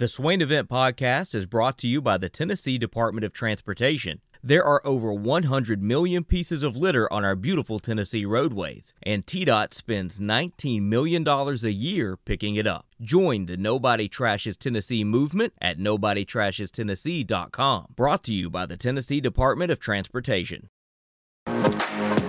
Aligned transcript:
The 0.00 0.08
Swain 0.08 0.40
Event 0.40 0.68
Podcast 0.70 1.34
is 1.34 1.44
brought 1.44 1.76
to 1.76 1.86
you 1.86 2.00
by 2.00 2.16
the 2.16 2.30
Tennessee 2.30 2.78
Department 2.78 3.22
of 3.22 3.34
Transportation. 3.34 4.22
There 4.42 4.64
are 4.64 4.80
over 4.82 5.12
100 5.12 5.82
million 5.82 6.24
pieces 6.24 6.62
of 6.62 6.74
litter 6.74 7.12
on 7.12 7.22
our 7.22 7.36
beautiful 7.36 7.78
Tennessee 7.78 8.24
roadways, 8.24 8.94
and 9.02 9.26
TDOT 9.26 9.74
spends 9.74 10.18
$19 10.18 10.80
million 10.80 11.28
a 11.28 11.52
year 11.68 12.16
picking 12.16 12.56
it 12.56 12.66
up. 12.66 12.86
Join 13.02 13.44
the 13.44 13.58
Nobody 13.58 14.08
Trashes 14.08 14.56
Tennessee 14.56 15.04
movement 15.04 15.52
at 15.60 15.78
NobodyTrashesTennessee.com. 15.78 17.88
Brought 17.94 18.24
to 18.24 18.32
you 18.32 18.48
by 18.48 18.64
the 18.64 18.78
Tennessee 18.78 19.20
Department 19.20 19.70
of 19.70 19.80
Transportation. 19.80 20.70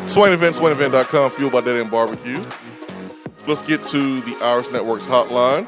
Swain 0.08 0.34
Event, 0.34 0.58
SwainEvent.com, 0.58 1.32
fueled 1.32 1.54
by 1.54 1.62
Dead 1.62 1.78
End 1.78 1.90
Barbecue. 1.90 2.44
Let's 3.48 3.62
get 3.62 3.82
to 3.88 4.20
the 4.20 4.38
Irish 4.44 4.70
Networks 4.74 5.06
hotline. 5.06 5.66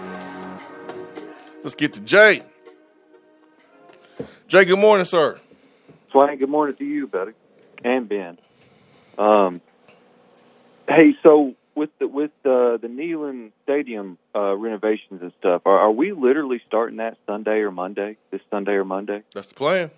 Let's 1.64 1.75
get 1.75 1.93
to 1.93 2.02
Jay. 2.02 2.43
Jay, 4.47 4.65
good 4.65 4.79
morning, 4.79 5.06
sir. 5.06 5.39
Swain, 6.11 6.37
good 6.37 6.50
morning 6.50 6.75
to 6.75 6.83
you, 6.83 7.07
buddy, 7.07 7.32
and 7.83 8.07
Ben. 8.07 8.37
Um, 9.18 9.61
hey, 10.87 11.15
so 11.23 11.56
with 11.73 11.89
the 12.00 12.07
with 12.07 12.32
the 12.43 12.78
the 12.82 12.87
Neyland 12.87 13.51
Stadium 13.64 14.18
uh, 14.36 14.56
renovations 14.56 15.21
and 15.21 15.32
stuff, 15.39 15.61
are, 15.65 15.79
are 15.79 15.92
we 15.92 16.11
literally 16.11 16.61
starting 16.68 16.97
that 16.97 17.18
Sunday 17.25 17.60
or 17.60 17.71
Monday? 17.71 18.18
This 18.29 18.42
Sunday 18.51 18.73
or 18.73 18.86
Monday? 18.86 19.23
That's 19.34 19.48
the 19.48 19.56
plan. 19.56 19.89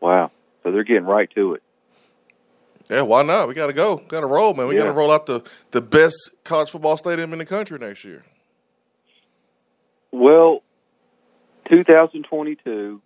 Wow! 0.00 0.30
So 0.62 0.70
they're 0.70 0.84
getting 0.84 1.04
right 1.04 1.28
to 1.34 1.54
it. 1.54 1.62
Yeah, 2.88 3.02
why 3.02 3.22
not? 3.22 3.48
We 3.48 3.54
got 3.54 3.66
to 3.66 3.72
go. 3.72 3.96
Got 3.96 4.20
to 4.20 4.26
roll, 4.26 4.54
man. 4.54 4.66
We 4.68 4.74
Yeah. 4.74 4.82
got 4.82 4.86
to 4.86 4.92
roll 4.92 5.12
out 5.12 5.26
the, 5.26 5.42
the 5.70 5.80
best 5.80 6.30
college 6.42 6.70
football 6.70 6.96
stadium 6.96 7.32
in 7.32 7.38
the 7.38 7.46
country 7.46 7.78
next 7.78 8.02
year. 8.04 8.24
Well, 10.12 10.62
2022, 11.68 13.00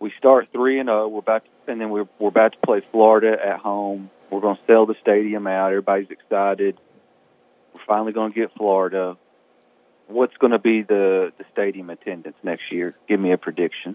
we 0.00 0.12
start 0.18 0.48
three 0.52 0.80
and 0.80 0.88
zero. 0.88 1.08
We're 1.08 1.20
about, 1.20 1.44
to, 1.44 1.72
and 1.72 1.80
then 1.80 1.90
we're 1.90 2.08
we're 2.18 2.28
about 2.28 2.52
to 2.52 2.58
play 2.64 2.82
Florida 2.90 3.36
at 3.44 3.60
home. 3.60 4.10
We're 4.30 4.40
going 4.40 4.56
to 4.56 4.62
sell 4.66 4.86
the 4.86 4.94
stadium 5.00 5.46
out. 5.46 5.68
Everybody's 5.68 6.10
excited. 6.10 6.78
We're 7.74 7.84
finally 7.86 8.12
going 8.12 8.32
to 8.32 8.40
get 8.40 8.50
Florida. 8.56 9.16
What's 10.08 10.36
going 10.38 10.52
to 10.52 10.58
be 10.58 10.82
the 10.82 11.32
the 11.38 11.44
stadium 11.52 11.90
attendance 11.90 12.36
next 12.42 12.72
year? 12.72 12.96
Give 13.08 13.20
me 13.20 13.32
a 13.32 13.38
prediction. 13.38 13.94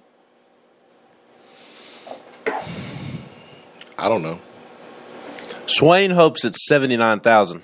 I 3.97 4.09
don't 4.09 4.21
know. 4.21 4.39
Swain 5.65 6.11
hopes 6.11 6.45
it's 6.45 6.65
seventy 6.65 6.95
nine 6.95 7.19
thousand. 7.19 7.63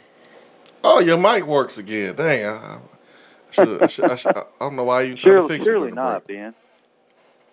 Oh, 0.84 1.00
your 1.00 1.18
mic 1.18 1.46
works 1.46 1.78
again. 1.78 2.16
Dang, 2.16 2.46
I, 2.46 2.56
I, 2.56 2.80
should, 3.52 3.84
I, 3.84 3.88
should, 3.88 4.12
I, 4.12 4.16
should, 4.16 4.36
I 4.38 4.44
don't 4.60 4.76
know 4.76 4.84
why 4.84 5.04
you 5.04 5.16
tried 5.16 5.32
to 5.34 5.38
Surely, 5.38 5.48
fix 5.50 5.66
surely 5.66 5.88
it. 5.90 5.94
not, 5.94 6.28
Ben. 6.28 6.54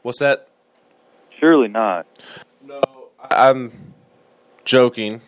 What's 0.02 0.20
that? 0.20 0.48
Surely 1.38 1.68
not. 1.68 2.06
No, 2.64 2.80
I'm 3.30 3.94
joking 4.64 5.20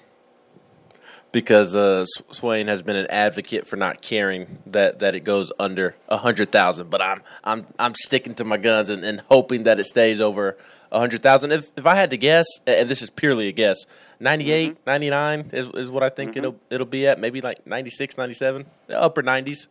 because 1.33 1.77
uh, 1.77 2.05
Swain 2.31 2.67
has 2.67 2.83
been 2.83 2.97
an 2.97 3.07
advocate 3.09 3.67
for 3.67 3.77
not 3.77 4.03
caring 4.03 4.59
that, 4.67 4.99
that 4.99 5.15
it 5.15 5.21
goes 5.21 5.53
under 5.59 5.95
a 6.09 6.17
hundred 6.17 6.51
thousand. 6.51 6.91
But 6.91 7.03
I'm 7.03 7.23
I'm 7.45 7.67
I'm 7.79 7.95
sticking 7.95 8.35
to 8.37 8.45
my 8.45 8.57
guns 8.57 8.91
and, 8.91 9.05
and 9.05 9.23
hoping 9.31 9.65
that 9.65 9.79
it 9.79 9.85
stays 9.85 10.21
over 10.21 10.57
a 10.91 10.99
hundred 10.99 11.23
thousand. 11.23 11.53
If 11.53 11.71
if 11.77 11.87
I 11.87 11.95
had 11.95 12.11
to 12.11 12.17
guess, 12.17 12.47
and 12.67 12.89
this 12.89 13.03
is 13.03 13.11
purely 13.11 13.49
a 13.49 13.53
guess, 13.53 13.77
98, 14.19 14.79
99 14.87 15.51
is 15.53 15.69
is 15.75 15.91
what 15.91 16.03
I 16.03 16.09
think 16.09 16.37
it'll 16.37 16.57
it'll 16.69 16.87
be 16.87 17.07
at. 17.07 17.19
Maybe 17.19 17.41
like 17.41 17.67
96, 17.67 18.17
97, 18.19 18.67
upper 18.91 19.23
nineties. 19.23 19.69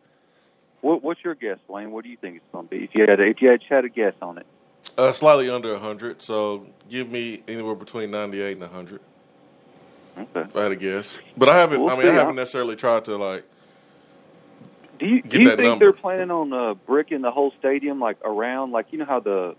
What, 0.80 1.02
what's 1.02 1.22
your 1.22 1.34
guess, 1.34 1.58
Wayne? 1.68 1.90
What 1.90 2.04
do 2.04 2.10
you 2.10 2.16
think 2.16 2.36
it's 2.36 2.52
going 2.52 2.66
to 2.66 2.70
be? 2.70 2.84
If 2.84 2.94
you 2.94 3.02
had 3.02 3.20
a, 3.20 3.24
if 3.24 3.42
you 3.42 3.48
had, 3.50 3.60
had 3.68 3.84
a 3.84 3.88
guess 3.88 4.14
on 4.22 4.38
it. 4.38 4.46
Uh, 4.96 5.12
slightly 5.12 5.50
under 5.50 5.72
100, 5.72 6.22
so 6.22 6.66
give 6.88 7.10
me 7.10 7.42
anywhere 7.46 7.74
between 7.74 8.10
98 8.10 8.52
and 8.52 8.60
100. 8.62 9.00
Okay. 10.18 10.40
If 10.40 10.56
I 10.56 10.62
had 10.64 10.72
a 10.72 10.76
guess. 10.76 11.18
But 11.36 11.48
I 11.48 11.58
haven't, 11.58 11.80
We'll 11.82 11.90
I 11.90 11.96
mean, 11.96 12.08
I 12.08 12.12
haven't 12.14 12.36
necessarily 12.36 12.76
tried 12.76 13.04
to, 13.06 13.16
like, 13.16 13.44
Do 14.98 15.06
you 15.06 15.22
do 15.22 15.40
you 15.40 15.48
think 15.48 15.60
number. 15.60 15.84
they're 15.84 15.92
planning 15.92 16.30
on 16.30 16.52
uh, 16.52 16.74
bricking 16.74 17.22
the 17.22 17.30
whole 17.30 17.52
stadium 17.58 18.00
like 18.00 18.18
around 18.22 18.72
like 18.72 18.86
you 18.90 18.98
know 18.98 19.06
how 19.06 19.20
the 19.20 19.56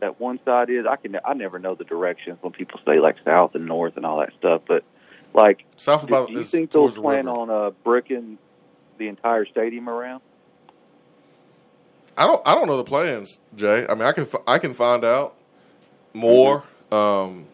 that 0.00 0.18
one 0.18 0.40
side 0.44 0.70
is? 0.70 0.84
I 0.86 0.96
can 0.96 1.16
I 1.24 1.34
never 1.34 1.58
know 1.60 1.74
the 1.76 1.84
directions 1.84 2.38
when 2.40 2.52
people 2.52 2.80
say 2.84 2.98
like 2.98 3.16
south 3.24 3.54
and 3.54 3.66
north 3.66 3.96
and 3.96 4.04
all 4.04 4.18
that 4.18 4.32
stuff, 4.38 4.62
but 4.66 4.82
like 5.32 5.64
south 5.76 6.02
do, 6.02 6.08
about 6.08 6.28
do 6.28 6.34
you 6.34 6.42
think 6.42 6.72
they'll 6.72 6.90
plan 6.90 7.28
on 7.28 7.50
uh, 7.50 7.70
bricking 7.84 8.38
the 8.98 9.06
entire 9.06 9.46
stadium 9.46 9.88
around? 9.88 10.22
I 12.20 12.26
don't, 12.26 12.42
I 12.46 12.54
don't 12.54 12.66
know 12.66 12.76
the 12.76 12.84
plans, 12.84 13.40
Jay. 13.56 13.86
I 13.88 13.94
mean, 13.94 14.02
I 14.02 14.12
can, 14.12 14.24
f- 14.24 14.42
I 14.46 14.58
can 14.58 14.74
find 14.74 15.04
out 15.06 15.36
more, 16.12 16.64
um, 16.92 17.46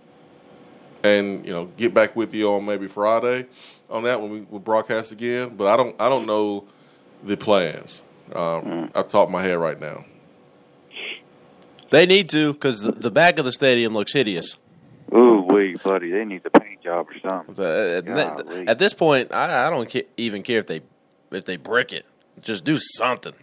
and 1.05 1.47
you 1.47 1.53
know, 1.53 1.67
get 1.77 1.95
back 1.95 2.17
with 2.17 2.35
you 2.35 2.51
on 2.53 2.65
maybe 2.65 2.89
Friday 2.89 3.47
on 3.89 4.03
that 4.03 4.21
when 4.21 4.31
we 4.31 4.41
will 4.41 4.59
broadcast 4.59 5.13
again. 5.13 5.55
But 5.57 5.69
I 5.69 5.77
don't, 5.77 5.95
I 6.03 6.09
don't 6.09 6.27
know 6.27 6.65
the 7.23 7.37
plans. 7.37 8.03
Um, 8.35 8.91
I've 8.93 9.09
top 9.09 9.31
my 9.31 9.45
head 9.45 9.57
right 9.59 9.81
now. 9.81 10.05
They 11.91 12.05
need 12.05 12.29
to 12.31 12.53
because 12.53 12.81
the, 12.81 12.91
the 12.91 13.13
back 13.13 13.39
of 13.39 13.45
the 13.45 13.53
stadium 13.53 13.95
looks 13.95 14.13
hideous. 14.13 14.57
Ooh, 15.15 15.47
wee, 15.49 15.77
buddy, 15.85 16.11
they 16.11 16.25
need 16.25 16.43
the 16.43 16.51
paint 16.51 16.83
job 16.83 17.07
or 17.09 17.15
something. 17.21 17.55
So, 17.55 17.63
uh, 17.63 17.99
at, 17.99 18.05
Golly. 18.05 18.67
at 18.67 18.81
this 18.81 18.93
point, 18.93 19.33
I, 19.33 19.69
I 19.69 19.71
don't 19.71 19.89
ca- 19.89 20.09
even 20.17 20.43
care 20.43 20.59
if 20.59 20.67
they 20.67 20.81
if 21.31 21.45
they 21.45 21.57
brick 21.57 21.93
it. 21.93 22.05
Just 22.41 22.65
do 22.65 22.77
something. 22.77 23.35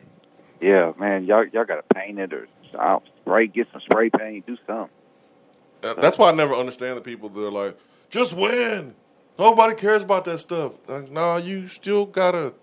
Yeah, 0.64 0.94
man, 0.98 1.26
y'all 1.26 1.46
y'all 1.46 1.66
got 1.66 1.76
to 1.76 1.94
paint 1.94 2.20
it 2.20 2.32
or 2.32 2.48
spray, 3.22 3.48
get 3.48 3.68
some 3.74 3.82
spray 3.82 4.10
paint, 4.10 4.46
do 4.46 4.58
something. 4.66 4.96
Uh, 5.84 5.94
That's 5.96 6.18
why 6.18 6.30
I 6.30 6.32
never 6.34 6.54
understand 6.54 6.96
the 6.96 7.02
people 7.02 7.28
that 7.28 7.46
are 7.46 7.52
like, 7.52 7.78
just 8.10 8.34
win. 8.34 8.96
Nobody 9.38 9.76
cares 9.76 10.04
about 10.04 10.24
that 10.24 10.38
stuff. 10.38 10.78
Like, 10.88 11.12
no, 11.12 11.36
you 11.36 11.68
still 11.68 12.06
gotta 12.06 12.54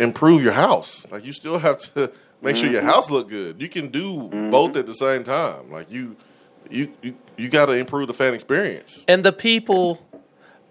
improve 0.00 0.42
your 0.42 0.54
house. 0.54 1.06
Like, 1.10 1.26
you 1.26 1.34
still 1.34 1.58
have 1.58 1.78
to 1.94 2.10
make 2.40 2.56
sure 2.56 2.70
your 2.70 2.80
house 2.80 3.10
look 3.10 3.28
good. 3.28 3.60
You 3.60 3.68
can 3.68 3.88
do 3.88 4.28
both 4.50 4.76
at 4.76 4.86
the 4.86 4.94
same 4.94 5.24
time. 5.24 5.70
Like, 5.70 5.92
you, 5.92 6.16
you, 6.70 6.90
you, 7.02 7.16
you 7.36 7.50
got 7.50 7.66
to 7.66 7.72
improve 7.72 8.06
the 8.08 8.14
fan 8.14 8.32
experience. 8.32 9.04
And 9.08 9.24
the 9.24 9.32
people 9.32 10.00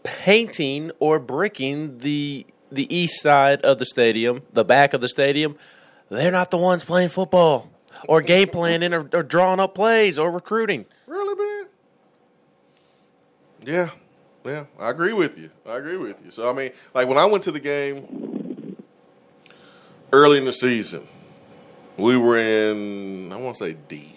painting 0.04 0.92
or 1.00 1.20
bricking 1.20 2.00
the 2.00 2.48
the 2.72 2.94
east 2.94 3.22
side 3.22 3.62
of 3.62 3.80
the 3.80 3.86
stadium, 3.86 4.42
the 4.54 4.66
back 4.66 4.94
of 4.94 5.02
the 5.02 5.08
stadium, 5.08 5.56
they're 6.10 6.32
not 6.32 6.52
the 6.52 6.58
ones 6.58 6.84
playing 6.84 7.10
football 7.10 7.70
or 8.08 8.22
game 8.22 8.48
planning 8.50 8.94
or, 8.94 9.10
or 9.14 9.24
drawing 9.24 9.60
up 9.60 9.76
plays 9.76 10.18
or 10.20 10.32
recruiting. 10.32 10.86
Really, 11.08 11.36
man? 11.36 11.66
Yeah, 13.66 13.90
yeah, 14.46 14.66
I 14.80 14.90
agree 14.92 15.14
with 15.14 15.38
you. 15.40 15.50
I 15.68 15.78
agree 15.78 15.98
with 15.98 16.24
you. 16.24 16.32
So 16.32 16.50
I 16.50 16.54
mean, 16.54 16.72
like 16.94 17.08
when 17.08 17.18
I 17.18 17.26
went 17.26 17.44
to 17.46 17.52
the 17.52 17.60
game 17.60 18.78
early 20.14 20.38
in 20.38 20.46
the 20.46 20.54
season, 20.54 21.08
we 21.98 22.16
were 22.18 22.38
in 22.38 23.32
I 23.34 23.38
want 23.38 23.58
to 23.58 23.64
say 23.66 23.76
D, 23.88 24.14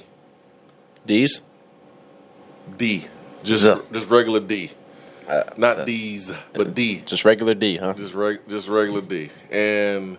D's. 1.07 1.43
D, 2.77 3.07
just 3.43 3.65
just 3.93 4.11
regular 4.11 4.41
D, 4.41 4.71
Uh, 5.27 5.45
not 5.57 5.87
D's, 5.87 6.31
but 6.53 6.75
D, 6.75 7.01
Just 7.01 7.25
regular 7.25 7.55
D, 7.55 7.79
huh? 7.79 7.95
just 7.95 8.13
reg, 8.13 8.41
just 8.47 8.69
regular 8.69 9.01
D, 9.01 9.31
and 9.51 10.19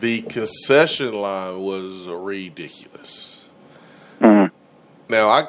the 0.00 0.22
concession 0.22 1.14
line 1.14 1.60
was 1.60 2.06
ridiculous. 2.06 3.44
Mhm. 4.20 4.50
Now 5.08 5.28
I 5.28 5.48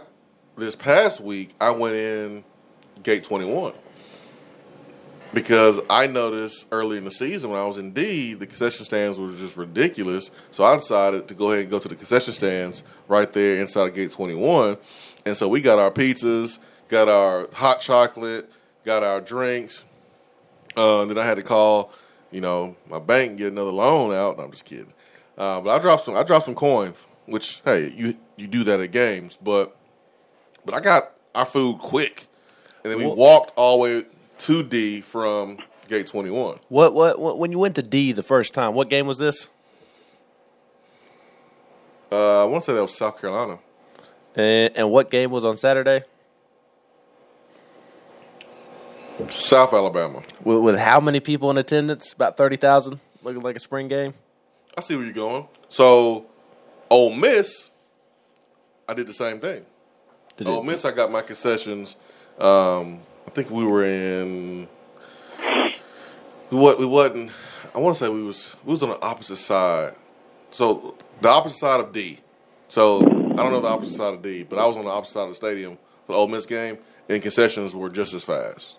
this 0.58 0.76
past 0.76 1.20
week 1.20 1.54
I 1.60 1.72
went 1.72 1.96
in 1.96 2.44
gate 3.04 3.24
twenty 3.24 3.46
one 3.46 3.74
because 5.34 5.80
I 5.90 6.08
noticed 6.08 6.66
early 6.72 6.98
in 6.98 7.04
the 7.04 7.12
season 7.12 7.50
when 7.52 7.60
I 7.60 7.66
was 7.66 7.78
in 7.78 7.92
D 7.92 8.34
the 8.34 8.48
concession 8.48 8.86
stands 8.86 9.20
were 9.20 9.30
just 9.30 9.58
ridiculous. 9.58 10.32
So 10.52 10.64
I 10.64 10.76
decided 10.76 11.28
to 11.28 11.34
go 11.34 11.52
ahead 11.52 11.64
and 11.64 11.72
go 11.72 11.80
to 11.80 11.88
the 11.88 11.96
concession 11.96 12.34
stands 12.34 12.84
right 13.08 13.32
there 13.34 13.60
inside 13.62 13.90
of 13.90 13.96
gate 13.96 14.12
twenty 14.12 14.36
one, 14.36 14.78
and 15.26 15.36
so 15.36 15.48
we 15.48 15.62
got 15.62 15.80
our 15.80 15.92
pizzas, 15.92 16.60
got 16.88 17.10
our 17.10 17.50
hot 17.54 17.82
chocolate, 17.82 18.50
got 18.86 19.04
our 19.04 19.20
drinks. 19.20 19.84
Uh, 20.76 21.06
then 21.06 21.18
I 21.18 21.26
had 21.26 21.38
to 21.38 21.44
call, 21.44 21.92
you 22.32 22.42
know, 22.42 22.76
my 22.90 23.00
bank 23.00 23.38
get 23.38 23.52
another 23.52 23.72
loan 23.72 24.14
out. 24.14 24.38
No, 24.38 24.44
I'm 24.44 24.52
just 24.52 24.66
kidding. 24.66 24.94
Uh, 25.38 25.62
but 25.62 25.70
I 25.70 25.80
dropped 25.80 26.06
some. 26.06 26.16
I 26.16 26.24
dropped 26.24 26.46
some 26.46 26.56
coins, 26.56 27.08
which 27.26 27.62
hey, 27.64 27.94
you 27.96 28.18
you 28.36 28.48
do 28.48 28.64
that 28.64 28.80
at 28.80 28.92
games, 28.92 29.38
but 29.42 29.76
but 30.66 30.74
I 30.76 30.80
got 30.80 31.12
our 31.36 31.46
food 31.46 31.80
quick, 31.80 32.28
and 32.84 32.92
then 32.92 33.00
we 33.00 33.06
walked 33.06 33.54
all 33.56 33.78
the 33.78 33.84
way 33.84 34.06
to 34.40 34.64
D 34.64 35.02
from 35.02 35.58
gate 35.88 36.08
21. 36.08 36.60
What, 36.70 36.94
what 36.94 37.20
what 37.20 37.40
when 37.40 37.52
you 37.52 37.60
went 37.60 37.76
to 37.76 37.84
D 37.84 38.12
the 38.12 38.24
first 38.24 38.54
time? 38.54 38.74
What 38.74 38.90
game 38.90 39.08
was 39.08 39.18
this? 39.18 39.50
Uh, 42.12 42.44
I 42.44 42.46
want 42.46 42.64
to 42.64 42.72
say 42.72 42.76
that 42.76 42.82
was 42.82 42.96
South 42.96 43.20
Carolina. 43.20 43.60
And, 44.36 44.76
and 44.78 44.92
what 44.92 45.10
game 45.12 45.32
was 45.32 45.44
on 45.44 45.58
Saturday? 45.58 46.04
South 49.30 49.74
Alabama. 49.74 50.22
With, 50.44 50.60
with 50.60 50.80
how 50.80 51.00
many 51.00 51.20
people 51.20 51.50
in 51.52 51.58
attendance? 51.58 52.14
About 52.14 52.38
thirty 52.38 52.58
thousand. 52.58 53.00
Looking 53.24 53.42
like 53.42 53.56
a 53.56 53.60
spring 53.60 53.88
game. 53.88 54.14
I 54.78 54.82
see 54.82 54.96
where 54.96 55.04
you're 55.04 55.14
going. 55.14 55.48
So, 55.70 56.28
Ole 56.90 57.14
Miss, 57.14 57.72
I 58.88 58.94
did 58.94 59.08
the 59.08 59.14
same 59.14 59.40
thing. 59.40 59.66
Did 60.38 60.48
Ole 60.48 60.64
Miss, 60.64 60.86
I 60.86 60.92
got 60.92 61.12
my 61.12 61.24
concessions. 61.24 61.96
Um, 62.38 63.02
I 63.26 63.32
think 63.32 63.50
we 63.50 63.66
were 63.66 63.84
in. 63.84 64.68
We 66.50 66.58
what 66.58 66.78
we 66.78 66.86
wasn't. 66.86 67.32
I 67.74 67.80
want 67.80 67.98
to 67.98 68.04
say 68.04 68.10
we 68.10 68.24
was 68.24 68.56
we 68.64 68.72
was 68.72 68.84
on 68.84 68.90
the 68.90 69.02
opposite 69.02 69.38
side. 69.38 69.96
So 70.52 70.96
the 71.22 71.30
opposite 71.30 71.58
side 71.58 71.80
of 71.80 71.92
D. 71.92 72.20
So 72.70 73.02
I 73.02 73.36
don't 73.36 73.52
know 73.52 73.62
the 73.62 73.68
opposite 73.68 73.96
side 73.96 74.14
of 74.14 74.22
D, 74.22 74.44
but 74.44 74.60
I 74.60 74.66
was 74.66 74.78
on 74.78 74.86
the 74.86 74.92
opposite 74.92 75.14
side 75.14 75.24
of 75.24 75.30
the 75.30 75.36
stadium 75.36 75.78
for 76.06 76.14
the 76.14 76.20
Ole 76.20 76.28
Miss 76.28 76.46
game, 76.46 76.78
and 77.10 77.22
concessions 77.22 77.74
were 77.74 77.90
just 77.90 78.14
as 78.14 78.24
fast. 78.24 78.78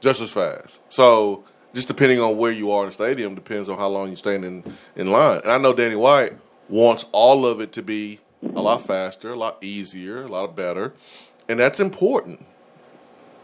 Just 0.00 0.20
as 0.20 0.30
fast. 0.30 0.78
So 0.88 1.44
just 1.74 1.88
depending 1.88 2.20
on 2.20 2.36
where 2.36 2.52
you 2.52 2.70
are 2.70 2.82
in 2.82 2.88
the 2.88 2.92
stadium 2.92 3.34
depends 3.34 3.68
on 3.68 3.78
how 3.78 3.88
long 3.88 4.10
you 4.10 4.16
stand 4.16 4.44
in, 4.44 4.64
in 4.96 5.08
line. 5.08 5.40
And 5.42 5.52
I 5.52 5.58
know 5.58 5.72
Danny 5.72 5.96
White 5.96 6.32
wants 6.68 7.04
all 7.12 7.46
of 7.46 7.60
it 7.60 7.72
to 7.72 7.82
be 7.82 8.20
a 8.42 8.60
lot 8.60 8.86
faster, 8.86 9.30
a 9.30 9.36
lot 9.36 9.62
easier, 9.62 10.24
a 10.24 10.28
lot 10.28 10.56
better. 10.56 10.94
And 11.48 11.60
that's 11.60 11.80
important. 11.80 12.44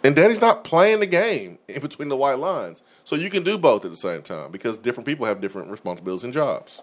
And 0.02 0.14
Danny's 0.14 0.40
not 0.40 0.64
playing 0.64 1.00
the 1.00 1.06
game 1.06 1.58
in 1.68 1.80
between 1.80 2.08
the 2.08 2.16
white 2.16 2.38
lines. 2.38 2.82
So 3.04 3.16
you 3.16 3.28
can 3.28 3.42
do 3.42 3.58
both 3.58 3.84
at 3.84 3.90
the 3.90 3.96
same 3.96 4.22
time 4.22 4.52
because 4.52 4.78
different 4.78 5.06
people 5.06 5.26
have 5.26 5.40
different 5.40 5.70
responsibilities 5.70 6.24
and 6.24 6.32
jobs. 6.32 6.80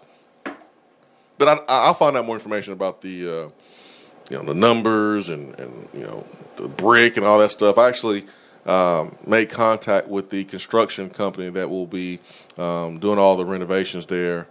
But 1.38 1.48
I, 1.48 1.58
I'll 1.68 1.94
find 1.94 2.16
out 2.16 2.26
more 2.26 2.36
information 2.36 2.72
about 2.72 3.00
the, 3.00 3.28
uh, 3.28 3.48
you 4.30 4.38
know, 4.38 4.42
the 4.42 4.54
numbers 4.54 5.28
and, 5.28 5.58
and 5.58 5.88
you 5.92 6.02
know 6.02 6.24
the 6.56 6.68
brick 6.68 7.16
and 7.16 7.26
all 7.26 7.38
that 7.38 7.52
stuff. 7.52 7.78
I 7.78 7.88
actually 7.88 8.24
um, 8.66 9.16
made 9.26 9.50
contact 9.50 10.08
with 10.08 10.30
the 10.30 10.44
construction 10.44 11.10
company 11.10 11.50
that 11.50 11.68
will 11.68 11.86
be 11.86 12.20
um, 12.56 12.98
doing 12.98 13.18
all 13.18 13.36
the 13.36 13.44
renovations 13.44 14.06
there 14.06 14.46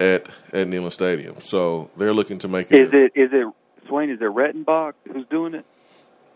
at 0.00 0.26
at 0.52 0.66
Neyland 0.68 0.92
Stadium. 0.92 1.40
So 1.40 1.90
they're 1.96 2.14
looking 2.14 2.38
to 2.38 2.48
make 2.48 2.70
it. 2.70 2.80
Is 2.80 2.90
it 2.92 3.12
is 3.14 3.30
it 3.32 3.52
Swain? 3.88 4.10
Is 4.10 4.20
it 4.20 4.24
Rentenbach 4.24 4.94
who's 5.12 5.26
doing 5.28 5.54
it? 5.54 5.64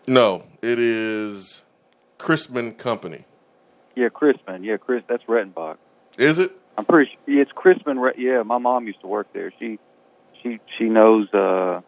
No, 0.08 0.44
it 0.62 0.78
is 0.78 1.62
Christman 2.18 2.76
Company. 2.76 3.24
Yeah, 3.94 4.08
Christman. 4.08 4.64
Yeah, 4.64 4.76
Chris. 4.76 5.02
That's 5.08 5.24
Rentenbach. 5.24 5.76
Is 6.18 6.38
it? 6.38 6.52
I'm 6.76 6.84
pretty. 6.84 7.10
sure 7.26 7.40
it's 7.40 7.52
Christman. 7.52 8.12
Yeah, 8.16 8.42
my 8.42 8.58
mom 8.58 8.86
used 8.86 9.00
to 9.02 9.06
work 9.06 9.32
there. 9.32 9.52
She 9.58 9.78
she 10.42 10.60
she 10.78 10.84
knows 10.84 11.32
uh 11.34 11.80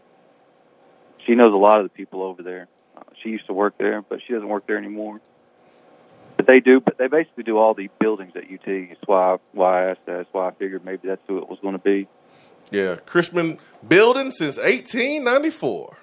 she 1.26 1.34
knows 1.34 1.54
a 1.54 1.56
lot 1.56 1.78
of 1.78 1.84
the 1.84 1.90
people 1.90 2.22
over 2.22 2.42
there. 2.42 2.68
Uh, 2.96 3.02
she 3.22 3.30
used 3.30 3.46
to 3.46 3.52
work 3.52 3.78
there, 3.78 4.02
but 4.02 4.20
she 4.26 4.32
doesn't 4.32 4.48
work 4.48 4.66
there 4.66 4.76
anymore. 4.76 5.20
But 6.36 6.46
they 6.46 6.60
do. 6.60 6.80
But 6.80 6.98
they 6.98 7.08
basically 7.08 7.44
do 7.44 7.58
all 7.58 7.74
the 7.74 7.88
buildings 8.00 8.32
at 8.36 8.44
UT. 8.44 8.64
That's 8.66 9.00
why 9.06 9.36
why 9.52 9.84
I 9.86 9.90
asked 9.90 10.06
that. 10.06 10.18
That's 10.18 10.32
why 10.32 10.48
I 10.48 10.52
figured 10.52 10.84
maybe 10.84 11.08
that's 11.08 11.22
who 11.28 11.38
it 11.38 11.48
was 11.48 11.58
going 11.60 11.74
to 11.74 11.78
be. 11.78 12.08
Yeah, 12.70 12.96
Christman 12.96 13.58
building 13.86 14.30
since 14.30 14.56
1894. 14.56 15.96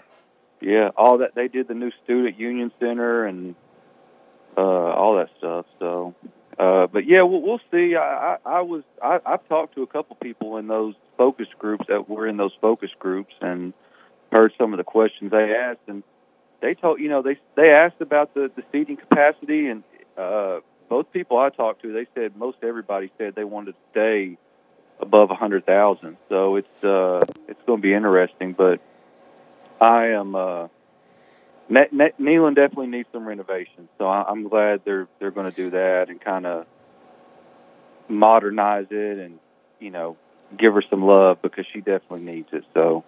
Yeah, 0.62 0.90
all 0.96 1.20
that 1.20 1.36
they 1.36 1.48
did 1.48 1.68
the 1.68 1.74
new 1.74 1.92
student 2.04 2.40
union 2.40 2.72
center 2.80 3.26
and 3.26 3.56
uh 4.58 4.62
all 4.62 5.18
that 5.18 5.30
stuff. 5.38 5.66
So, 5.80 6.14
uh 6.60 6.88
but 6.88 7.08
yeah, 7.08 7.24
we'll, 7.24 7.42
we'll 7.42 7.62
see. 7.72 7.96
I, 7.96 8.38
I 8.44 8.58
I 8.58 8.62
was 8.62 8.84
I 9.02 9.20
I've 9.26 9.48
talked 9.48 9.76
to 9.76 9.84
a 9.84 9.88
couple 9.88 10.16
people 10.18 10.58
in 10.58 10.68
those 10.68 10.96
focus 11.18 11.48
groups 11.58 11.86
that 11.88 12.10
were 12.10 12.28
in 12.28 12.38
those 12.38 12.54
focus 12.62 12.92
groups 13.00 13.34
and 13.42 13.74
heard 14.32 14.52
some 14.58 14.74
of 14.74 14.78
the 14.78 14.84
questions 14.84 15.32
they 15.32 15.56
asked 15.56 15.80
and 15.88 16.04
they 16.62 16.76
told 16.76 17.00
you 17.00 17.10
know 17.10 17.22
they 17.22 17.38
they 17.56 17.70
asked 17.70 18.02
about 18.02 18.34
the 18.34 18.52
the 18.56 18.64
seating 18.72 18.98
capacity 18.98 19.68
and 19.68 19.84
uh 20.20 20.60
both 20.90 21.12
people 21.14 21.38
I 21.38 21.50
talked 21.50 21.82
to 21.84 21.94
they 21.94 22.08
said 22.16 22.36
most 22.36 22.58
everybody 22.64 23.12
said 23.18 23.36
they 23.36 23.44
wanted 23.44 23.72
to 23.74 23.78
stay 23.92 24.38
above 25.00 25.32
a 25.32 25.36
hundred 25.36 25.66
thousand. 25.66 26.18
So 26.30 26.58
it's 26.58 26.84
uh 26.84 27.22
it's 27.48 27.62
going 27.66 27.80
to 27.80 27.82
be 27.82 27.94
interesting, 27.94 28.54
but 28.54 28.80
I 29.82 30.08
am. 30.08 30.36
Uh, 30.36 30.68
Ne- 31.70 31.88
Ne- 31.92 32.14
Neyland 32.20 32.56
definitely 32.56 32.88
needs 32.88 33.08
some 33.14 33.28
renovation, 33.28 33.88
so 34.00 34.08
I- 34.08 34.26
I'm 34.28 34.48
glad 34.48 34.82
they're 34.86 35.08
they're 35.20 35.32
going 35.32 35.50
to 35.50 35.56
do 35.56 35.70
that 35.70 36.10
and 36.10 36.20
kind 36.20 36.46
of 36.48 36.66
modernize 38.08 38.88
it 38.90 39.20
and 39.20 39.40
you 39.80 39.92
know 39.92 40.18
give 40.58 40.74
her 40.74 40.84
some 40.90 41.06
love 41.06 41.42
because 41.44 41.66
she 41.72 41.80
definitely 41.80 42.22
needs 42.22 42.50
it. 42.54 42.66
So 42.74 43.04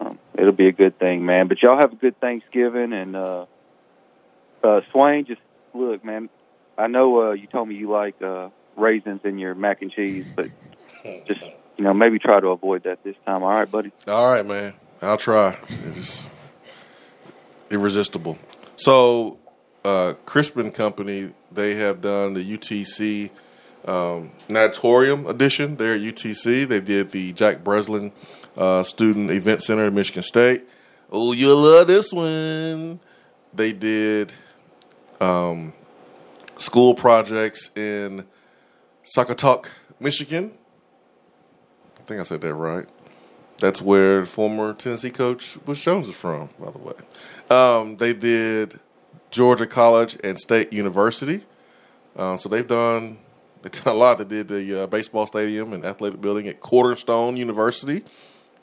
um, 0.00 0.18
it'll 0.38 0.52
be 0.52 0.68
a 0.68 0.72
good 0.72 0.98
thing, 0.98 1.26
man. 1.26 1.48
But 1.48 1.60
y'all 1.62 1.78
have 1.78 1.92
a 1.92 1.96
good 1.96 2.18
Thanksgiving 2.20 2.92
and 2.92 3.16
uh, 3.16 3.46
uh, 4.62 4.80
Swain. 4.92 5.24
Just 5.24 5.40
look, 5.74 6.04
man. 6.04 6.28
I 6.78 6.86
know 6.86 7.28
uh, 7.28 7.32
you 7.32 7.46
told 7.46 7.68
me 7.68 7.74
you 7.74 7.90
like 7.90 8.20
uh, 8.22 8.48
raisins 8.76 9.20
in 9.24 9.38
your 9.38 9.54
mac 9.54 9.82
and 9.82 9.90
cheese, 9.90 10.26
but 10.34 10.48
just 11.26 11.42
you 11.76 11.84
know 11.84 11.92
maybe 11.92 12.18
try 12.18 12.40
to 12.40 12.48
avoid 12.48 12.84
that 12.84 13.02
this 13.04 13.16
time. 13.26 13.42
All 13.42 13.50
right, 13.50 13.70
buddy. 13.70 13.92
All 14.06 14.32
right, 14.32 14.44
man. 14.44 14.74
I'll 15.00 15.16
try. 15.16 15.58
It's 15.94 16.28
irresistible. 17.70 18.38
So, 18.76 19.38
uh, 19.84 20.14
Christman 20.26 20.72
Company, 20.72 21.32
they 21.50 21.74
have 21.74 22.00
done 22.00 22.34
the 22.34 22.44
UTC 22.44 23.30
um, 23.86 24.30
Natatorium 24.48 25.26
edition 25.26 25.76
there 25.76 25.94
at 25.94 26.00
UTC. 26.00 26.68
They 26.68 26.80
did 26.80 27.10
the 27.10 27.32
Jack 27.32 27.64
Breslin 27.64 28.12
uh, 28.56 28.82
Student 28.82 29.30
Event 29.30 29.62
Center 29.62 29.86
at 29.86 29.92
Michigan 29.92 30.22
State. 30.22 30.64
Oh, 31.10 31.32
you'll 31.32 31.58
love 31.58 31.88
this 31.88 32.12
one. 32.12 33.00
They 33.54 33.72
did 33.72 34.32
um, 35.22 35.72
school 36.58 36.94
projects 36.94 37.70
in 37.76 38.26
Saugatuck, 39.04 39.66
Michigan. 40.00 40.52
I 41.98 42.02
think 42.02 42.20
I 42.20 42.24
said 42.24 42.40
that 42.40 42.54
right. 42.54 42.86
That's 43.58 43.80
where 43.80 44.24
former 44.24 44.74
Tennessee 44.74 45.10
coach 45.10 45.56
Butch 45.64 45.82
Jones 45.82 46.08
is 46.08 46.16
from, 46.16 46.50
by 46.58 46.72
the 46.72 46.78
way. 46.78 46.94
Um, 47.48 47.96
they 47.96 48.12
did 48.12 48.80
Georgia 49.30 49.66
College 49.66 50.18
and 50.24 50.38
State 50.38 50.72
University. 50.72 51.42
Um, 52.16 52.38
so 52.38 52.48
they've 52.48 52.66
done 52.66 53.18
they've 53.62 53.84
done 53.84 53.94
a 53.94 53.98
lot. 53.98 54.18
They 54.18 54.24
did 54.24 54.48
the 54.48 54.82
uh, 54.82 54.86
baseball 54.88 55.28
stadium 55.28 55.72
and 55.72 55.84
athletic 55.84 56.20
building 56.20 56.48
at 56.48 56.58
Cornerstone 56.58 57.36
University. 57.36 58.02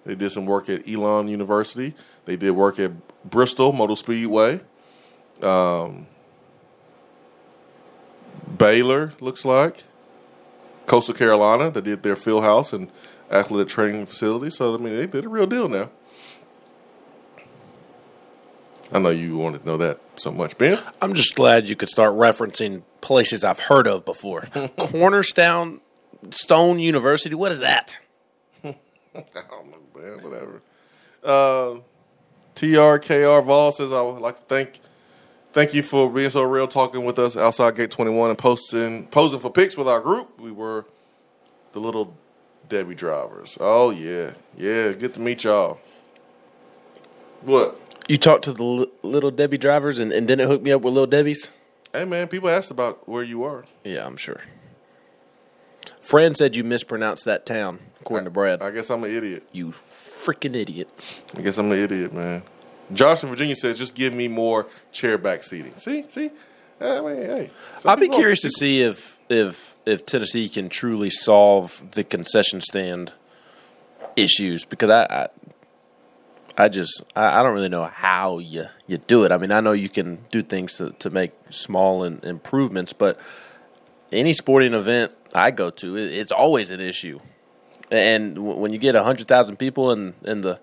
They 0.06 0.16
did 0.16 0.32
some 0.32 0.46
work 0.46 0.68
at 0.68 0.88
Elon 0.88 1.30
University. 1.30 1.94
They 2.26 2.36
did 2.36 2.52
work 2.52 2.78
at 2.80 2.92
Bristol 3.30 3.72
Motor 3.72 3.96
Speedway. 3.96 4.60
Um, 5.42 6.08
Baylor 8.58 9.14
looks 9.20 9.46
like 9.46 9.84
Coastal 10.86 11.14
Carolina. 11.14 11.70
They 11.70 11.82
did 11.82 12.04
their 12.04 12.16
field 12.16 12.44
house 12.44 12.74
and 12.74 12.90
athletic 13.32 13.68
training 13.68 14.06
facility. 14.06 14.50
So 14.50 14.76
I 14.76 14.78
mean, 14.78 14.96
they 14.96 15.06
did 15.06 15.26
a 15.26 15.30
real 15.30 15.48
deal 15.48 15.70
now. 15.70 15.90
I 18.92 18.98
know 18.98 19.10
you 19.10 19.38
wanted 19.38 19.62
to 19.62 19.68
know 19.68 19.78
that 19.78 20.00
so 20.16 20.32
much, 20.32 20.58
Ben. 20.58 20.80
I'm 21.00 21.14
just 21.14 21.36
glad 21.36 21.70
you 21.70 21.76
could 21.76 21.90
start 21.90 22.14
referencing 22.14 22.82
places 23.02 23.44
I've 23.44 23.60
heard 23.60 23.88
of 23.88 24.04
before. 24.04 24.48
Cornerstone 24.78 25.82
Stone 26.32 26.80
University. 26.80 27.36
What 27.36 27.52
is 27.52 27.60
that? 27.60 27.98
I 28.64 28.74
don't 29.14 29.70
know, 29.70 30.02
man. 30.02 30.24
Whatever. 30.24 30.62
Uh, 31.24 31.80
TRKR 32.56 33.44
Vol 33.46 33.72
says 33.72 33.94
I 33.94 34.02
would 34.02 34.20
like 34.20 34.38
to 34.38 34.44
thank 34.46 34.80
thank 35.54 35.74
you 35.74 35.84
for 35.84 36.10
being 36.10 36.30
so 36.30 36.44
real, 36.44 36.68
talking 36.68 37.06
with 37.06 37.20
us 37.20 37.36
outside 37.38 37.76
Gate 37.76 37.92
Twenty 37.92 38.12
One 38.12 38.30
and 38.30 38.38
posting 38.38 39.08
posing 39.08 39.40
for 39.40 39.52
pics 39.52 39.78
with 39.78 39.88
our 39.88 40.00
group. 40.02 40.40
We 40.40 40.52
were 40.52 40.86
the 41.74 41.80
little 41.80 42.16
Debbie 42.68 42.96
drivers. 42.96 43.58
Oh 43.60 43.90
yeah, 43.90 44.32
yeah. 44.58 44.92
Good 44.94 45.14
to 45.16 45.20
meet 45.20 45.44
y'all. 45.44 45.80
What? 47.42 47.80
You 48.08 48.18
talked 48.18 48.44
to 48.46 48.54
the 48.54 48.64
li- 48.64 48.92
little 49.04 49.32
Debbie 49.32 49.58
drivers 49.58 50.00
and, 50.00 50.12
and 50.12 50.28
didn't 50.28 50.48
hook 50.48 50.62
me 50.62 50.72
up 50.72 50.82
with 50.82 50.94
little 50.94 51.08
Debbie's? 51.08 51.52
Hey 51.94 52.06
man, 52.06 52.28
people 52.28 52.50
asked 52.50 52.72
about 52.72 53.08
where 53.08 53.24
you 53.24 53.44
are. 53.44 53.66
Yeah, 53.84 54.06
I'm 54.06 54.18
sure. 54.18 54.42
Fran 56.02 56.34
said 56.36 56.56
you 56.56 56.64
mispronounced 56.64 57.26
that 57.26 57.46
town, 57.46 57.80
according 58.02 58.26
to 58.26 58.32
Brad. 58.32 58.62
I 58.62 58.72
guess 58.72 58.90
I'm 58.90 59.04
an 59.04 59.16
idiot. 59.16 59.48
you 59.52 59.68
freaking 59.68 60.56
idiot. 60.56 60.90
I 61.38 61.42
guess 61.42 61.58
I'm 61.58 61.72
an 61.72 61.78
idiot, 61.80 62.12
man. 62.14 62.42
Josh 62.94 63.24
in 63.24 63.30
Virginia 63.30 63.56
says, 63.56 63.78
just 63.78 63.96
give 63.96 64.14
me 64.14 64.28
more 64.28 64.68
chair 64.92 65.18
back 65.18 65.44
seating. 65.44 65.74
See, 65.78 66.06
see. 66.08 66.32
I 66.82 67.02
mean, 67.02 67.16
hey. 67.18 67.52
I'd 67.86 68.00
be 68.00 68.08
curious 68.08 68.42
to 68.42 68.50
see 68.50 68.82
if 68.82 69.20
if 69.30 69.76
if 69.86 70.06
Tennessee 70.06 70.48
can 70.50 70.70
truly 70.70 71.10
solve 71.10 71.84
the 71.92 72.04
concession 72.04 72.62
stand 72.62 73.14
issues 74.16 74.66
because 74.66 74.90
I 74.90 75.04
I, 75.04 75.28
I 76.66 76.70
just 76.70 77.04
I, 77.16 77.40
I 77.40 77.44
don't 77.44 77.54
really 77.54 77.70
know 77.70 77.86
how 77.86 78.40
you 78.40 78.68
you 78.88 78.98
do 78.98 79.26
it. 79.26 79.32
I 79.32 79.38
mean, 79.38 79.52
I 79.52 79.60
know 79.60 79.74
you 79.74 79.90
can 79.90 80.20
do 80.32 80.42
things 80.42 80.78
to, 80.78 80.92
to 81.00 81.10
make 81.10 81.32
small 81.50 82.04
in, 82.04 82.20
improvements, 82.24 82.94
but 82.94 83.20
any 84.12 84.34
sporting 84.34 84.74
event 84.74 85.16
I 85.36 85.52
go 85.52 85.70
to, 85.70 85.98
it, 85.98 86.12
it's 86.14 86.32
always 86.32 86.72
an 86.72 86.80
issue. 86.80 87.20
And 87.92 88.36
w- 88.36 88.56
when 88.56 88.72
you 88.74 88.80
get 88.80 88.96
hundred 88.96 89.28
thousand 89.28 89.58
people 89.58 89.92
in 89.92 90.14
in 90.24 90.42
the 90.42 90.60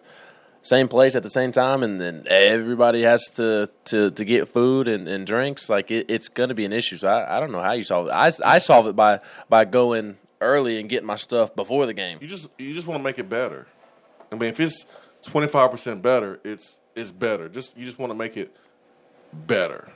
same 0.66 0.88
place 0.88 1.14
at 1.14 1.22
the 1.22 1.30
same 1.30 1.52
time, 1.52 1.82
and 1.82 2.00
then 2.00 2.24
everybody 2.28 3.02
has 3.02 3.24
to 3.36 3.70
to, 3.86 4.10
to 4.10 4.24
get 4.24 4.48
food 4.48 4.88
and, 4.88 5.06
and 5.08 5.26
drinks. 5.26 5.68
Like 5.68 5.90
it, 5.90 6.06
it's 6.08 6.28
going 6.28 6.48
to 6.48 6.54
be 6.54 6.64
an 6.64 6.72
issue. 6.72 6.96
So 6.96 7.08
I, 7.08 7.36
I 7.36 7.40
don't 7.40 7.52
know 7.52 7.62
how 7.62 7.72
you 7.72 7.84
solve 7.84 8.08
it. 8.08 8.10
I, 8.10 8.32
I 8.44 8.58
solve 8.58 8.86
it 8.86 8.96
by 8.96 9.20
by 9.48 9.64
going 9.64 10.16
early 10.40 10.78
and 10.80 10.88
getting 10.88 11.06
my 11.06 11.14
stuff 11.16 11.54
before 11.54 11.86
the 11.86 11.94
game. 11.94 12.18
You 12.20 12.26
just 12.26 12.48
you 12.58 12.74
just 12.74 12.86
want 12.86 12.98
to 12.98 13.04
make 13.04 13.18
it 13.18 13.28
better. 13.28 13.66
I 14.32 14.34
mean, 14.34 14.50
if 14.50 14.60
it's 14.60 14.86
twenty 15.22 15.46
five 15.46 15.70
percent 15.70 16.02
better, 16.02 16.40
it's 16.44 16.78
it's 16.94 17.12
better. 17.12 17.48
Just 17.48 17.76
you 17.76 17.84
just 17.84 17.98
want 17.98 18.10
to 18.10 18.16
make 18.18 18.36
it 18.36 18.54
better. 19.32 19.88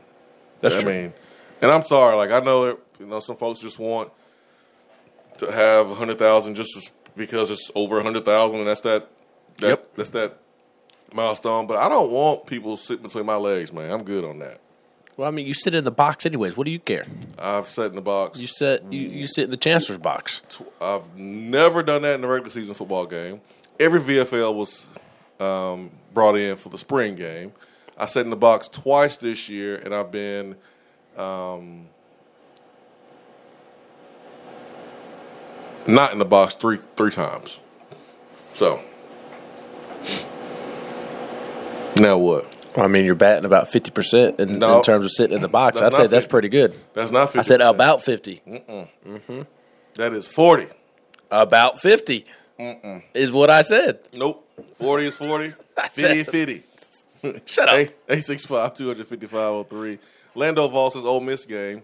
That's 0.60 0.76
I 0.76 0.82
true. 0.82 0.92
mean, 0.92 1.12
and 1.62 1.70
I'm 1.70 1.84
sorry. 1.84 2.16
Like 2.16 2.30
I 2.30 2.40
know 2.40 2.66
that 2.66 2.78
you 2.98 3.06
know 3.06 3.20
some 3.20 3.36
folks 3.36 3.60
just 3.60 3.78
want 3.78 4.10
to 5.38 5.50
have 5.50 5.90
a 5.90 5.94
hundred 5.94 6.18
thousand 6.18 6.54
just 6.54 6.92
because 7.16 7.50
it's 7.50 7.70
over 7.74 7.98
a 7.98 8.02
hundred 8.02 8.24
thousand, 8.24 8.58
and 8.58 8.68
that's 8.68 8.82
that. 8.82 9.08
that 9.58 9.68
Yep. 9.68 9.96
That's 9.96 10.10
that 10.10 10.38
milestone. 11.14 11.66
But 11.66 11.78
I 11.78 11.88
don't 11.88 12.10
want 12.10 12.46
people 12.46 12.76
sitting 12.76 13.02
between 13.02 13.26
my 13.26 13.36
legs, 13.36 13.72
man. 13.72 13.90
I'm 13.90 14.02
good 14.02 14.24
on 14.24 14.38
that. 14.40 14.60
Well, 15.16 15.28
I 15.28 15.32
mean, 15.32 15.46
you 15.46 15.52
sit 15.52 15.74
in 15.74 15.84
the 15.84 15.90
box 15.90 16.24
anyways. 16.24 16.56
What 16.56 16.64
do 16.64 16.70
you 16.70 16.78
care? 16.78 17.04
I've 17.38 17.66
sat 17.66 17.86
in 17.86 17.94
the 17.94 18.00
box. 18.00 18.40
You 18.40 18.46
sit 18.46 18.82
you, 18.90 19.00
you 19.00 19.26
sit 19.26 19.44
in 19.44 19.50
the 19.50 19.56
chancellor's 19.56 19.98
box. 19.98 20.40
I've 20.80 21.14
never 21.16 21.82
done 21.82 22.02
that 22.02 22.14
in 22.14 22.24
a 22.24 22.26
regular 22.26 22.50
season 22.50 22.74
football 22.74 23.04
game. 23.04 23.40
Every 23.78 24.00
VFL 24.00 24.54
was 24.54 24.86
um, 25.38 25.90
brought 26.14 26.36
in 26.36 26.56
for 26.56 26.70
the 26.70 26.78
spring 26.78 27.16
game. 27.16 27.52
I 27.98 28.06
sat 28.06 28.24
in 28.24 28.30
the 28.30 28.36
box 28.36 28.66
twice 28.68 29.18
this 29.18 29.48
year, 29.48 29.76
and 29.76 29.94
I've 29.94 30.10
been 30.10 30.56
um, 31.18 31.86
not 35.86 36.12
in 36.12 36.18
the 36.18 36.24
box 36.24 36.54
three 36.54 36.78
three 36.96 37.10
times. 37.10 37.58
So 38.54 38.82
now 42.00 42.18
what? 42.18 42.56
I 42.76 42.86
mean, 42.86 43.04
you're 43.04 43.14
batting 43.14 43.44
about 43.44 43.68
fifty 43.68 43.90
percent 43.90 44.38
in, 44.40 44.58
No. 44.58 44.78
in 44.78 44.82
terms 44.82 45.04
of 45.04 45.10
sitting 45.12 45.34
in 45.36 45.42
the 45.42 45.48
box. 45.48 45.80
I'd 45.80 45.92
say 45.92 46.02
not 46.02 46.10
that's 46.10 46.26
pretty 46.26 46.48
good. 46.48 46.74
That's 46.94 47.10
not 47.10 47.26
50 47.26 47.38
I 47.38 47.42
said 47.42 47.60
about 47.60 48.04
fifty. 48.04 48.40
That 49.94 50.12
is 50.12 50.26
forty. 50.26 50.68
About 51.30 51.80
50 51.80 52.24
is 53.14 53.32
what 53.32 53.50
I 53.50 53.62
said. 53.62 54.00
Nope. 54.14 54.46
Forty 54.74 55.06
is 55.06 55.16
forty. 55.16 55.52
I 55.78 55.88
Fifty 55.88 56.18
is 56.20 56.28
fifty. 56.28 56.62
Shut 57.46 57.68
up. 57.68 57.88
Eight 58.08 58.24
six 58.24 58.44
five 58.44 58.74
two 58.74 58.86
hundred 58.88 59.06
fifty 59.06 59.26
five 59.26 59.50
oh 59.50 59.64
three. 59.64 59.98
Lando 60.34 60.68
Voss's 60.68 61.04
Ole 61.04 61.20
Miss 61.20 61.44
game. 61.46 61.82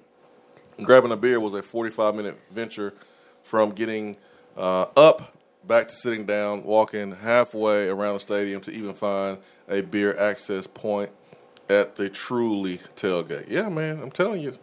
Grabbing 0.82 1.10
a 1.12 1.16
beer 1.16 1.40
was 1.40 1.54
a 1.54 1.62
forty 1.62 1.90
five 1.90 2.14
minute 2.14 2.38
venture 2.50 2.94
from 3.42 3.70
getting 3.70 4.16
uh, 4.56 4.86
up 4.96 5.36
back 5.64 5.88
to 5.88 5.94
sitting 5.94 6.26
down, 6.26 6.62
walking 6.64 7.12
halfway 7.12 7.88
around 7.88 8.14
the 8.14 8.20
stadium 8.20 8.60
to 8.62 8.70
even 8.70 8.94
find 8.94 9.38
a 9.68 9.80
beer 9.80 10.16
access 10.18 10.66
point 10.66 11.10
at 11.68 11.96
the 11.96 12.08
truly 12.08 12.80
tailgate. 12.96 13.48
Yeah, 13.48 13.68
man, 13.68 14.00
I'm 14.02 14.10
telling 14.10 14.42
you. 14.42 14.56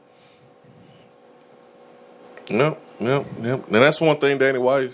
Yep, 2.48 2.81
yep, 3.00 3.25
yep. 3.41 3.65
And 3.65 3.75
that's 3.75 4.01
one 4.01 4.17
thing 4.17 4.38
Danny 4.38 4.60
White 4.60 4.93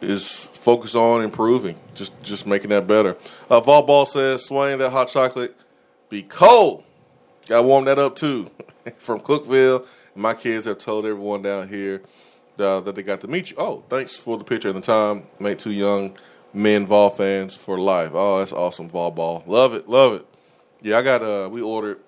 is 0.00 0.30
focused 0.30 0.94
on 0.94 1.22
improving, 1.22 1.78
just 1.94 2.20
just 2.22 2.46
making 2.46 2.70
that 2.70 2.86
better. 2.86 3.16
Uh, 3.50 4.04
says, 4.04 4.44
Swain, 4.44 4.78
that 4.78 4.90
hot 4.90 5.08
chocolate 5.08 5.56
be 6.08 6.22
cold. 6.22 6.84
Got 7.48 7.62
to 7.62 7.66
warm 7.66 7.84
that 7.86 7.98
up 7.98 8.16
too. 8.16 8.50
From 8.96 9.20
Cookeville, 9.20 9.86
my 10.14 10.34
kids 10.34 10.66
have 10.66 10.78
told 10.78 11.06
everyone 11.06 11.42
down 11.42 11.68
here 11.68 12.02
uh, 12.58 12.80
that 12.80 12.94
they 12.94 13.02
got 13.02 13.20
to 13.22 13.28
meet 13.28 13.50
you. 13.50 13.56
Oh, 13.58 13.82
thanks 13.88 14.16
for 14.16 14.38
the 14.38 14.44
picture 14.44 14.68
and 14.68 14.76
the 14.76 14.82
time. 14.82 15.26
Made 15.40 15.58
too 15.58 15.72
young 15.72 16.16
men 16.56 16.86
Vol 16.86 17.10
fans 17.10 17.54
for 17.54 17.78
life. 17.78 18.10
Oh, 18.14 18.38
that's 18.38 18.52
awesome, 18.52 18.88
Vol 18.88 19.10
Ball. 19.10 19.44
Love 19.46 19.74
it, 19.74 19.88
love 19.88 20.14
it. 20.14 20.26
Yeah, 20.82 20.98
I 20.98 21.02
got. 21.02 21.22
Uh, 21.22 21.48
we 21.50 21.60
ordered. 21.60 22.00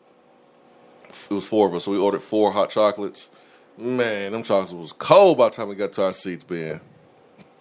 It 1.08 1.34
was 1.34 1.46
four 1.46 1.68
of 1.68 1.74
us, 1.74 1.84
so 1.84 1.90
we 1.90 1.98
ordered 1.98 2.22
four 2.22 2.52
hot 2.52 2.70
chocolates. 2.70 3.30
Man, 3.76 4.32
them 4.32 4.42
chocolates 4.42 4.72
was 4.72 4.92
cold 4.92 5.38
by 5.38 5.48
the 5.48 5.56
time 5.56 5.68
we 5.68 5.74
got 5.74 5.92
to 5.94 6.04
our 6.04 6.12
seats, 6.12 6.44
Ben. 6.44 6.80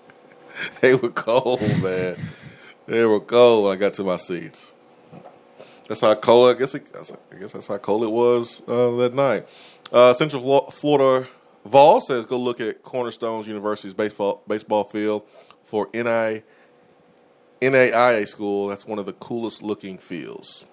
they 0.82 0.96
were 0.96 1.10
cold, 1.10 1.62
man. 1.82 2.18
They 2.88 3.06
were 3.06 3.20
cold 3.20 3.66
when 3.66 3.74
I 3.74 3.76
got 3.76 3.94
to 3.96 4.04
my 4.04 4.18
seats. 4.18 4.74
That's 5.88 6.02
how 6.02 6.16
cold. 6.16 6.56
I 6.56 6.60
guess. 6.60 6.74
It, 6.74 6.90
I 6.96 7.40
guess 7.40 7.54
that's 7.54 7.68
how 7.68 7.78
cold 7.78 8.04
it 8.04 8.12
was 8.12 8.62
uh, 8.68 8.92
that 8.98 9.14
night. 9.14 9.48
Uh, 9.92 10.14
Central 10.14 10.72
Florida 10.72 11.28
Vol 11.66 12.02
says 12.02 12.26
go 12.26 12.38
look 12.38 12.60
at 12.60 12.82
Cornerstones 12.82 13.48
University's 13.48 13.94
baseball 13.94 14.42
baseball 14.48 14.86
field 14.86 15.24
for 15.64 15.90
NI, 15.94 16.44
NAIA 17.62 18.28
school. 18.28 18.68
That's 18.68 18.86
one 18.86 19.00
of 19.00 19.06
the 19.06 19.14
coolest 19.14 19.62
looking 19.62 19.98
fields. 19.98 20.66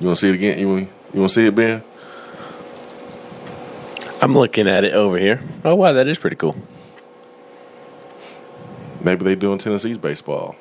You 0.00 0.06
want 0.06 0.18
to 0.18 0.26
see 0.26 0.28
it 0.30 0.34
again? 0.34 0.58
You 0.58 0.68
want 0.68 0.88
you 1.12 1.20
want 1.20 1.32
to 1.32 1.34
see 1.34 1.46
it, 1.46 1.54
Ben? 1.54 1.82
I'm 4.22 4.34
looking 4.34 4.68
at 4.68 4.84
it 4.84 4.92
over 4.92 5.18
here. 5.18 5.40
Oh 5.64 5.74
wow, 5.74 5.92
that 5.92 6.06
is 6.06 6.18
pretty 6.18 6.36
cool. 6.36 6.56
Maybe 9.02 9.24
they 9.24 9.34
doing 9.34 9.58
Tennessee's 9.58 9.98
baseball. 9.98 10.56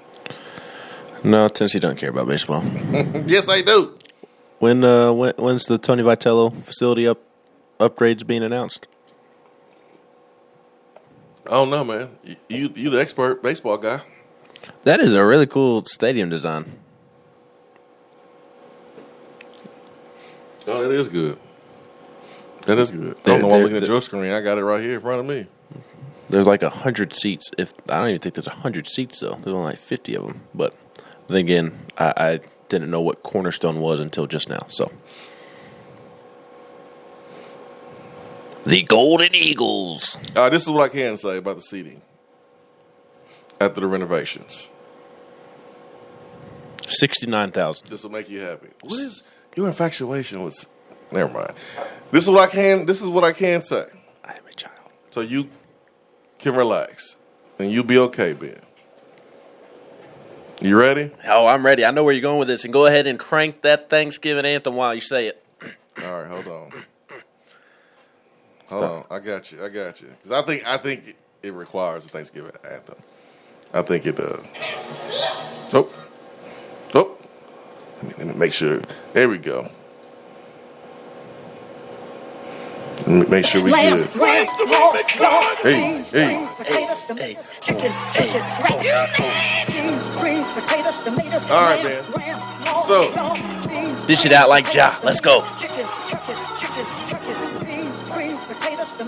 No, 1.23 1.49
Tennessee 1.49 1.79
don't 1.79 1.97
care 1.97 2.09
about 2.09 2.27
baseball. 2.27 2.63
yes, 3.27 3.47
they 3.47 3.61
do. 3.61 3.97
When 4.59 4.83
uh, 4.83 5.11
when 5.11 5.33
when's 5.37 5.65
the 5.65 5.77
Tony 5.77 6.03
Vitello 6.03 6.55
facility 6.63 7.07
up 7.07 7.19
upgrades 7.79 8.25
being 8.25 8.43
announced? 8.43 8.87
I 11.49 11.53
don't 11.53 11.71
know, 11.71 11.83
man. 11.83 12.09
You 12.47 12.71
you, 12.75 12.89
the 12.91 13.01
expert 13.01 13.41
baseball 13.41 13.79
guy. 13.79 14.01
That 14.83 14.99
is 14.99 15.15
a 15.15 15.25
really 15.25 15.47
cool 15.47 15.83
stadium 15.83 16.29
design. 16.29 16.77
Oh, 20.67 20.83
that 20.83 20.91
is 20.91 21.07
good. 21.07 21.39
That 22.67 22.77
is 22.77 22.91
good. 22.91 23.17
I 23.25 23.29
don't 23.29 23.41
know 23.41 23.47
why 23.47 23.55
I'm 23.55 23.63
looking 23.63 23.77
at 23.77 23.87
your 23.87 23.99
screen. 23.99 24.31
I 24.31 24.41
got 24.41 24.59
it 24.59 24.63
right 24.63 24.79
here 24.79 24.93
in 24.93 25.01
front 25.01 25.21
of 25.21 25.25
me. 25.25 25.47
There's 26.29 26.45
like 26.45 26.61
a 26.61 26.69
hundred 26.69 27.13
seats. 27.13 27.49
If 27.57 27.73
I 27.89 27.95
don't 27.95 28.09
even 28.09 28.21
think 28.21 28.35
there's 28.35 28.45
a 28.45 28.51
hundred 28.51 28.87
seats 28.87 29.21
though. 29.21 29.39
There's 29.41 29.55
only 29.55 29.71
like 29.71 29.79
fifty 29.79 30.13
of 30.13 30.27
them. 30.27 30.41
But 30.53 30.75
then 31.25 31.37
again, 31.37 31.85
I, 31.97 32.13
I 32.15 32.39
didn't 32.67 32.91
know 32.91 33.01
what 33.01 33.23
Cornerstone 33.23 33.79
was 33.79 33.99
until 33.99 34.27
just 34.27 34.49
now. 34.49 34.67
So 34.67 34.91
the 38.69 38.83
Golden 38.83 39.33
Eagles. 39.33 40.17
Uh, 40.35 40.49
this 40.49 40.63
is 40.63 40.69
what 40.69 40.83
I 40.83 40.89
can 40.89 41.17
say 41.17 41.37
about 41.37 41.55
the 41.55 41.61
seating 41.61 42.01
after 43.59 43.81
the 43.81 43.87
renovations. 43.87 44.69
Sixty 46.87 47.27
nine 47.27 47.51
thousand. 47.51 47.89
This 47.89 48.03
will 48.03 48.11
make 48.11 48.29
you 48.29 48.41
happy. 48.41 48.69
What 48.81 48.99
is 48.99 49.23
your 49.55 49.67
infatuation 49.67 50.43
with? 50.43 50.65
Never 51.11 51.33
mind. 51.33 51.53
This 52.11 52.23
is 52.25 52.29
what 52.29 52.47
I 52.47 52.51
can. 52.51 52.85
This 52.85 53.01
is 53.01 53.09
what 53.09 53.23
I 53.23 53.31
can 53.31 53.61
say. 53.61 53.85
I 54.23 54.33
am 54.33 54.45
a 54.47 54.53
child. 54.53 54.75
So 55.11 55.21
you 55.21 55.49
can 56.37 56.55
relax 56.55 57.15
and 57.57 57.71
you'll 57.71 57.83
be 57.83 57.97
okay, 57.97 58.33
Ben. 58.33 58.59
You 60.61 60.77
ready? 60.77 61.11
Oh, 61.25 61.47
I'm 61.47 61.65
ready. 61.65 61.85
I 61.85 61.91
know 61.91 62.03
where 62.03 62.13
you're 62.13 62.21
going 62.21 62.37
with 62.37 62.49
this, 62.49 62.65
and 62.65 62.73
go 62.73 62.85
ahead 62.85 63.07
and 63.07 63.17
crank 63.17 63.61
that 63.61 63.89
Thanksgiving 63.89 64.45
anthem 64.45 64.75
while 64.75 64.93
you 64.93 64.99
say 64.99 65.27
it. 65.27 65.43
All 66.03 66.21
right, 66.21 66.27
hold 66.27 66.47
on. 66.47 66.83
Hold 68.69 68.83
on, 68.83 69.05
I 69.09 69.19
got 69.19 69.51
you. 69.51 69.63
I 69.63 69.69
got 69.69 70.01
you. 70.01 70.07
Because 70.07 70.31
I 70.31 70.41
think 70.45 70.67
I 70.67 70.77
think 70.77 71.15
it 71.43 71.53
requires 71.53 72.05
a 72.05 72.09
Thanksgiving 72.09 72.51
anthem. 72.69 72.97
I 73.73 73.81
think 73.81 74.05
it 74.05 74.15
does. 74.15 74.43
Oh, 75.73 75.91
oh. 76.95 77.17
Let 77.97 78.03
me, 78.03 78.13
let 78.17 78.27
me 78.27 78.33
make 78.33 78.53
sure. 78.53 78.81
There 79.13 79.29
we 79.29 79.37
go. 79.37 79.67
Let 82.99 83.07
me 83.07 83.25
make 83.27 83.45
sure 83.45 83.63
we 83.63 83.71
Lamb, 83.71 83.97
good. 83.97 84.15
lamb, 84.17 84.45
pork, 84.45 85.07
pork, 85.17 85.57
Hey, 85.63 85.95
beans, 85.95 86.11
hey. 86.11 86.25
greens, 86.25 86.49
potatoes, 86.53 87.03
tomatoes, 87.05 87.49
chicken, 87.61 87.91
chicken. 88.13 88.41
Beans, 90.21 90.47
potatoes, 90.51 90.99
tomatoes, 91.01 91.49
All 91.49 91.63
right, 91.63 91.83
man. 91.83 92.03
So- 92.85 94.05
Dish 94.05 94.25
it 94.25 94.31
out 94.33 94.49
like 94.49 94.71
Ja. 94.73 94.95
Let's 95.03 95.21
go. 95.21 95.41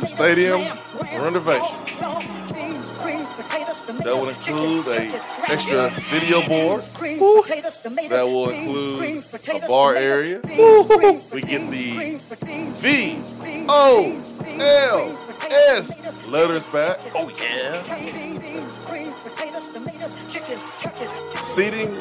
Potatoes, 0.01 0.10
tomatoes, 0.10 0.10
Stadium 0.10 0.62
lamb, 0.62 0.77
lamb, 1.00 1.24
renovation. 1.24 1.77
pork, 2.00 2.25
pork, 2.25 2.53
beans, 2.53 2.79
greens, 3.01 3.29
potatoes, 3.34 3.81
tomatoes, 3.81 4.03
That 4.05 4.15
will 4.17 4.29
include 4.29 4.86
chicken, 4.86 5.20
a 5.48 5.51
extra 5.51 5.89
video 6.10 6.48
board. 6.48 6.84
Greens, 6.93 7.20
potatoes, 7.48 7.79
tomatoes, 7.79 8.10
That 8.10 8.25
will 8.25 8.50
include 8.50 9.25
a 9.63 9.67
bar 9.67 9.96
area. 9.96 10.39
beans, 10.39 10.88
greens, 10.88 11.27
We 11.31 11.41
get 11.41 11.70
the 11.72 11.96
greens, 11.96 12.25
beans, 12.25 12.77
V 12.77 13.13
beans, 13.43 13.65
O 13.70 14.03
beans, 14.03 14.43
beans, 14.43 14.62
L 14.63 15.03
greens, 15.05 15.20
potatoes, 15.20 15.53
S 15.53 15.96
tomatoes, 15.96 16.25
letters 16.27 16.67
back. 16.67 17.00
Oh 17.15 17.29
yeah. 17.29 17.81
Beans, 18.12 18.65
greens, 18.86 19.15
potatoes, 19.20 19.70
tomatoes, 19.70 20.15
chicken, 20.27 20.58
chicken, 20.81 21.43
Seating 21.43 21.96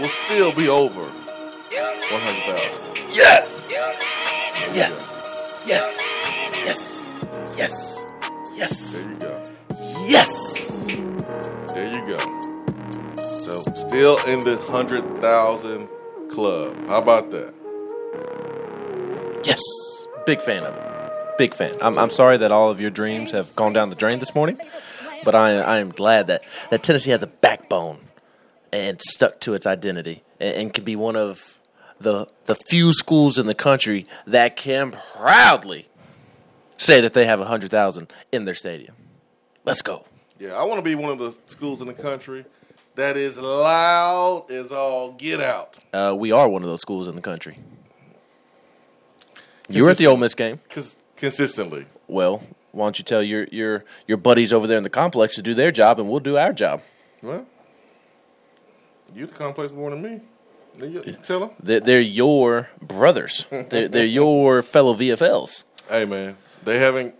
will 0.00 0.08
still 0.08 0.52
be 0.54 0.68
over 0.68 1.02
one 1.02 2.20
hundred 2.20 2.42
thousand. 2.58 2.82
Yes. 3.12 3.70
Yes. 4.74 5.20
Yes. 5.66 6.00
Yes. 6.66 7.08
Yes. 7.56 8.06
Yes. 8.56 9.04
There 9.04 9.12
you 9.12 9.18
go. 9.18 9.44
Yes. 10.04 10.86
There 11.72 11.94
you 11.94 12.16
go. 12.16 12.18
So 13.16 13.60
still 13.74 14.18
in 14.26 14.40
the 14.40 14.60
hundred 14.68 15.04
thousand 15.22 15.88
club. 16.28 16.76
How 16.88 16.98
about 16.98 17.30
that? 17.30 17.54
Yes. 19.44 19.60
Big 20.26 20.42
fan 20.42 20.64
of 20.64 20.74
it. 20.74 21.38
Big 21.38 21.54
fan. 21.54 21.72
I'm, 21.80 21.96
I'm 21.96 22.10
sorry 22.10 22.36
that 22.38 22.50
all 22.50 22.68
of 22.68 22.80
your 22.80 22.90
dreams 22.90 23.30
have 23.30 23.54
gone 23.54 23.72
down 23.72 23.88
the 23.90 23.94
drain 23.94 24.18
this 24.18 24.34
morning, 24.34 24.58
but 25.24 25.36
I, 25.36 25.58
I 25.58 25.78
am 25.78 25.90
glad 25.90 26.26
that, 26.26 26.42
that 26.70 26.82
Tennessee 26.82 27.12
has 27.12 27.22
a 27.22 27.28
backbone 27.28 27.98
and 28.72 29.00
stuck 29.00 29.38
to 29.42 29.54
its 29.54 29.66
identity 29.66 30.24
and, 30.40 30.54
and 30.56 30.74
can 30.74 30.82
be 30.82 30.96
one 30.96 31.14
of 31.14 31.60
the 32.00 32.26
the 32.46 32.56
few 32.56 32.92
schools 32.92 33.38
in 33.38 33.46
the 33.46 33.54
country 33.54 34.06
that 34.26 34.56
can 34.56 34.90
proudly 34.90 35.86
say 36.76 37.00
that 37.00 37.12
they 37.12 37.26
have 37.26 37.38
100,000 37.38 38.12
in 38.32 38.44
their 38.44 38.54
stadium. 38.54 38.94
Let's 39.64 39.82
go. 39.82 40.04
Yeah, 40.38 40.54
I 40.54 40.64
want 40.64 40.78
to 40.78 40.82
be 40.82 40.94
one 40.94 41.10
of 41.10 41.18
the 41.18 41.36
schools 41.46 41.80
in 41.80 41.86
the 41.86 41.94
country 41.94 42.44
that 42.94 43.16
is 43.16 43.38
loud 43.38 44.50
as 44.50 44.70
all 44.72 45.12
get 45.12 45.40
out. 45.40 45.74
Uh, 45.92 46.14
we 46.16 46.32
are 46.32 46.48
one 46.48 46.62
of 46.62 46.68
those 46.68 46.80
schools 46.80 47.06
in 47.06 47.16
the 47.16 47.22
country. 47.22 47.58
You 49.68 49.84
were 49.84 49.90
at 49.90 49.98
the 49.98 50.06
Ole 50.06 50.16
Miss 50.16 50.34
game. 50.34 50.60
Cons- 50.68 50.96
consistently. 51.16 51.86
Well, 52.06 52.42
why 52.72 52.86
don't 52.86 52.98
you 52.98 53.04
tell 53.04 53.22
your, 53.22 53.44
your, 53.50 53.84
your 54.06 54.18
buddies 54.18 54.52
over 54.52 54.66
there 54.66 54.76
in 54.76 54.82
the 54.82 54.90
complex 54.90 55.34
to 55.36 55.42
do 55.42 55.54
their 55.54 55.72
job 55.72 55.98
and 55.98 56.08
we'll 56.08 56.20
do 56.20 56.36
our 56.36 56.52
job? 56.52 56.82
Well, 57.22 57.46
you 59.14 59.26
the 59.26 59.34
complex 59.34 59.72
more 59.72 59.90
than 59.90 60.02
me. 60.02 60.20
You, 60.78 61.02
you 61.06 61.12
tell 61.14 61.40
them. 61.40 61.50
They're, 61.62 61.80
they're 61.80 62.00
your 62.00 62.68
brothers. 62.80 63.46
they're, 63.50 63.88
they're 63.88 64.04
your 64.04 64.62
fellow 64.62 64.94
VFLs. 64.94 65.64
Hey, 65.88 66.04
man, 66.04 66.36
they 66.66 66.80
haven't 66.80 67.14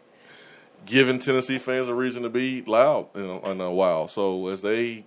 given 0.84 1.20
Tennessee 1.20 1.58
fans 1.58 1.88
a 1.88 1.94
reason 1.94 2.24
to 2.24 2.28
be 2.28 2.62
loud 2.62 3.06
in 3.14 3.24
a, 3.24 3.50
in 3.50 3.60
a 3.60 3.72
while. 3.72 4.08
So 4.08 4.48
as 4.48 4.60
they 4.60 5.04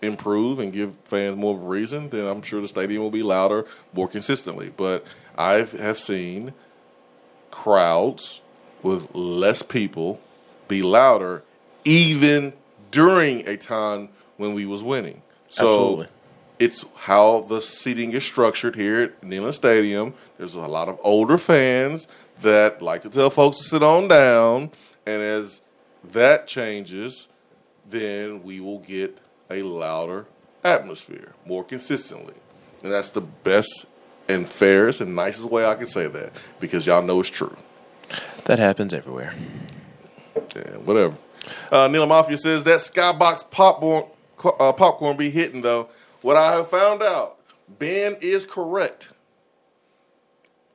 improve 0.00 0.58
and 0.58 0.72
give 0.72 0.96
fans 1.04 1.36
more 1.36 1.54
of 1.54 1.62
a 1.62 1.66
reason, 1.66 2.08
then 2.08 2.26
I'm 2.26 2.42
sure 2.42 2.60
the 2.60 2.68
stadium 2.68 3.02
will 3.02 3.10
be 3.10 3.22
louder 3.22 3.66
more 3.92 4.08
consistently. 4.08 4.72
But 4.74 5.06
I 5.36 5.56
have 5.56 5.98
seen 5.98 6.54
crowds 7.50 8.40
with 8.82 9.14
less 9.14 9.62
people 9.62 10.20
be 10.68 10.82
louder 10.82 11.42
even 11.84 12.54
during 12.90 13.46
a 13.46 13.58
time 13.58 14.08
when 14.38 14.54
we 14.54 14.64
was 14.64 14.82
winning. 14.82 15.20
So 15.48 15.66
Absolutely. 15.66 16.06
it's 16.58 16.84
how 16.94 17.42
the 17.42 17.60
seating 17.60 18.12
is 18.12 18.24
structured 18.24 18.74
here 18.74 19.02
at 19.02 19.20
Neyland 19.20 19.54
Stadium. 19.54 20.14
There's 20.38 20.54
a 20.54 20.60
lot 20.60 20.88
of 20.88 20.98
older 21.04 21.36
fans 21.36 22.06
that 22.42 22.82
like 22.82 23.02
to 23.02 23.10
tell 23.10 23.30
folks 23.30 23.58
to 23.58 23.64
sit 23.64 23.82
on 23.82 24.08
down, 24.08 24.70
and 25.06 25.22
as 25.22 25.60
that 26.12 26.46
changes, 26.46 27.28
then 27.88 28.42
we 28.42 28.60
will 28.60 28.78
get 28.80 29.18
a 29.50 29.62
louder 29.62 30.26
atmosphere 30.64 31.32
more 31.44 31.64
consistently. 31.64 32.34
And 32.82 32.92
that's 32.92 33.10
the 33.10 33.20
best 33.20 33.86
and 34.28 34.48
fairest 34.48 35.00
and 35.00 35.14
nicest 35.14 35.48
way 35.50 35.64
I 35.64 35.74
can 35.74 35.86
say 35.86 36.08
that 36.08 36.32
because 36.60 36.86
y'all 36.86 37.02
know 37.02 37.20
it's 37.20 37.30
true. 37.30 37.56
That 38.44 38.58
happens 38.58 38.92
everywhere. 38.92 39.34
Yeah, 40.54 40.76
whatever. 40.78 41.16
Uh, 41.70 41.88
Neil 41.88 42.06
Mafia 42.06 42.36
says 42.36 42.64
that 42.64 42.80
skybox 42.80 43.50
popcorn, 43.50 44.04
uh, 44.44 44.72
popcorn 44.72 45.16
be 45.16 45.30
hitting 45.30 45.62
though. 45.62 45.88
What 46.22 46.36
I 46.36 46.56
have 46.56 46.68
found 46.68 47.02
out, 47.02 47.38
Ben 47.78 48.16
is 48.20 48.44
correct. 48.44 49.10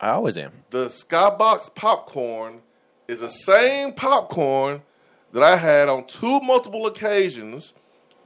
I 0.01 0.09
always 0.09 0.35
am. 0.37 0.51
The 0.71 0.87
skybox 0.87 1.73
popcorn 1.75 2.61
is 3.07 3.19
the 3.19 3.29
same 3.29 3.93
popcorn 3.93 4.81
that 5.31 5.43
I 5.43 5.55
had 5.57 5.89
on 5.89 6.05
two 6.07 6.39
multiple 6.41 6.87
occasions 6.87 7.73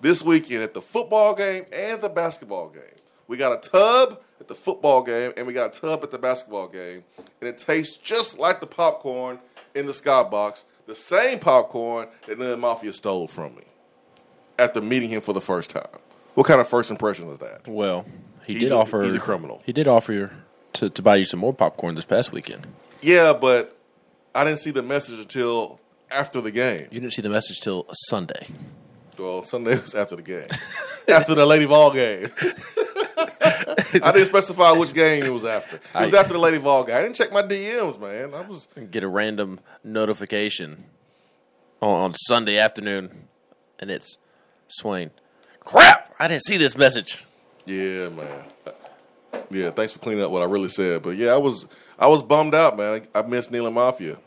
this 0.02 0.24
weekend 0.24 0.64
at 0.64 0.74
the 0.74 0.82
football 0.82 1.36
game 1.36 1.66
and 1.74 2.02
the 2.02 2.10
basketball 2.10 2.70
game. 2.70 2.82
We 3.28 3.38
got 3.38 3.52
a 3.66 3.70
tub 3.70 4.22
at 4.40 4.48
the 4.48 4.56
football 4.56 5.04
game 5.04 5.34
and 5.36 5.46
we 5.48 5.54
got 5.54 5.76
a 5.76 5.80
tub 5.82 6.02
at 6.04 6.12
the 6.12 6.18
basketball 6.20 6.68
game, 6.68 7.04
and 7.42 7.48
it 7.50 7.58
tastes 7.58 7.98
just 7.98 8.40
like 8.40 8.60
the 8.60 8.68
popcorn 8.68 9.40
in 9.74 9.86
the 9.86 9.92
skybox, 9.94 10.64
the 10.86 10.96
same 10.96 11.40
popcorn 11.40 12.08
that 12.28 12.40
Neil 12.40 12.56
Mafia 12.58 12.94
stole 12.94 13.28
from 13.28 13.56
me 13.56 13.64
after 14.60 14.80
meeting 14.82 15.10
him 15.10 15.22
for 15.22 15.34
the 15.34 15.42
first 15.42 15.72
time. 15.72 15.88
What 16.36 16.48
kind 16.48 16.62
of 16.62 16.68
first 16.68 16.92
impression 16.92 17.28
is 17.30 17.40
that? 17.40 17.68
Well, 17.68 18.06
he 18.46 18.54
He's 18.54 18.70
did 18.70 18.76
a- 18.76 18.80
offer. 18.80 19.02
he's 19.04 19.16
a 19.16 19.20
criminal. 19.20 19.62
He 19.66 19.74
did 19.74 19.88
offer 19.88 20.32
to, 20.76 20.90
to 20.90 21.02
buy 21.02 21.16
you 21.18 21.26
some 21.26 21.40
more 21.40 21.54
popcorn 21.54 21.96
this 21.96 22.06
past 22.06 22.32
weekend. 22.32 22.66
Yeah, 23.02 23.34
but 23.34 23.78
I 24.34 24.44
didn't 24.44 24.60
see 24.60 24.72
the 24.72 24.82
message 24.84 25.20
until 25.20 25.80
after 26.12 26.42
the 26.42 26.52
game. 26.52 26.88
You 26.92 27.00
didn't 27.00 27.14
see 27.14 27.22
the 27.22 27.30
message 27.30 27.60
till 27.62 27.86
Sunday. 28.08 28.48
Well, 29.18 29.44
Sunday 29.46 29.80
was 29.80 29.96
after 29.96 30.16
the 30.18 30.22
game, 30.22 30.48
after 31.08 31.36
the 31.36 31.46
Lady 31.46 31.66
Vol 31.66 31.92
game. 31.94 32.30
I 34.04 34.12
didn't 34.12 34.26
specify 34.26 34.72
which 34.74 34.94
game 34.94 35.24
it 35.24 35.30
was 35.30 35.46
after. 35.46 35.78
It 35.78 35.82
was 36.06 36.14
I- 36.14 36.20
after 36.20 36.34
the 36.34 36.40
Lady 36.40 36.58
Vol 36.58 36.84
game. 36.84 36.98
I 36.98 37.02
didn't 37.02 37.16
check 37.16 37.32
my 37.32 37.42
DMs, 37.42 38.00
man. 38.00 38.34
I 38.34 38.42
was 38.42 38.68
Get 38.92 39.04
a 39.04 39.08
random 39.08 39.60
notification 39.84 40.86
on, 41.82 42.04
on 42.04 42.14
Sunday 42.14 42.58
afternoon, 42.58 43.28
and 43.80 43.90
it's 43.90 44.18
Swain. 44.68 45.12
Crap! 45.62 46.14
I 46.20 46.28
didn't 46.28 46.44
see 46.44 46.58
this 46.58 46.76
message. 46.76 47.26
yeah, 47.66 48.10
man. 48.10 48.44
Yeah, 49.56 49.72
thanks 49.72 49.94
for 49.94 50.00
cleaning 50.00 50.24
up 50.24 50.32
what 50.32 50.42
I 50.42 50.46
really 50.46 50.70
said. 50.70 51.02
But 51.04 51.16
yeah, 51.18 51.34
I 51.34 51.38
was 51.38 51.66
I 51.98 52.08
was 52.08 52.22
bummed 52.22 52.54
out, 52.56 52.78
man. 52.78 53.02
I, 53.16 53.20
I 53.20 53.26
missed 53.28 53.52
Neil 53.52 53.66
and 53.66 53.76
Mafia. 53.76 54.18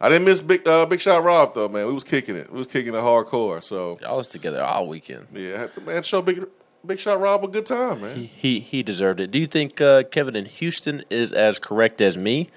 I 0.00 0.08
didn't 0.10 0.24
miss 0.24 0.40
Big 0.42 0.66
uh, 0.68 0.84
Big 0.86 1.00
Shot 1.00 1.22
Rob 1.24 1.54
though, 1.54 1.68
man. 1.68 1.86
We 1.86 1.92
was 1.94 2.04
kicking 2.04 2.36
it. 2.36 2.50
We 2.52 2.58
was 2.58 2.66
kicking 2.66 2.94
it 2.94 2.98
hardcore. 2.98 3.62
So 3.62 3.98
Y'all 4.02 4.16
was 4.18 4.26
together 4.26 4.62
all 4.62 4.86
weekend. 4.88 5.26
yeah, 5.32 5.54
I 5.54 5.58
had 5.60 5.74
to- 5.74 5.80
man, 5.82 6.02
show 6.02 6.20
Big 6.20 6.44
Big 6.84 6.98
Shot 6.98 7.18
Rob 7.20 7.44
a 7.44 7.48
good 7.48 7.66
time, 7.66 8.00
man. 8.02 8.16
He 8.16 8.26
he, 8.26 8.60
he 8.60 8.82
deserved 8.82 9.20
it. 9.20 9.30
Do 9.30 9.38
you 9.38 9.46
think 9.46 9.80
uh, 9.80 10.02
Kevin 10.04 10.36
in 10.36 10.44
Houston 10.46 11.04
is 11.10 11.32
as 11.32 11.58
correct 11.58 12.00
as 12.00 12.16
me? 12.18 12.48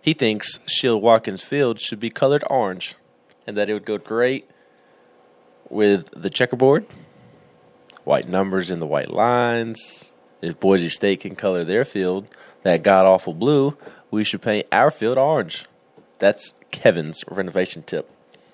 He 0.00 0.12
thinks 0.14 0.58
Shields-Watkins 0.66 1.44
Field 1.44 1.80
should 1.80 2.00
be 2.00 2.08
colored 2.08 2.42
orange, 2.48 2.94
and 3.46 3.56
that 3.56 3.68
it 3.68 3.74
would 3.74 3.84
go 3.84 3.98
great 3.98 4.48
with 5.68 6.08
the 6.16 6.30
checkerboard, 6.30 6.86
white 8.04 8.28
numbers 8.28 8.70
in 8.70 8.78
the 8.78 8.86
white 8.86 9.10
lines. 9.10 10.12
If 10.40 10.60
Boise 10.60 10.88
State 10.88 11.20
can 11.20 11.34
color 11.34 11.64
their 11.64 11.84
field 11.84 12.28
that 12.62 12.82
god 12.82 13.06
awful 13.06 13.34
blue, 13.34 13.76
we 14.10 14.24
should 14.24 14.42
paint 14.42 14.66
our 14.72 14.90
field 14.90 15.18
orange. 15.18 15.64
That's 16.18 16.54
Kevin's 16.70 17.24
renovation 17.28 17.82
tip. 17.82 18.10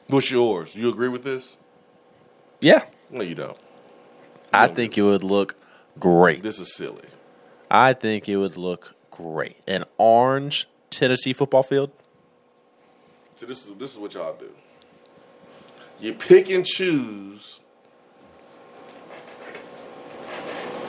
What's 0.09 0.31
yours? 0.31 0.75
You 0.77 0.89
agree 0.89 1.09
with 1.09 1.25
this? 1.25 1.57
Yeah, 2.61 2.85
No, 3.11 3.23
you 3.23 3.35
don't. 3.35 3.59
I 4.53 4.69
think 4.69 4.97
it 4.97 5.03
would 5.03 5.25
look 5.25 5.57
great. 5.99 6.43
This 6.43 6.59
is 6.61 6.75
silly. 6.75 7.09
I 7.71 7.93
think 7.93 8.29
it 8.29 8.37
would 8.37 8.57
look 8.57 8.95
great. 9.11 9.57
An 9.67 9.85
orange 9.99 10.69
Tennessee 10.91 11.33
football 11.33 11.63
field. 11.63 11.91
So 13.37 13.47
this 13.47 13.67
is 13.67 13.75
this 13.75 13.93
is 13.93 13.99
what 13.99 14.15
y'all 14.15 14.37
do. 14.37 14.51
You 16.01 16.15
pick 16.15 16.51
and 16.51 16.65
choose. 16.65 17.61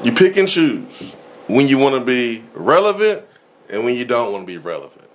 You 0.03 0.11
pick 0.11 0.37
and 0.37 0.47
choose 0.47 1.15
when 1.47 1.67
you 1.67 1.77
want 1.77 1.95
to 1.95 2.01
be 2.03 2.43
relevant 2.53 3.25
and 3.69 3.83
when 3.83 3.95
you 3.95 4.05
don't 4.05 4.31
want 4.31 4.43
to 4.43 4.47
be 4.47 4.57
relevant. 4.57 5.09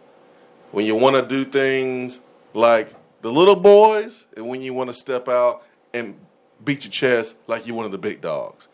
When 0.72 0.84
you 0.84 0.96
want 0.96 1.16
to 1.16 1.22
do 1.22 1.44
things 1.44 2.20
like 2.54 2.92
the 3.22 3.30
little 3.30 3.56
boys 3.56 4.26
and 4.36 4.48
when 4.48 4.62
you 4.62 4.74
want 4.74 4.90
to 4.90 4.94
step 4.94 5.28
out 5.28 5.64
and 5.92 6.14
beat 6.64 6.84
your 6.84 6.90
chest 6.92 7.36
like 7.46 7.66
you're 7.66 7.76
one 7.76 7.86
of 7.86 7.92
the 7.92 7.98
big 7.98 8.20
dogs. 8.20 8.68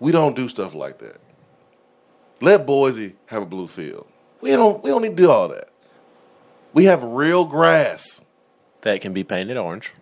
We 0.00 0.12
don't 0.12 0.36
do 0.36 0.48
stuff 0.48 0.74
like 0.74 0.98
that. 0.98 1.20
Let 2.40 2.66
Boise 2.66 3.16
have 3.26 3.42
a 3.42 3.46
blue 3.46 3.66
field. 3.66 4.06
We 4.40 4.50
don't 4.50 4.82
we 4.82 4.90
don't 4.90 5.02
need 5.02 5.16
to 5.16 5.22
do 5.22 5.30
all 5.30 5.48
that. 5.48 5.70
We 6.72 6.84
have 6.84 7.02
real 7.02 7.44
grass. 7.44 8.20
that 8.82 9.00
can 9.00 9.12
be 9.12 9.24
painted 9.24 9.56
orange. 9.56 9.92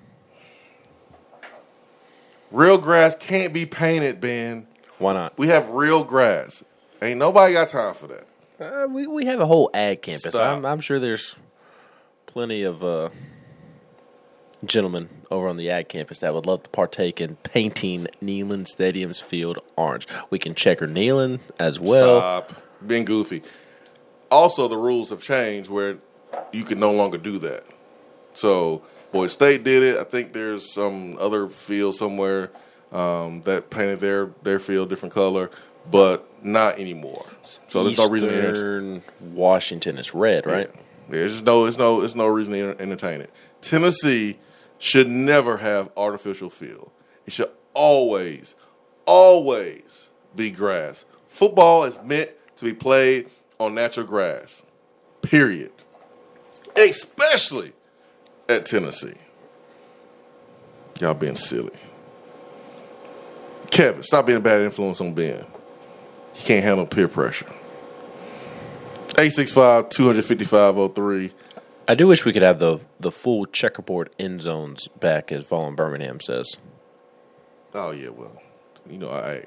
Real 2.51 2.79
grass 2.79 3.17
can't 3.17 3.53
be 3.53 3.67
painted, 3.67 4.21
Ben. 4.21 4.67
Why 4.99 5.13
not? 5.13 5.37
We 5.39 5.49
have 5.49 5.71
real 5.71 6.05
grass. 6.05 6.65
Ain't 7.03 7.19
nobody 7.19 7.53
got 7.53 7.69
time 7.69 7.95
for 7.95 8.07
that. 8.07 8.27
Uh, 8.59 8.89
we 8.89 9.07
we 9.07 9.27
have 9.27 9.41
a 9.41 9.47
whole 9.47 9.71
ag 9.75 10.01
campus. 10.01 10.35
Stop. 10.35 10.59
I'm, 10.59 10.65
I'm 10.65 10.81
sure 10.81 10.99
there's 10.99 11.37
plenty 12.25 12.63
of 12.63 12.83
uh, 12.83 13.11
gentlemen 14.65 15.09
over 15.31 15.49
on 15.49 15.57
the 15.57 15.71
ag 15.71 15.89
campus 15.89 16.21
that 16.21 16.33
would 16.33 16.47
love 16.47 16.63
to 16.63 16.71
partake 16.71 17.21
in 17.21 17.37
painting 17.37 18.09
Neyland 18.23 18.67
Stadium's 18.67 19.21
field 19.21 19.59
orange. 19.77 20.07
We 20.31 20.39
can 20.39 20.55
checker 20.55 20.87
Neyland 20.87 21.41
as 21.59 21.79
well. 21.79 22.21
Stop 22.21 22.53
being 22.87 23.05
goofy. 23.05 23.43
Also, 24.31 24.69
the 24.69 24.77
rules 24.77 25.11
have 25.11 25.21
changed 25.21 25.71
where 25.71 25.99
you 26.53 26.65
can 26.65 26.81
no 26.81 26.93
longer 26.93 27.19
do 27.19 27.39
that. 27.39 27.65
So, 28.35 28.83
Boise 29.13 29.33
State 29.33 29.65
did 29.65 29.83
it. 29.83 29.99
I 29.99 30.05
think 30.05 30.33
there's 30.33 30.73
some 30.73 31.17
other 31.19 31.49
field 31.49 31.95
somewhere 31.95 32.51
um, 32.92 33.42
that 33.42 33.70
painted 33.70 34.01
their 34.01 34.31
their 34.42 34.59
field 34.59 34.88
different 34.88 35.14
color, 35.14 35.51
but 35.90 36.29
not 36.44 36.79
anymore. 36.79 37.27
So 37.42 37.85
there's 37.85 37.99
no 37.99 38.09
reason 38.09 38.29
to 38.31 38.37
enter- 38.37 38.51
Eastern 38.53 39.03
Washington 39.20 39.99
is 39.99 40.14
red, 40.14 40.46
right? 40.46 40.70
Yeah, 40.75 40.81
there's 41.09 41.42
no, 41.42 41.62
there's 41.64 41.79
no, 41.79 42.01
there's 42.01 42.16
no 42.16 42.27
reason 42.27 42.53
to 42.55 42.81
entertain 42.81 43.20
it. 43.20 43.31
Tennessee 43.61 44.38
should 44.79 45.09
never 45.09 45.59
have 45.59 45.90
artificial 45.96 46.51
field. 46.51 46.90
It 47.27 47.33
should 47.33 47.51
always, 47.75 48.55
always 49.05 50.09
be 50.35 50.51
grass. 50.51 51.05
Football 51.29 51.85
is 51.85 52.01
meant 52.03 52.31
to 52.57 52.64
be 52.64 52.72
played 52.72 53.29
on 53.61 53.75
natural 53.75 54.07
grass. 54.07 54.62
Period. 55.22 55.72
especially 56.77 57.72
at 58.49 58.66
Tennessee. 58.66 59.14
Y'all 61.01 61.14
being 61.14 61.35
silly. 61.35 61.72
Kevin, 63.77 64.03
stop 64.03 64.25
being 64.25 64.39
a 64.39 64.41
bad 64.41 64.62
influence 64.62 65.03
on 65.03 65.12
Ben. 65.12 65.45
He 66.33 66.47
can't 66.47 66.65
handle 66.65 66.87
peer 66.87 67.09
pressure. 67.09 67.45
865 69.19 69.91
255 69.91 70.95
03. 70.95 71.33
I 71.87 71.95
do 71.95 72.07
wish 72.07 72.25
we 72.25 72.33
could 72.33 72.41
have 72.41 72.59
the 72.59 72.79
the 72.99 73.12
full 73.12 73.45
checkerboard 73.45 74.09
end 74.19 74.41
zones 74.41 74.89
back, 74.89 75.31
as 75.31 75.47
Vaughn 75.47 75.75
Birmingham 75.75 76.21
says. 76.21 76.57
Oh, 77.75 77.91
yeah, 77.91 78.09
well, 78.09 78.41
you 78.89 78.97
know, 78.97 79.11
I, 79.11 79.45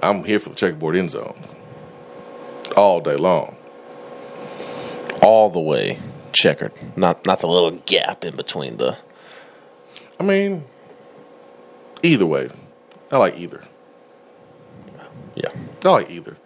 I'm 0.00 0.22
here 0.22 0.38
for 0.38 0.50
the 0.50 0.54
checkerboard 0.54 0.94
end 0.94 1.10
zone 1.10 1.36
all 2.76 3.00
day 3.00 3.16
long. 3.16 3.56
All 5.20 5.50
the 5.50 5.58
way 5.58 5.98
checkered, 6.32 6.70
not 6.96 7.26
not 7.26 7.40
the 7.40 7.48
little 7.48 7.72
gap 7.86 8.24
in 8.24 8.36
between 8.36 8.76
the. 8.76 8.98
I 10.20 10.22
mean, 10.22 10.64
either 12.06 12.26
way, 12.26 12.48
I 13.10 13.18
like 13.18 13.38
either. 13.38 13.62
Yeah, 15.34 15.50
I 15.84 15.88
like 15.90 16.10
either. 16.10 16.36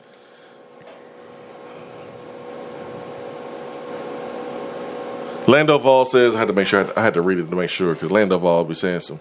Lando 5.47 5.79
Vol 5.79 6.05
says 6.05 6.37
I 6.37 6.39
had 6.39 6.49
to 6.49 6.55
make 6.55 6.67
sure 6.67 6.87
I 6.97 7.03
had 7.03 7.15
to 7.15 7.23
read 7.23 7.39
it 7.39 7.49
to 7.51 7.57
make 7.57 7.71
sure 7.71 7.95
because 7.95 8.11
Lando 8.11 8.39
will 8.39 8.65
be 8.65 8.75
saying 8.75 9.01
some 9.01 9.21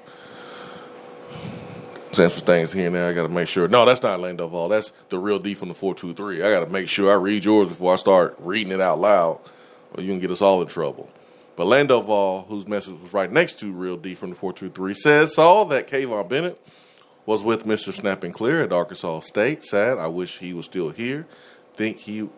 saying 2.11 2.29
some 2.29 2.45
things 2.45 2.71
here 2.73 2.87
and 2.87 2.95
there. 2.95 3.07
I 3.07 3.13
got 3.13 3.23
to 3.23 3.29
make 3.29 3.47
sure. 3.47 3.67
No, 3.67 3.85
that's 3.85 4.03
not 4.03 4.19
Lando 4.19 4.47
Vol. 4.47 4.69
That's 4.69 4.91
the 5.09 5.17
real 5.19 5.39
D 5.39 5.53
from 5.53 5.69
the 5.69 5.73
four 5.73 5.95
two 5.95 6.13
three. 6.13 6.43
I 6.43 6.51
got 6.51 6.65
to 6.65 6.71
make 6.71 6.89
sure 6.89 7.11
I 7.11 7.15
read 7.15 7.45
yours 7.45 7.69
before 7.69 7.93
I 7.93 7.95
start 7.95 8.35
reading 8.39 8.73
it 8.73 8.81
out 8.81 8.99
loud, 8.99 9.39
or 9.95 10.03
you 10.03 10.11
can 10.11 10.19
get 10.19 10.31
us 10.31 10.41
all 10.41 10.61
in 10.61 10.67
trouble. 10.67 11.09
But 11.59 11.67
Lando 11.67 11.99
Vol, 11.99 12.43
whose 12.43 12.69
message 12.69 12.97
was 13.01 13.11
right 13.11 13.29
next 13.29 13.59
to 13.59 13.73
Real 13.73 13.97
D 13.97 14.15
from 14.15 14.29
the 14.29 14.35
four 14.37 14.53
two 14.53 14.69
three, 14.69 14.93
says 14.93 15.35
saw 15.35 15.65
that 15.65 15.89
Kivon 15.89 16.29
Bennett 16.29 16.57
was 17.25 17.43
with 17.43 17.65
Mister 17.65 17.91
Snap 17.91 18.23
and 18.23 18.33
Clear 18.33 18.63
at 18.63 18.71
Arkansas 18.71 19.19
State. 19.19 19.65
Sad. 19.65 19.97
I 19.97 20.07
wish 20.07 20.37
he 20.37 20.53
was 20.53 20.63
still 20.63 20.91
here. 20.91 21.27
Think 21.75 21.97
he 21.97 22.29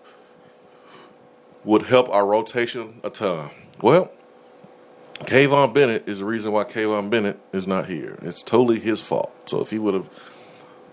would 1.64 1.84
help 1.84 2.10
our 2.10 2.26
rotation 2.26 3.00
a 3.04 3.12
ton. 3.12 3.52
Well, 3.80 4.12
Kivon 5.20 5.72
Bennett 5.72 6.08
is 6.08 6.18
the 6.18 6.26
reason 6.26 6.52
why 6.52 6.64
Kivon 6.64 7.12
Bennett 7.12 7.40
is 7.54 7.68
not 7.68 7.86
here. 7.86 8.18
It's 8.24 8.42
totally 8.42 8.80
his 8.80 9.04
fault. 9.04 9.32
So 9.46 9.62
if 9.62 9.70
he 9.70 9.78
would 9.78 9.94
have 9.94 10.10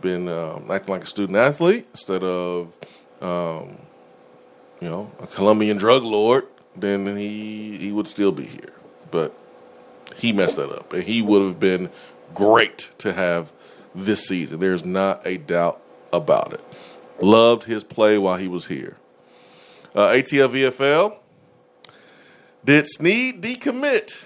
been 0.02 0.28
um, 0.28 0.70
acting 0.70 0.92
like 0.92 1.04
a 1.04 1.06
student 1.06 1.38
athlete 1.38 1.86
instead 1.92 2.22
of, 2.22 2.76
um, 3.22 3.78
you 4.82 4.90
know, 4.90 5.10
a 5.18 5.26
Colombian 5.26 5.78
drug 5.78 6.02
lord, 6.02 6.46
then 6.76 7.16
he 7.16 7.76
he 7.78 7.92
would 7.92 8.08
still 8.08 8.32
be 8.32 8.44
here. 8.44 8.72
But 9.10 9.34
he 10.16 10.32
messed 10.32 10.56
that 10.56 10.70
up, 10.70 10.92
and 10.92 11.02
he 11.02 11.22
would 11.22 11.42
have 11.42 11.60
been 11.60 11.90
great 12.34 12.90
to 12.98 13.12
have 13.12 13.52
this 13.94 14.26
season. 14.26 14.60
There's 14.60 14.84
not 14.84 15.26
a 15.26 15.38
doubt 15.38 15.80
about 16.12 16.52
it. 16.52 16.62
Loved 17.20 17.64
his 17.64 17.84
play 17.84 18.18
while 18.18 18.36
he 18.36 18.48
was 18.48 18.66
here. 18.66 18.96
Uh, 19.94 20.08
ATL 20.08 20.50
VFL. 20.50 21.16
Did 22.64 22.86
Sneed 22.86 23.40
decommit? 23.42 24.22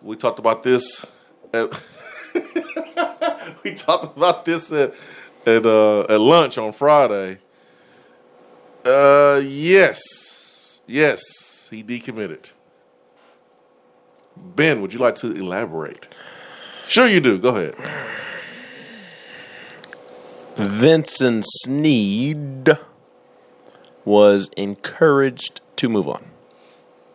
We 0.00 0.16
talked 0.16 0.38
about 0.38 0.62
this. 0.62 1.04
At, 1.52 1.68
we 3.64 3.74
talked 3.74 4.16
about 4.16 4.44
this 4.44 4.72
at 4.72 4.94
at, 5.46 5.66
uh, 5.66 6.00
at 6.02 6.20
lunch 6.20 6.58
on 6.58 6.72
Friday. 6.72 7.38
Uh, 8.84 9.40
yes, 9.44 10.00
yes, 10.86 11.20
he 11.70 11.82
decommitted. 11.82 12.50
Ben, 14.36 14.80
would 14.80 14.92
you 14.92 14.98
like 14.98 15.14
to 15.16 15.32
elaborate? 15.32 16.08
Sure, 16.86 17.06
you 17.06 17.20
do. 17.20 17.38
Go 17.38 17.50
ahead. 17.56 17.74
Vincent 20.56 21.44
Sneed 21.62 22.70
was 24.04 24.50
encouraged 24.56 25.60
to 25.76 25.88
move 25.88 26.08
on. 26.08 26.24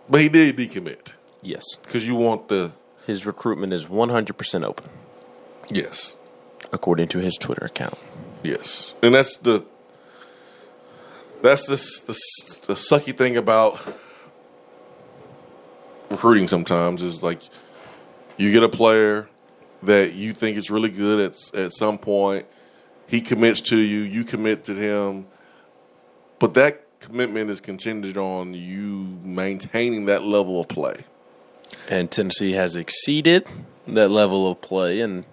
But 0.10 0.22
he 0.22 0.30
did 0.30 0.56
decommit 0.58 1.14
Yes, 1.42 1.64
because 1.84 2.08
you 2.08 2.16
want 2.16 2.48
the 2.48 2.72
his 3.06 3.26
recruitment 3.26 3.72
is 3.74 3.86
100% 3.86 4.66
open, 4.66 4.90
yes, 5.70 6.18
according 6.74 7.08
to 7.10 7.20
his 7.20 7.36
Twitter 7.36 7.66
account. 7.66 7.98
yes, 8.44 8.96
and 9.02 9.16
that's 9.16 9.38
the 9.38 9.64
that's 11.42 11.66
the 11.68 11.76
the, 12.06 12.68
the 12.68 12.74
sucky 12.74 13.16
thing 13.16 13.38
about 13.38 13.80
recruiting. 16.10 16.48
Sometimes 16.48 17.02
is 17.02 17.24
like 17.24 17.42
you 18.38 18.52
get 18.52 18.64
a 18.64 18.70
player 18.70 19.30
that 19.84 20.14
you 20.14 20.34
think 20.34 20.58
is 20.58 20.70
really 20.70 20.90
good 20.90 21.20
at 21.20 21.56
at 21.60 21.74
some 21.74 21.98
point. 21.98 22.46
He 23.08 23.22
commits 23.22 23.62
to 23.62 23.78
you, 23.78 24.00
you 24.00 24.26
commit 24.26 24.66
to 24.66 24.74
him, 24.74 25.28
but 26.40 26.54
that 26.56 26.84
commitment 27.00 27.50
is 27.50 27.62
contingent 27.62 28.18
on 28.18 28.54
you 28.54 29.18
maintaining 29.24 30.06
that 30.06 30.24
level 30.24 30.60
of 30.60 30.68
play. 30.68 31.06
And 31.90 32.12
Tennessee 32.12 32.52
has 32.54 32.76
exceeded 32.76 33.48
that 33.88 34.10
level 34.10 34.50
of 34.50 34.60
play 34.62 35.00
and 35.00 35.26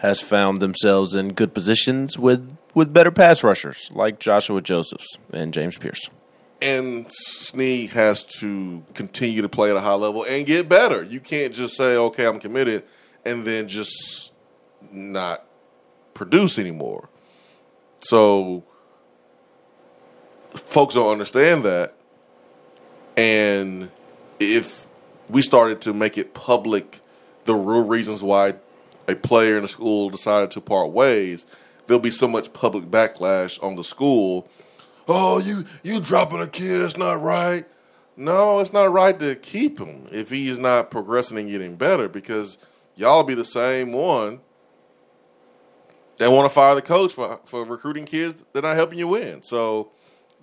has 0.00 0.22
found 0.22 0.58
themselves 0.58 1.14
in 1.14 1.34
good 1.34 1.52
positions 1.52 2.18
with, 2.18 2.56
with 2.74 2.90
better 2.90 3.10
pass 3.10 3.44
rushers 3.44 3.90
like 3.92 4.18
Joshua 4.18 4.62
Josephs 4.62 5.18
and 5.30 5.52
James 5.52 5.76
Pierce. 5.76 6.08
And 6.62 7.06
Snead 7.10 7.90
has 7.90 8.24
to 8.40 8.82
continue 8.94 9.42
to 9.42 9.48
play 9.48 9.68
at 9.70 9.76
a 9.76 9.80
high 9.80 9.94
level 9.94 10.24
and 10.24 10.46
get 10.46 10.70
better. 10.70 11.02
You 11.02 11.20
can't 11.20 11.52
just 11.52 11.76
say, 11.76 11.98
okay, 11.98 12.26
I'm 12.26 12.38
committed, 12.38 12.84
and 13.26 13.46
then 13.46 13.68
just 13.68 14.32
not 14.90 15.44
produce 16.14 16.58
anymore. 16.58 17.10
So 18.00 18.64
folks 20.50 20.94
don't 20.94 21.12
understand 21.12 21.62
that. 21.64 21.94
And 23.18 23.90
if 24.38 24.86
we 25.28 25.42
started 25.42 25.82
to 25.82 25.92
make 25.92 26.16
it 26.16 26.32
public 26.32 27.00
the 27.44 27.54
real 27.54 27.84
reasons 27.84 28.22
why 28.22 28.54
a 29.10 29.16
player 29.16 29.58
in 29.58 29.64
a 29.64 29.68
school 29.68 30.10
decided 30.10 30.50
to 30.52 30.60
part 30.60 30.90
ways, 30.90 31.46
there'll 31.86 32.00
be 32.00 32.10
so 32.10 32.28
much 32.28 32.52
public 32.52 32.84
backlash 32.84 33.62
on 33.62 33.76
the 33.76 33.84
school. 33.84 34.48
Oh, 35.08 35.38
you 35.40 35.64
you 35.82 36.00
dropping 36.00 36.40
a 36.40 36.46
kid, 36.46 36.82
It's 36.82 36.96
not 36.96 37.20
right. 37.20 37.64
No, 38.16 38.60
it's 38.60 38.72
not 38.72 38.92
right 38.92 39.18
to 39.18 39.34
keep 39.34 39.78
him 39.78 40.06
if 40.12 40.30
he 40.30 40.48
is 40.48 40.58
not 40.58 40.90
progressing 40.90 41.38
and 41.38 41.48
getting 41.48 41.76
better 41.76 42.08
because 42.08 42.58
y'all 42.94 43.22
be 43.22 43.34
the 43.34 43.44
same 43.44 43.92
one 43.92 44.40
that 46.18 46.30
want 46.30 46.44
to 46.44 46.54
fire 46.54 46.74
the 46.74 46.82
coach 46.82 47.12
for 47.12 47.40
for 47.46 47.64
recruiting 47.64 48.04
kids 48.04 48.44
that 48.52 48.64
are 48.64 48.68
not 48.68 48.76
helping 48.76 48.98
you 48.98 49.08
win. 49.08 49.42
So, 49.42 49.90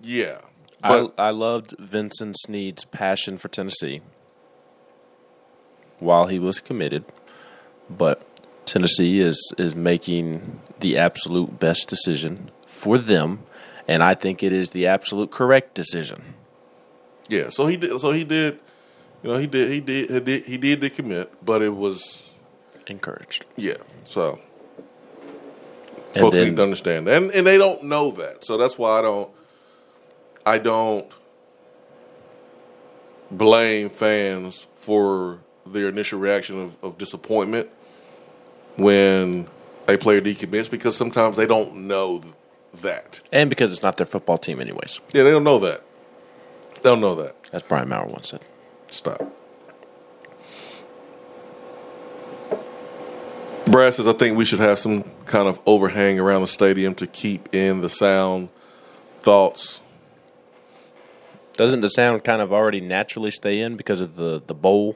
yeah. 0.01 0.39
But 0.81 1.13
I, 1.17 1.27
I 1.27 1.29
loved 1.29 1.75
Vincent 1.79 2.35
Sneed's 2.39 2.83
passion 2.85 3.37
for 3.37 3.47
Tennessee 3.47 4.01
while 5.99 6.27
he 6.27 6.39
was 6.39 6.59
committed, 6.59 7.05
but 7.89 8.26
Tennessee 8.67 9.19
is 9.21 9.39
is 9.57 9.75
making 9.75 10.59
the 10.81 10.97
absolute 10.97 11.59
best 11.59 11.87
decision 11.87 12.51
for 12.67 12.97
them, 12.99 13.39
and 13.87 14.03
I 14.03 14.13
think 14.13 14.43
it 14.43 14.53
is 14.53 14.69
the 14.71 14.85
absolute 14.85 15.31
correct 15.31 15.73
decision. 15.73 16.21
yeah, 17.29 17.49
so 17.49 17.65
he 17.67 17.77
did 17.77 17.99
so 17.99 18.11
he 18.11 18.23
did 18.23 18.59
you 19.23 19.29
know, 19.31 19.37
he 19.39 19.47
did 19.47 19.71
he 19.71 19.79
did 19.81 20.09
he 20.11 20.19
did 20.19 20.43
he 20.43 20.57
did 20.57 20.81
the 20.81 20.89
commit, 20.89 21.33
but 21.43 21.61
it 21.61 21.75
was 21.75 22.23
Encouraged. 22.87 23.43
yeah. 23.57 23.73
So 24.05 24.39
And 26.13 26.21
folks 26.21 26.35
then- 26.37 26.49
need 26.49 26.55
to 26.57 26.63
understand 26.63 27.07
that. 27.07 27.17
And 27.21 27.31
and 27.31 27.45
they 27.47 27.57
don't 27.57 27.83
know 27.83 28.11
that. 28.11 28.45
So 28.45 28.57
that's 28.57 28.77
why 28.77 28.99
I 28.99 29.01
don't 29.01 29.29
I 30.45 30.57
don't 30.57 31.07
blame 33.31 33.89
fans 33.89 34.67
for 34.75 35.39
their 35.65 35.89
initial 35.89 36.19
reaction 36.19 36.61
of, 36.61 36.77
of 36.81 36.97
disappointment 36.97 37.69
when 38.77 39.47
a 39.87 39.97
player 39.97 40.21
decommits 40.21 40.69
because 40.69 40.95
sometimes 40.95 41.37
they 41.37 41.45
don't 41.45 41.75
know 41.87 42.21
that. 42.81 43.19
And 43.31 43.49
because 43.49 43.73
it's 43.73 43.83
not 43.83 43.97
their 43.97 44.05
football 44.05 44.37
team, 44.37 44.59
anyways. 44.59 45.01
Yeah, 45.13 45.23
they 45.23 45.31
don't 45.31 45.43
know 45.43 45.59
that. 45.59 45.83
They 46.75 46.81
don't 46.89 47.01
know 47.01 47.15
that. 47.15 47.35
As 47.51 47.63
Brian 47.63 47.89
Maurer 47.89 48.07
once 48.07 48.29
said. 48.29 48.41
Stop. 48.89 49.33
Brad 53.65 53.93
says, 53.93 54.07
I 54.07 54.13
think 54.13 54.37
we 54.37 54.45
should 54.45 54.59
have 54.59 54.79
some 54.79 55.03
kind 55.25 55.47
of 55.47 55.61
overhang 55.65 56.19
around 56.19 56.41
the 56.41 56.47
stadium 56.47 56.95
to 56.95 57.07
keep 57.07 57.53
in 57.53 57.81
the 57.81 57.89
sound 57.89 58.49
thoughts. 59.21 59.81
Doesn't 61.53 61.81
the 61.81 61.89
sound 61.89 62.23
kind 62.23 62.41
of 62.41 62.53
already 62.53 62.79
naturally 62.79 63.31
stay 63.31 63.59
in 63.59 63.75
because 63.75 63.99
of 63.99 64.15
the, 64.15 64.41
the 64.45 64.53
bowl? 64.53 64.95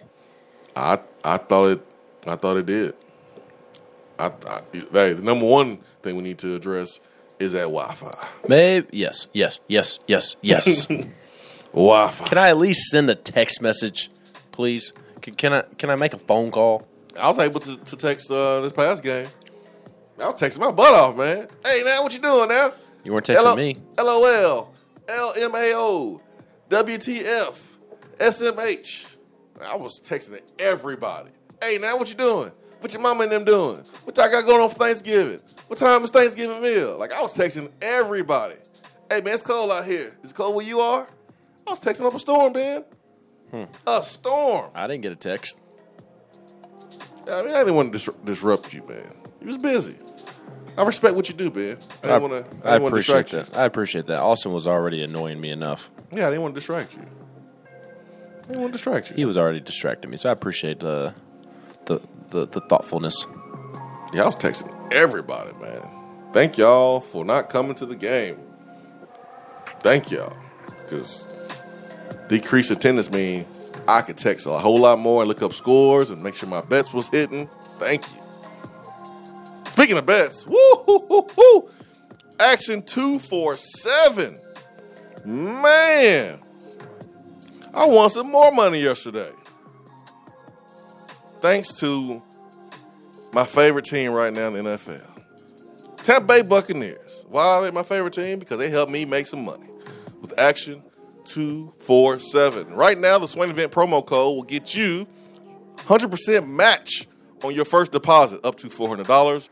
I 0.75 0.99
I 1.23 1.37
thought 1.37 1.71
it 1.71 1.85
I 2.25 2.35
thought 2.35 2.57
it 2.57 2.65
did. 2.65 2.95
I, 4.19 4.27
I 4.47 4.61
hey, 4.71 5.13
the 5.13 5.21
number 5.21 5.45
one 5.45 5.79
thing 6.03 6.15
we 6.15 6.23
need 6.23 6.37
to 6.39 6.55
address 6.55 6.99
is 7.39 7.53
that 7.53 7.63
Wi-Fi. 7.63 8.27
Maybe 8.47 8.87
yes, 8.91 9.27
yes, 9.33 9.59
yes, 9.67 9.99
yes, 10.07 10.35
yes. 10.41 10.85
Wi-Fi. 11.73 12.25
Can 12.27 12.37
I 12.37 12.49
at 12.49 12.57
least 12.57 12.89
send 12.89 13.09
a 13.09 13.15
text 13.15 13.61
message, 13.61 14.09
please? 14.51 14.93
Can, 15.21 15.35
can 15.35 15.53
I 15.53 15.61
can 15.77 15.89
I 15.89 15.95
make 15.95 16.13
a 16.13 16.19
phone 16.19 16.51
call? 16.51 16.87
I 17.19 17.27
was 17.27 17.39
able 17.39 17.59
to, 17.61 17.77
to 17.77 17.95
text 17.95 18.31
uh, 18.31 18.61
this 18.61 18.73
past 18.73 19.03
game. 19.03 19.27
I 20.19 20.25
was 20.27 20.35
texting 20.35 20.59
my 20.59 20.71
butt 20.71 20.93
off, 20.93 21.17
man. 21.17 21.47
Hey, 21.65 21.81
now 21.83 22.03
what 22.03 22.13
you 22.13 22.19
doing 22.19 22.49
now? 22.49 22.73
You 23.03 23.13
weren't 23.13 23.25
texting 23.25 23.45
L- 23.45 23.55
me. 23.55 23.75
LOL, 23.97 24.71
LMAO, 25.07 26.21
WTF, 26.69 27.55
SMH. 28.19 29.05
I 29.65 29.75
was 29.75 29.99
texting 29.99 30.39
everybody. 30.59 31.31
Hey, 31.61 31.77
now 31.79 31.97
what 31.97 32.09
you 32.09 32.15
doing? 32.15 32.51
What 32.81 32.91
your 32.93 33.01
mama 33.01 33.23
and 33.23 33.31
them 33.31 33.45
doing? 33.45 33.77
What 34.03 34.17
y'all 34.17 34.29
got 34.29 34.45
going 34.45 34.59
on 34.59 34.69
for 34.69 34.75
Thanksgiving? 34.75 35.39
What 35.67 35.77
time 35.77 36.03
is 36.03 36.09
Thanksgiving 36.09 36.61
meal? 36.63 36.97
Like 36.97 37.13
I 37.13 37.21
was 37.21 37.31
texting 37.31 37.69
everybody. 37.79 38.55
Hey 39.07 39.21
man, 39.21 39.35
it's 39.35 39.43
cold 39.43 39.71
out 39.71 39.85
here. 39.85 40.15
Is 40.23 40.31
it 40.31 40.33
cold 40.35 40.55
where 40.55 40.65
you 40.65 40.79
are? 40.79 41.07
I 41.67 41.69
was 41.69 41.79
texting 41.79 42.05
up 42.07 42.15
a 42.15 42.19
storm, 42.19 42.53
man. 42.53 42.83
A 43.85 44.03
storm. 44.03 44.71
I 44.73 44.87
didn't 44.87 45.01
get 45.01 45.11
a 45.11 45.15
text. 45.15 45.59
I 47.31 47.43
mean, 47.43 47.53
I 47.53 47.59
didn't 47.59 47.75
want 47.75 47.93
to 47.93 47.99
dis- 47.99 48.15
disrupt 48.25 48.73
you, 48.73 48.81
man. 48.87 49.13
You 49.41 49.47
was 49.47 49.59
busy. 49.59 49.95
I 50.75 50.83
respect 50.83 51.15
what 51.15 51.27
you 51.27 51.35
do, 51.35 51.51
man. 51.51 51.77
I 52.03 52.07
didn't 52.07 52.31
want 52.31 52.33
to. 52.33 52.37
I 52.37 52.39
I 52.39 52.43
didn't 52.43 52.63
want 52.63 52.81
to 52.81 52.85
appreciate 52.87 53.21
distract 53.23 53.51
that. 53.51 53.59
I 53.59 53.65
appreciate 53.65 54.07
that. 54.07 54.21
Austin 54.21 54.53
was 54.53 54.65
already 54.65 55.03
annoying 55.03 55.39
me 55.39 55.51
enough. 55.51 55.91
Yeah, 56.11 56.25
I 56.25 56.29
didn't 56.31 56.41
want 56.41 56.55
to 56.55 56.59
distract 56.59 56.95
you. 56.95 57.01
I 57.03 58.47
didn't 58.47 58.61
want 58.61 58.73
to 58.73 58.77
distract 58.77 59.09
you. 59.11 59.17
He 59.17 59.25
was 59.25 59.37
already 59.37 59.59
distracting 59.59 60.09
me, 60.09 60.17
so 60.17 60.29
I 60.29 60.31
appreciate 60.31 60.81
uh, 60.81 61.11
the 61.85 62.01
the 62.31 62.47
the 62.47 62.61
thoughtfulness. 62.61 63.27
Yeah, 64.13 64.23
I 64.23 64.25
was 64.25 64.35
texting 64.35 64.73
everybody, 64.91 65.53
man. 65.61 65.87
Thank 66.33 66.57
y'all 66.57 66.99
for 66.99 67.23
not 67.23 67.49
coming 67.49 67.75
to 67.75 67.85
the 67.85 67.95
game. 67.95 68.37
Thank 69.81 70.11
y'all, 70.11 70.35
because 70.83 71.35
decreased 72.27 72.71
attendance 72.71 73.09
means 73.11 73.71
I 73.87 74.01
could 74.01 74.17
text 74.17 74.45
a 74.47 74.51
whole 74.51 74.79
lot 74.79 74.99
more 74.99 75.21
and 75.21 75.27
look 75.27 75.41
up 75.41 75.53
scores 75.53 76.09
and 76.09 76.21
make 76.21 76.35
sure 76.35 76.47
my 76.49 76.61
bets 76.61 76.93
was 76.93 77.07
hitting. 77.07 77.47
Thank 77.75 78.03
you. 78.13 78.21
Speaking 79.71 79.97
of 79.97 80.05
bets, 80.05 80.45
woo 80.45 80.57
hoo 80.85 80.99
hoo 81.07 81.27
hoo, 81.35 81.69
action 82.39 82.81
two 82.83 83.19
four 83.19 83.57
seven, 83.57 84.37
man. 85.25 86.39
I 87.73 87.85
won 87.87 88.09
some 88.09 88.29
more 88.29 88.51
money 88.51 88.81
yesterday, 88.81 89.31
thanks 91.41 91.73
to 91.79 92.21
my 93.33 93.45
favorite 93.45 93.85
team 93.85 94.11
right 94.11 94.31
now 94.31 94.47
in 94.47 94.53
the 94.53 94.59
NFL. 94.61 95.01
Tampa 95.97 96.25
Bay 96.25 96.41
Buccaneers. 96.41 97.25
Why 97.27 97.43
are 97.43 97.61
they 97.63 97.71
my 97.71 97.83
favorite 97.83 98.13
team? 98.13 98.39
Because 98.39 98.57
they 98.57 98.69
help 98.69 98.89
me 98.89 99.05
make 99.05 99.27
some 99.27 99.43
money 99.43 99.69
with 100.21 100.39
Action 100.39 100.83
247. 101.25 102.73
Right 102.73 102.97
now, 102.97 103.19
the 103.19 103.27
Swain 103.27 103.49
Event 103.49 103.71
promo 103.71 104.05
code 104.05 104.35
will 104.35 104.43
get 104.43 104.73
you 104.75 105.07
100% 105.77 106.47
match 106.47 107.07
on 107.43 107.53
your 107.53 107.65
first 107.65 107.91
deposit 107.91 108.43
up 108.45 108.57
to 108.57 108.67
$400 108.67 109.49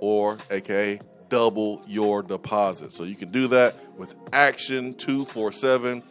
or 0.00 0.38
aka 0.50 1.00
double 1.28 1.82
your 1.86 2.22
deposit. 2.22 2.92
So 2.92 3.04
you 3.04 3.14
can 3.14 3.30
do 3.30 3.48
that 3.48 3.74
with 3.96 4.14
Action 4.32 4.94
247. 4.94 6.02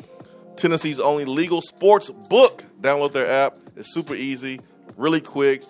Tennessee's 0.56 1.00
only 1.00 1.26
legal 1.26 1.62
sports 1.62 2.10
book. 2.10 2.66
Download 2.82 3.12
their 3.12 3.28
app. 3.28 3.58
It's 3.76 3.94
super 3.94 4.16
easy, 4.16 4.60
really 4.98 5.22
quick. 5.22 5.64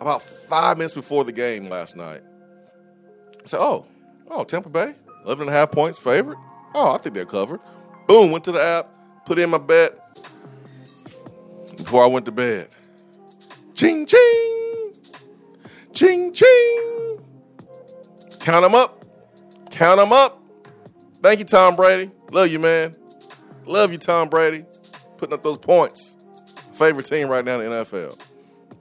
About 0.00 0.22
five 0.22 0.76
minutes 0.76 0.94
before 0.94 1.24
the 1.24 1.32
game 1.32 1.68
last 1.68 1.96
night. 1.96 2.22
I 3.42 3.46
said, 3.46 3.60
oh, 3.60 3.86
oh, 4.30 4.44
Tampa 4.44 4.68
Bay, 4.68 4.94
11 5.24 5.42
and 5.42 5.50
a 5.50 5.52
half 5.52 5.70
points 5.70 5.98
favorite. 5.98 6.38
Oh, 6.74 6.94
I 6.94 6.98
think 6.98 7.14
they're 7.14 7.24
covered. 7.24 7.60
Boom, 8.06 8.30
went 8.30 8.44
to 8.44 8.52
the 8.52 8.62
app, 8.62 8.88
put 9.24 9.38
in 9.38 9.50
my 9.50 9.58
bet 9.58 9.98
before 11.76 12.02
I 12.02 12.06
went 12.06 12.26
to 12.26 12.32
bed. 12.32 12.68
Ching, 13.74 14.06
ching, 14.06 14.92
ching, 15.92 16.32
ching. 16.32 17.18
Count 18.40 18.62
them 18.62 18.74
up, 18.74 19.04
count 19.70 19.98
them 19.98 20.12
up. 20.12 20.40
Thank 21.22 21.38
you, 21.38 21.44
Tom 21.44 21.76
Brady. 21.76 22.10
Love 22.30 22.48
you, 22.48 22.58
man. 22.58 22.94
Love 23.66 23.92
you, 23.92 23.98
Tom 23.98 24.28
Brady. 24.28 24.64
Putting 25.16 25.32
up 25.32 25.42
those 25.42 25.56
points. 25.56 26.16
Favorite 26.74 27.06
team 27.06 27.28
right 27.28 27.44
now 27.44 27.60
in 27.60 27.70
the 27.70 27.76
NFL. 27.76 28.18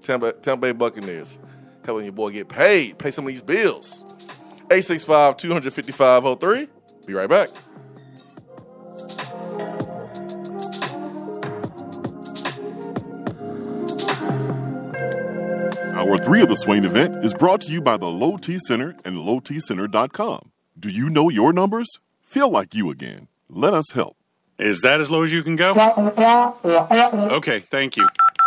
Tampa, 0.04 0.34
Tampa 0.34 0.62
Bay 0.62 0.72
Buccaneers. 0.72 1.38
Helping 1.86 2.06
your 2.06 2.14
boy 2.14 2.32
get 2.32 2.48
paid, 2.48 2.98
pay 2.98 3.12
some 3.12 3.26
of 3.26 3.32
these 3.32 3.42
bills. 3.42 4.04
865 4.72 5.38
255 5.38 6.40
03. 6.40 6.68
Be 7.06 7.14
right 7.14 7.30
back. 7.30 7.50
Hour 15.96 16.18
three 16.18 16.42
of 16.42 16.50
the 16.50 16.56
Swain 16.56 16.86
event 16.86 17.24
is 17.24 17.34
brought 17.34 17.62
to 17.62 17.72
you 17.72 17.82
by 17.82 17.98
the 17.98 18.08
Low 18.08 18.38
T 18.38 18.58
Center 18.68 18.96
and 19.06 19.18
lowtcenter.com. 19.18 20.52
Do 20.80 20.90
you 20.90 21.10
know 21.10 21.30
your 21.30 21.54
numbers? 21.54 21.88
Feel 22.24 22.50
like 22.50 22.74
you 22.74 22.90
again. 22.90 23.28
Let 23.50 23.74
us 23.74 23.92
help. 23.94 24.18
Is 24.58 24.82
that 24.82 25.02
as 25.02 25.10
low 25.12 25.24
as 25.24 25.32
you 25.32 25.44
can 25.44 25.56
go? 25.56 25.74
Okay, 27.36 27.60
thank 27.60 27.98
you. 27.98 28.08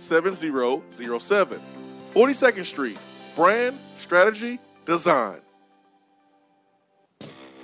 7007. 0.00 1.60
42nd 2.14 2.64
Street, 2.64 2.98
brand, 3.36 3.78
strategy, 3.96 4.58
design. 4.84 5.40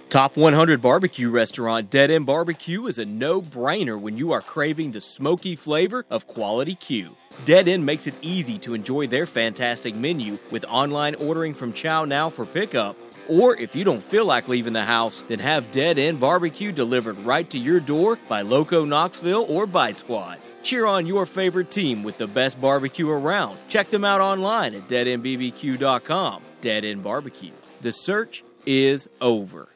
Top 0.09 0.37
100 0.37 0.81
barbecue 0.81 1.29
restaurant 1.29 1.91
Dead 1.91 2.13
End 2.13 2.27
Barbecue 2.27 2.87
is 2.87 2.99
a 2.99 3.05
no 3.05 3.43
brainer 3.43 4.01
when 4.01 4.17
you 4.17 4.31
are 4.31 4.41
craving 4.41 4.93
the 4.93 5.01
smoky 5.01 5.57
flavor 5.57 6.07
of 6.09 6.29
quality 6.29 6.77
Q. 6.77 7.17
Dead 7.45 7.67
End 7.67 7.85
makes 7.85 8.07
it 8.07 8.15
easy 8.23 8.57
to 8.59 8.73
enjoy 8.73 9.09
their 9.09 9.27
fantastic 9.27 9.97
menu 9.97 10.39
with 10.53 10.65
online 10.67 11.17
ordering 11.17 11.55
from 11.55 11.73
ChowNow 11.73 12.33
for 12.33 12.47
pickup. 12.47 12.97
Or 13.29 13.57
if 13.57 13.75
you 13.75 13.83
don't 13.83 14.03
feel 14.03 14.25
like 14.25 14.47
leaving 14.47 14.73
the 14.73 14.85
house, 14.85 15.25
then 15.27 15.41
have 15.41 15.73
Dead 15.73 15.99
End 15.99 16.21
Barbecue 16.21 16.71
delivered 16.71 17.19
right 17.19 17.51
to 17.51 17.59
your 17.59 17.81
door 17.81 18.17
by 18.29 18.43
Loco 18.43 18.85
Knoxville 18.85 19.45
or 19.49 19.67
Bite 19.67 19.99
Squad. 19.99 20.39
Cheer 20.67 20.85
on 20.85 21.07
your 21.07 21.27
favorite 21.27 21.71
team 21.71 22.03
with 22.03 22.19
the 22.19 22.27
best 22.27 22.61
barbecue 22.61 23.09
around. 23.09 23.57
Check 23.69 23.89
them 23.91 24.05
out 24.05 24.21
online 24.21 24.75
at 24.75 24.89
deadendbbq.com. 24.89 26.43
Dead 26.61 26.85
End 26.85 27.05
Barbecue. 27.05 27.53
The 27.83 27.93
search 27.93 28.43
is 28.67 29.09
over. 29.21 29.69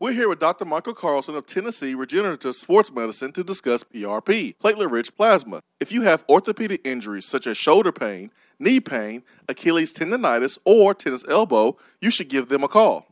We're 0.00 0.12
here 0.12 0.30
with 0.30 0.38
Dr. 0.38 0.64
Michael 0.64 0.94
Carlson 0.94 1.34
of 1.34 1.44
Tennessee 1.44 1.94
Regenerative 1.94 2.56
Sports 2.56 2.90
Medicine 2.90 3.32
to 3.32 3.44
discuss 3.44 3.84
PRP, 3.84 4.56
platelet 4.56 4.90
rich 4.90 5.14
plasma. 5.14 5.60
If 5.78 5.92
you 5.92 6.00
have 6.00 6.24
orthopedic 6.26 6.80
injuries 6.86 7.26
such 7.26 7.46
as 7.46 7.58
shoulder 7.58 7.92
pain, 7.92 8.30
knee 8.58 8.80
pain, 8.80 9.22
Achilles 9.46 9.92
tendonitis, 9.92 10.56
or 10.64 10.94
tennis 10.94 11.26
elbow, 11.28 11.76
you 12.00 12.10
should 12.10 12.30
give 12.30 12.48
them 12.48 12.64
a 12.64 12.68
call. 12.68 13.11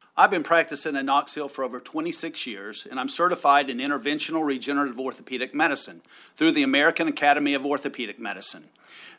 I've 0.17 0.31
been 0.31 0.43
practicing 0.43 0.95
in 0.97 1.05
Knoxville 1.05 1.47
for 1.47 1.63
over 1.63 1.79
26 1.79 2.45
years, 2.45 2.85
and 2.89 2.99
I'm 2.99 3.07
certified 3.07 3.69
in 3.69 3.77
interventional 3.77 4.45
regenerative 4.45 4.99
orthopedic 4.99 5.55
medicine 5.55 6.01
through 6.35 6.51
the 6.51 6.63
American 6.63 7.07
Academy 7.07 7.53
of 7.53 7.65
Orthopedic 7.65 8.19
Medicine. 8.19 8.65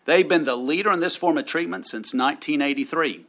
They've 0.05 0.28
been 0.28 0.44
the 0.44 0.57
leader 0.57 0.92
in 0.92 1.00
this 1.00 1.16
form 1.16 1.38
of 1.38 1.46
treatment 1.46 1.87
since 1.87 2.12
1983. 2.12 3.24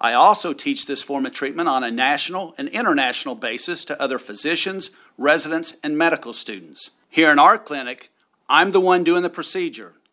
I 0.00 0.12
also 0.12 0.52
teach 0.52 0.86
this 0.86 1.04
form 1.04 1.24
of 1.24 1.32
treatment 1.32 1.68
on 1.68 1.84
a 1.84 1.90
national 1.90 2.54
and 2.58 2.68
international 2.70 3.36
basis 3.36 3.84
to 3.84 4.02
other 4.02 4.18
physicians, 4.18 4.90
residents, 5.16 5.76
and 5.84 5.96
medical 5.96 6.32
students. 6.32 6.90
Here 7.08 7.30
in 7.30 7.38
our 7.38 7.58
clinic, 7.58 8.10
I'm 8.48 8.72
the 8.72 8.80
one 8.80 9.04
doing 9.04 9.22
the 9.22 9.30
procedure, 9.30 9.92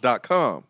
dot 0.00 0.22
com. 0.22 0.69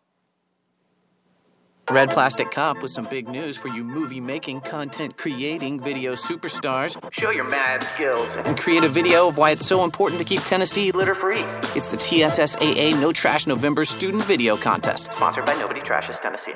Red 1.89 2.09
Plastic 2.11 2.51
Cop 2.51 2.81
with 2.81 2.91
some 2.91 3.05
big 3.09 3.27
news 3.27 3.57
for 3.57 3.67
you 3.67 3.83
movie 3.83 4.21
making, 4.21 4.61
content 4.61 5.17
creating 5.17 5.79
video 5.79 6.13
superstars. 6.13 6.97
Show 7.11 7.31
your 7.31 7.49
mad 7.49 7.83
skills 7.83 8.35
and 8.35 8.57
create 8.57 8.83
a 8.83 8.87
video 8.87 9.27
of 9.27 9.37
why 9.37 9.51
it's 9.51 9.65
so 9.65 9.83
important 9.83 10.19
to 10.19 10.25
keep 10.25 10.39
Tennessee 10.41 10.91
litter 10.91 11.15
free. 11.15 11.41
It's 11.75 11.89
the 11.89 11.97
TSSAA 11.97 12.99
No 13.01 13.11
Trash 13.11 13.45
November 13.45 13.83
Student 13.83 14.23
Video 14.23 14.55
Contest, 14.55 15.11
sponsored 15.11 15.45
by 15.45 15.53
Nobody 15.55 15.81
Trashes 15.81 16.21
Tennessee. 16.21 16.53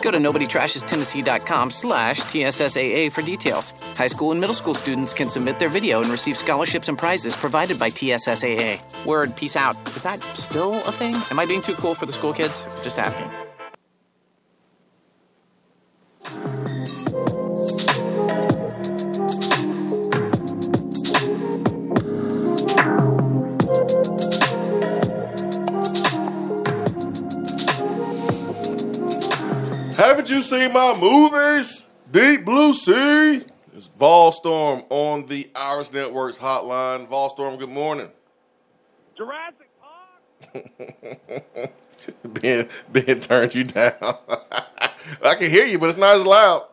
Go 0.00 0.10
to 0.10 0.18
nobodytrashestennessee.com 0.18 1.70
slash 1.70 2.20
TSSAA 2.20 3.12
for 3.12 3.22
details. 3.22 3.72
High 3.96 4.06
school 4.06 4.30
and 4.30 4.40
middle 4.40 4.54
school 4.54 4.74
students 4.74 5.12
can 5.12 5.28
submit 5.28 5.58
their 5.58 5.68
video 5.68 6.00
and 6.00 6.08
receive 6.10 6.36
scholarships 6.36 6.88
and 6.88 6.96
prizes 6.96 7.36
provided 7.36 7.78
by 7.78 7.90
TSSAA. 7.90 9.04
Word, 9.04 9.36
peace 9.36 9.56
out. 9.56 9.76
Is 9.88 10.02
that 10.04 10.22
still 10.34 10.74
a 10.86 10.92
thing? 10.92 11.14
Am 11.30 11.38
I 11.38 11.44
being 11.44 11.60
too 11.60 11.74
cool 11.74 11.94
for 11.94 12.06
the 12.06 12.12
school 12.12 12.32
kids? 12.32 12.62
Just 12.82 12.98
asking. 12.98 13.30
Haven't 29.96 30.30
you 30.30 30.42
seen 30.42 30.72
my 30.72 30.96
movies? 30.98 31.84
Deep 32.12 32.44
Blue 32.44 32.74
Sea. 32.74 33.44
It's 33.76 33.88
Volstorm 33.88 34.84
on 34.88 35.26
the 35.26 35.50
Irish 35.56 35.92
Networks 35.92 36.38
hotline. 36.38 37.08
Volstorm, 37.08 37.58
good 37.58 37.70
morning. 37.70 38.08
Jurassic 39.16 39.68
Ben, 42.24 42.68
ben 42.92 43.20
turned 43.20 43.54
you 43.54 43.64
down. 43.64 43.92
I 44.00 45.34
can 45.34 45.50
hear 45.50 45.64
you, 45.64 45.78
but 45.78 45.88
it's 45.88 45.98
not 45.98 46.16
as 46.16 46.26
loud. 46.26 46.66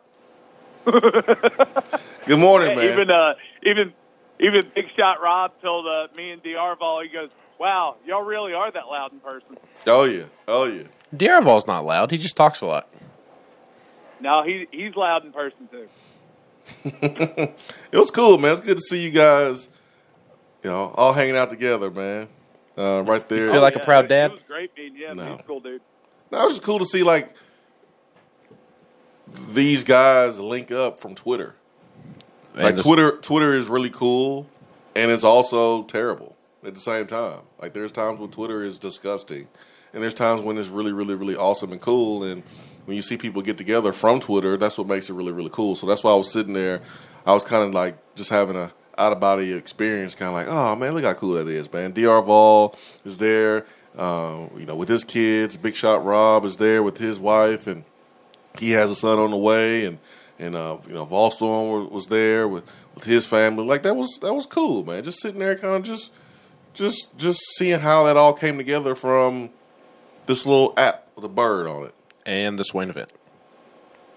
good 2.26 2.38
morning, 2.38 2.76
man. 2.76 2.92
Even 2.92 3.10
uh, 3.10 3.34
even 3.64 3.92
even 4.40 4.70
Big 4.74 4.86
Shot 4.96 5.20
Rob 5.20 5.60
told 5.60 5.86
uh, 5.86 6.06
me 6.16 6.30
and 6.30 6.42
Dr. 6.42 6.76
Vol, 6.76 7.02
he 7.02 7.08
goes, 7.08 7.30
"Wow, 7.58 7.96
y'all 8.06 8.22
really 8.22 8.54
are 8.54 8.70
that 8.70 8.86
loud 8.86 9.12
in 9.12 9.20
person." 9.20 9.56
Oh 9.86 10.04
yeah, 10.04 10.24
oh 10.46 10.64
yeah. 10.64 10.84
Dr. 11.14 11.44
Vol's 11.44 11.66
not 11.66 11.84
loud. 11.84 12.10
He 12.10 12.16
just 12.18 12.36
talks 12.36 12.60
a 12.60 12.66
lot. 12.66 12.88
No, 14.20 14.42
he 14.44 14.66
he's 14.70 14.94
loud 14.94 15.24
in 15.24 15.32
person 15.32 15.68
too. 15.70 15.88
it 16.84 17.98
was 17.98 18.10
cool, 18.10 18.38
man. 18.38 18.52
It's 18.52 18.60
good 18.60 18.76
to 18.76 18.82
see 18.82 19.02
you 19.02 19.10
guys, 19.10 19.68
you 20.62 20.70
know, 20.70 20.92
all 20.94 21.12
hanging 21.12 21.36
out 21.36 21.50
together, 21.50 21.90
man. 21.90 22.28
Uh, 22.78 23.02
right 23.02 23.28
there. 23.28 23.46
You 23.46 23.50
feel 23.52 23.60
like 23.60 23.74
a 23.76 23.80
proud 23.80 24.08
dad? 24.08 24.30
It 24.30 24.34
was 24.34 24.40
great 24.46 24.70
meeting 24.76 24.96
him. 24.98 25.16
No. 25.16 25.24
He's 25.26 25.40
cool 25.46 25.60
dude. 25.60 25.80
No, 26.30 26.42
it 26.42 26.44
was 26.44 26.54
just 26.54 26.62
cool 26.62 26.78
to 26.78 26.86
see 26.86 27.02
like 27.02 27.34
these 29.50 29.84
guys 29.84 30.38
link 30.38 30.70
up 30.70 30.98
from 31.00 31.14
Twitter. 31.14 31.54
And 32.54 32.62
like 32.62 32.74
this- 32.76 32.84
Twitter, 32.84 33.16
Twitter 33.18 33.54
is 33.54 33.68
really 33.68 33.90
cool, 33.90 34.46
and 34.94 35.10
it's 35.10 35.24
also 35.24 35.82
terrible 35.84 36.36
at 36.64 36.74
the 36.74 36.80
same 36.80 37.06
time. 37.06 37.40
Like 37.60 37.72
there's 37.72 37.92
times 37.92 38.20
when 38.20 38.30
Twitter 38.30 38.62
is 38.62 38.78
disgusting, 38.78 39.48
and 39.92 40.02
there's 40.02 40.14
times 40.14 40.40
when 40.42 40.56
it's 40.58 40.68
really, 40.68 40.92
really, 40.92 41.14
really 41.14 41.36
awesome 41.36 41.72
and 41.72 41.80
cool. 41.80 42.22
And 42.22 42.42
when 42.84 42.96
you 42.96 43.02
see 43.02 43.16
people 43.16 43.42
get 43.42 43.58
together 43.58 43.92
from 43.92 44.20
Twitter, 44.20 44.56
that's 44.56 44.78
what 44.78 44.86
makes 44.86 45.10
it 45.10 45.14
really, 45.14 45.32
really 45.32 45.50
cool. 45.52 45.76
So 45.76 45.86
that's 45.86 46.04
why 46.04 46.12
I 46.12 46.16
was 46.16 46.32
sitting 46.32 46.52
there. 46.52 46.80
I 47.26 47.34
was 47.34 47.44
kind 47.44 47.62
of 47.64 47.72
like 47.74 47.96
just 48.14 48.30
having 48.30 48.56
a 48.56 48.72
out 48.98 49.12
of 49.12 49.20
body 49.20 49.52
experience, 49.52 50.14
kind 50.14 50.28
of 50.28 50.34
like, 50.34 50.48
oh 50.48 50.76
man, 50.76 50.94
look 50.94 51.04
how 51.04 51.14
cool 51.14 51.34
that 51.34 51.48
is, 51.48 51.72
man. 51.72 51.92
Dr. 51.92 52.22
Vol 52.26 52.76
is 53.04 53.18
there, 53.18 53.64
um, 53.96 54.50
you 54.56 54.66
know, 54.66 54.74
with 54.74 54.88
his 54.88 55.04
kids. 55.04 55.56
Big 55.56 55.74
Shot 55.74 56.04
Rob 56.04 56.44
is 56.44 56.56
there 56.56 56.82
with 56.82 56.98
his 56.98 57.18
wife, 57.20 57.66
and 57.66 57.84
he 58.58 58.72
has 58.72 58.90
a 58.90 58.94
son 58.94 59.18
on 59.18 59.30
the 59.30 59.36
way, 59.36 59.84
and 59.86 59.98
and 60.38 60.54
uh, 60.54 60.78
you 60.86 60.94
know, 60.94 61.06
Volstorm 61.06 61.90
was, 61.90 62.08
there 62.08 62.46
with, 62.46 62.64
with 62.94 63.04
his 63.04 63.26
family. 63.26 63.64
Like 63.64 63.82
that 63.82 63.94
was 63.94 64.18
that 64.22 64.34
was 64.34 64.46
cool, 64.46 64.84
man. 64.84 65.02
Just 65.04 65.20
sitting 65.20 65.40
there, 65.40 65.56
kind 65.56 65.76
of 65.76 65.82
just 65.82 66.12
just 66.74 67.16
just 67.16 67.40
seeing 67.56 67.80
how 67.80 68.04
that 68.04 68.16
all 68.16 68.32
came 68.32 68.56
together 68.56 68.94
from 68.94 69.50
this 70.26 70.46
little 70.46 70.74
app 70.76 71.08
with 71.16 71.24
a 71.24 71.28
bird 71.28 71.66
on 71.66 71.84
it. 71.84 71.94
And 72.26 72.58
the 72.58 72.64
Swain 72.64 72.90
event. 72.90 73.10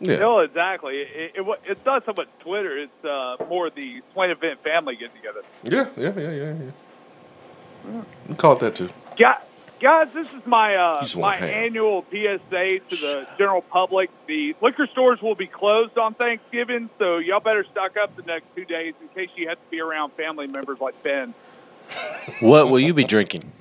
Yeah. 0.02 0.18
No, 0.18 0.40
exactly. 0.40 0.96
It, 0.96 1.32
it, 1.36 1.42
it, 1.48 1.60
it's 1.66 1.86
not 1.86 2.04
so 2.06 2.14
much 2.18 2.28
Twitter; 2.40 2.78
it's 2.78 3.06
uh, 3.06 3.38
more 3.48 3.70
the 3.70 4.02
Swain 4.14 4.32
Event 4.32 4.64
family 4.64 4.96
getting 4.96 5.16
together. 5.16 5.42
Yeah, 5.64 5.90
yeah, 5.96 6.20
yeah, 6.20 6.32
yeah, 6.32 6.54
yeah. 7.94 8.02
You 8.28 8.36
call 8.36 8.54
it 8.54 8.60
that 8.62 8.76
too. 8.76 8.90
Guys, 9.16 9.42
guys, 9.80 10.08
this 10.14 10.28
is 10.34 10.46
my 10.48 10.76
uh, 10.76 11.06
my 11.18 11.38
annual 11.38 12.04
PSA 12.10 12.80
to 12.90 12.96
the 12.96 13.28
general 13.38 13.62
public. 13.62 14.10
The 14.28 14.56
liquor 14.60 14.88
stores 14.88 15.22
will 15.22 15.36
be 15.36 15.48
closed 15.48 15.98
on 16.00 16.16
Thanksgiving, 16.16 16.90
so 16.98 17.20
y'all 17.20 17.40
better 17.40 17.66
stock 17.72 17.96
up 17.96 18.16
the 18.16 18.24
next 18.24 18.46
two 18.56 18.66
days 18.66 18.96
in 19.02 19.08
case 19.10 19.30
you 19.36 19.50
have 19.50 19.58
to 19.60 19.70
be 19.70 19.82
around 19.82 20.14
family 20.14 20.48
members 20.48 20.80
like 20.80 21.02
Ben. 21.04 21.36
What 22.40 22.72
will 22.72 22.80
you 22.80 22.96
be 22.96 23.04
drinking? 23.04 23.52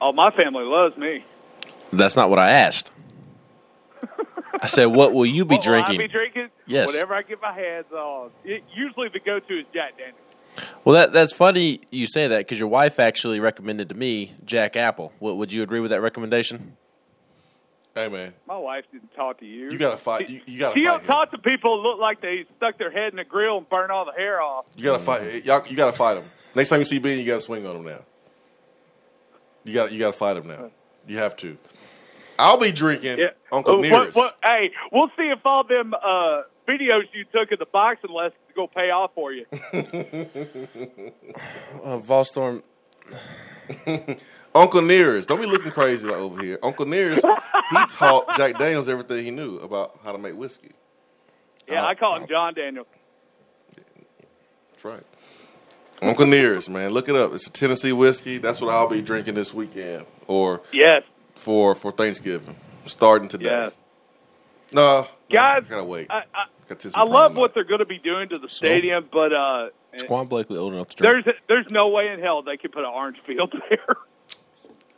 Oh, 0.00 0.12
my 0.12 0.32
family 0.32 0.64
loves 0.64 0.96
me. 0.96 1.24
That's 1.92 2.16
not 2.16 2.28
what 2.28 2.40
I 2.40 2.50
asked. 2.50 2.90
I 4.62 4.66
said, 4.66 4.86
what 4.86 5.12
will 5.12 5.26
you 5.26 5.44
be 5.44 5.56
What 5.56 5.66
will 5.66 5.74
I 5.74 5.82
drinking? 5.82 5.98
be 5.98 6.08
drinking? 6.08 6.48
Yes. 6.66 6.86
Whatever 6.86 7.14
I 7.14 7.22
get 7.22 7.42
my 7.42 7.52
hands 7.52 7.86
on. 7.92 8.30
It, 8.44 8.62
usually 8.74 9.08
the 9.08 9.18
go-to 9.18 9.58
is 9.58 9.66
Jack 9.74 9.98
Daniels. 9.98 10.18
Well, 10.84 10.94
that 10.94 11.12
that's 11.12 11.32
funny 11.32 11.80
you 11.90 12.06
say 12.06 12.28
that 12.28 12.38
because 12.38 12.58
your 12.58 12.68
wife 12.68 13.00
actually 13.00 13.40
recommended 13.40 13.88
to 13.88 13.94
me 13.94 14.34
Jack 14.44 14.76
Apple. 14.76 15.12
What, 15.18 15.36
would 15.38 15.50
you 15.50 15.62
agree 15.62 15.80
with 15.80 15.90
that 15.90 16.00
recommendation? 16.02 16.76
Hey 17.94 18.08
man, 18.08 18.32
My 18.46 18.56
wife 18.56 18.84
didn't 18.92 19.12
talk 19.14 19.38
to 19.40 19.46
you. 19.46 19.70
you 19.70 19.76
gotta 19.78 19.96
fight. 19.98 20.30
You, 20.30 20.40
you 20.46 20.58
gotta 20.58 20.74
She 20.78 20.84
fight. 20.84 20.90
don't 20.92 21.00
Him. 21.02 21.06
talk 21.08 21.30
to 21.32 21.38
people 21.38 21.76
who 21.82 21.88
look 21.88 21.98
like 22.00 22.20
they 22.22 22.44
stuck 22.56 22.78
their 22.78 22.90
head 22.90 23.10
in 23.12 23.16
the 23.16 23.24
grill 23.24 23.58
and 23.58 23.68
burn 23.68 23.90
all 23.90 24.04
the 24.06 24.12
hair 24.12 24.40
off. 24.40 24.66
You 24.76 24.84
gotta 24.84 24.98
fight. 25.02 25.44
Y'all, 25.44 25.66
you 25.66 25.76
gotta 25.76 25.96
fight 25.96 26.14
them. 26.14 26.24
Next 26.54 26.68
time 26.70 26.78
you 26.78 26.84
see 26.86 26.98
Ben, 26.98 27.18
you 27.18 27.24
gotta 27.26 27.40
swing 27.40 27.66
on 27.66 27.76
him 27.76 27.84
now. 27.84 28.00
You 29.64 29.74
got 29.74 29.92
you 29.92 29.98
got 29.98 30.08
to 30.12 30.18
fight 30.18 30.36
him 30.36 30.48
now. 30.48 30.70
You 31.06 31.18
have 31.18 31.36
to. 31.38 31.56
I'll 32.42 32.58
be 32.58 32.72
drinking 32.72 33.18
Yeah. 33.18 33.30
Uncle 33.50 33.74
Uh, 33.74 33.76
what- 33.78 33.82
Nearest. 33.82 34.16
what- 34.16 34.36
hey, 34.44 34.70
we'll 34.90 35.08
see 35.16 35.28
if 35.30 35.38
all 35.44 35.64
them 35.64 35.94
uh, 35.94 36.42
videos 36.68 37.02
you 37.12 37.24
took 37.32 37.50
in 37.52 37.58
the 37.58 37.66
boxing 37.66 38.10
lessons 38.10 38.38
go 38.54 38.66
pay 38.66 38.90
off 38.90 39.12
for 39.14 39.32
you. 39.32 39.46
Uh, 41.82 41.98
Volstorm, 41.98 42.62
Uncle 44.54 44.82
Nearest, 44.82 45.28
don't 45.28 45.40
be 45.40 45.46
looking 45.46 45.70
crazy 45.70 46.06
like 46.06 46.16
over 46.16 46.40
here. 46.42 46.58
Uncle 46.62 46.86
Nearest, 46.86 47.24
he 47.70 47.76
taught 47.90 48.36
Jack 48.36 48.58
Daniels 48.58 48.88
everything 48.88 49.24
he 49.24 49.30
knew 49.30 49.56
about 49.58 49.98
how 50.04 50.12
to 50.12 50.18
make 50.18 50.34
whiskey. 50.36 50.72
Yeah, 51.68 51.84
I 51.86 51.94
call 51.94 52.16
him 52.20 52.28
John 52.28 52.54
Daniel. 52.54 52.86
That's 54.70 54.84
right. 54.84 55.02
Uncle 56.02 56.26
Nearest, 56.26 56.68
man, 56.70 56.90
look 56.90 57.08
it 57.08 57.16
up. 57.16 57.32
It's 57.32 57.46
a 57.46 57.50
Tennessee 57.52 57.92
whiskey. 57.92 58.38
That's 58.38 58.60
what 58.60 58.70
I'll 58.72 58.88
be 58.88 59.00
drinking 59.02 59.34
this 59.34 59.54
weekend, 59.54 60.04
or 60.28 60.60
Yes, 60.72 61.02
for 61.34 61.74
for 61.74 61.92
Thanksgiving, 61.92 62.56
starting 62.84 63.28
today. 63.28 63.44
yes. 63.46 63.72
No, 64.74 65.06
Guys, 65.30 65.64
I 65.66 65.68
gotta 65.70 65.84
wait. 65.84 66.06
I, 66.10 66.24
I, 66.34 66.44
Got 66.68 66.96
I 66.96 67.02
love 67.04 67.36
what 67.36 67.52
they're 67.52 67.64
going 67.64 67.80
to 67.80 67.84
be 67.86 67.98
doing 67.98 68.30
to 68.30 68.38
the 68.38 68.48
stadium, 68.48 69.06
but 69.12 69.32
uh, 69.32 69.68
Squan 69.96 70.28
Blakely 70.28 70.56
old 70.56 70.72
enough 70.72 70.88
to 70.90 70.96
drink. 70.96 71.24
there's 71.26 71.36
there's 71.48 71.70
no 71.70 71.88
way 71.88 72.08
in 72.08 72.20
hell 72.20 72.42
they 72.42 72.56
could 72.56 72.72
put 72.72 72.84
an 72.84 72.90
orange 72.90 73.18
field 73.26 73.52
there. 73.68 73.96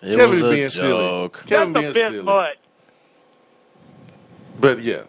It 0.02 0.14
Kevin 0.16 0.30
was 0.30 0.42
a 0.42 0.50
being 0.50 0.68
silly. 0.68 1.02
joke. 1.02 1.44
Kevin 1.46 1.72
That's 1.72 1.92
being 1.94 2.06
a 2.06 2.10
bit 2.10 2.12
silly. 2.12 2.22
much. 2.24 2.56
But 4.60 4.82
yeah, 4.82 5.04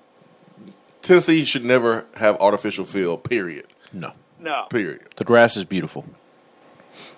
Tennessee 1.01 1.45
should 1.45 1.65
never 1.65 2.05
have 2.15 2.38
artificial 2.39 2.86
field. 2.86 3.23
Period. 3.23 3.67
No, 3.93 4.13
No. 4.39 4.65
Period. 4.71 5.01
the 5.17 5.23
grass 5.23 5.55
is 5.55 5.65
beautiful. 5.65 6.05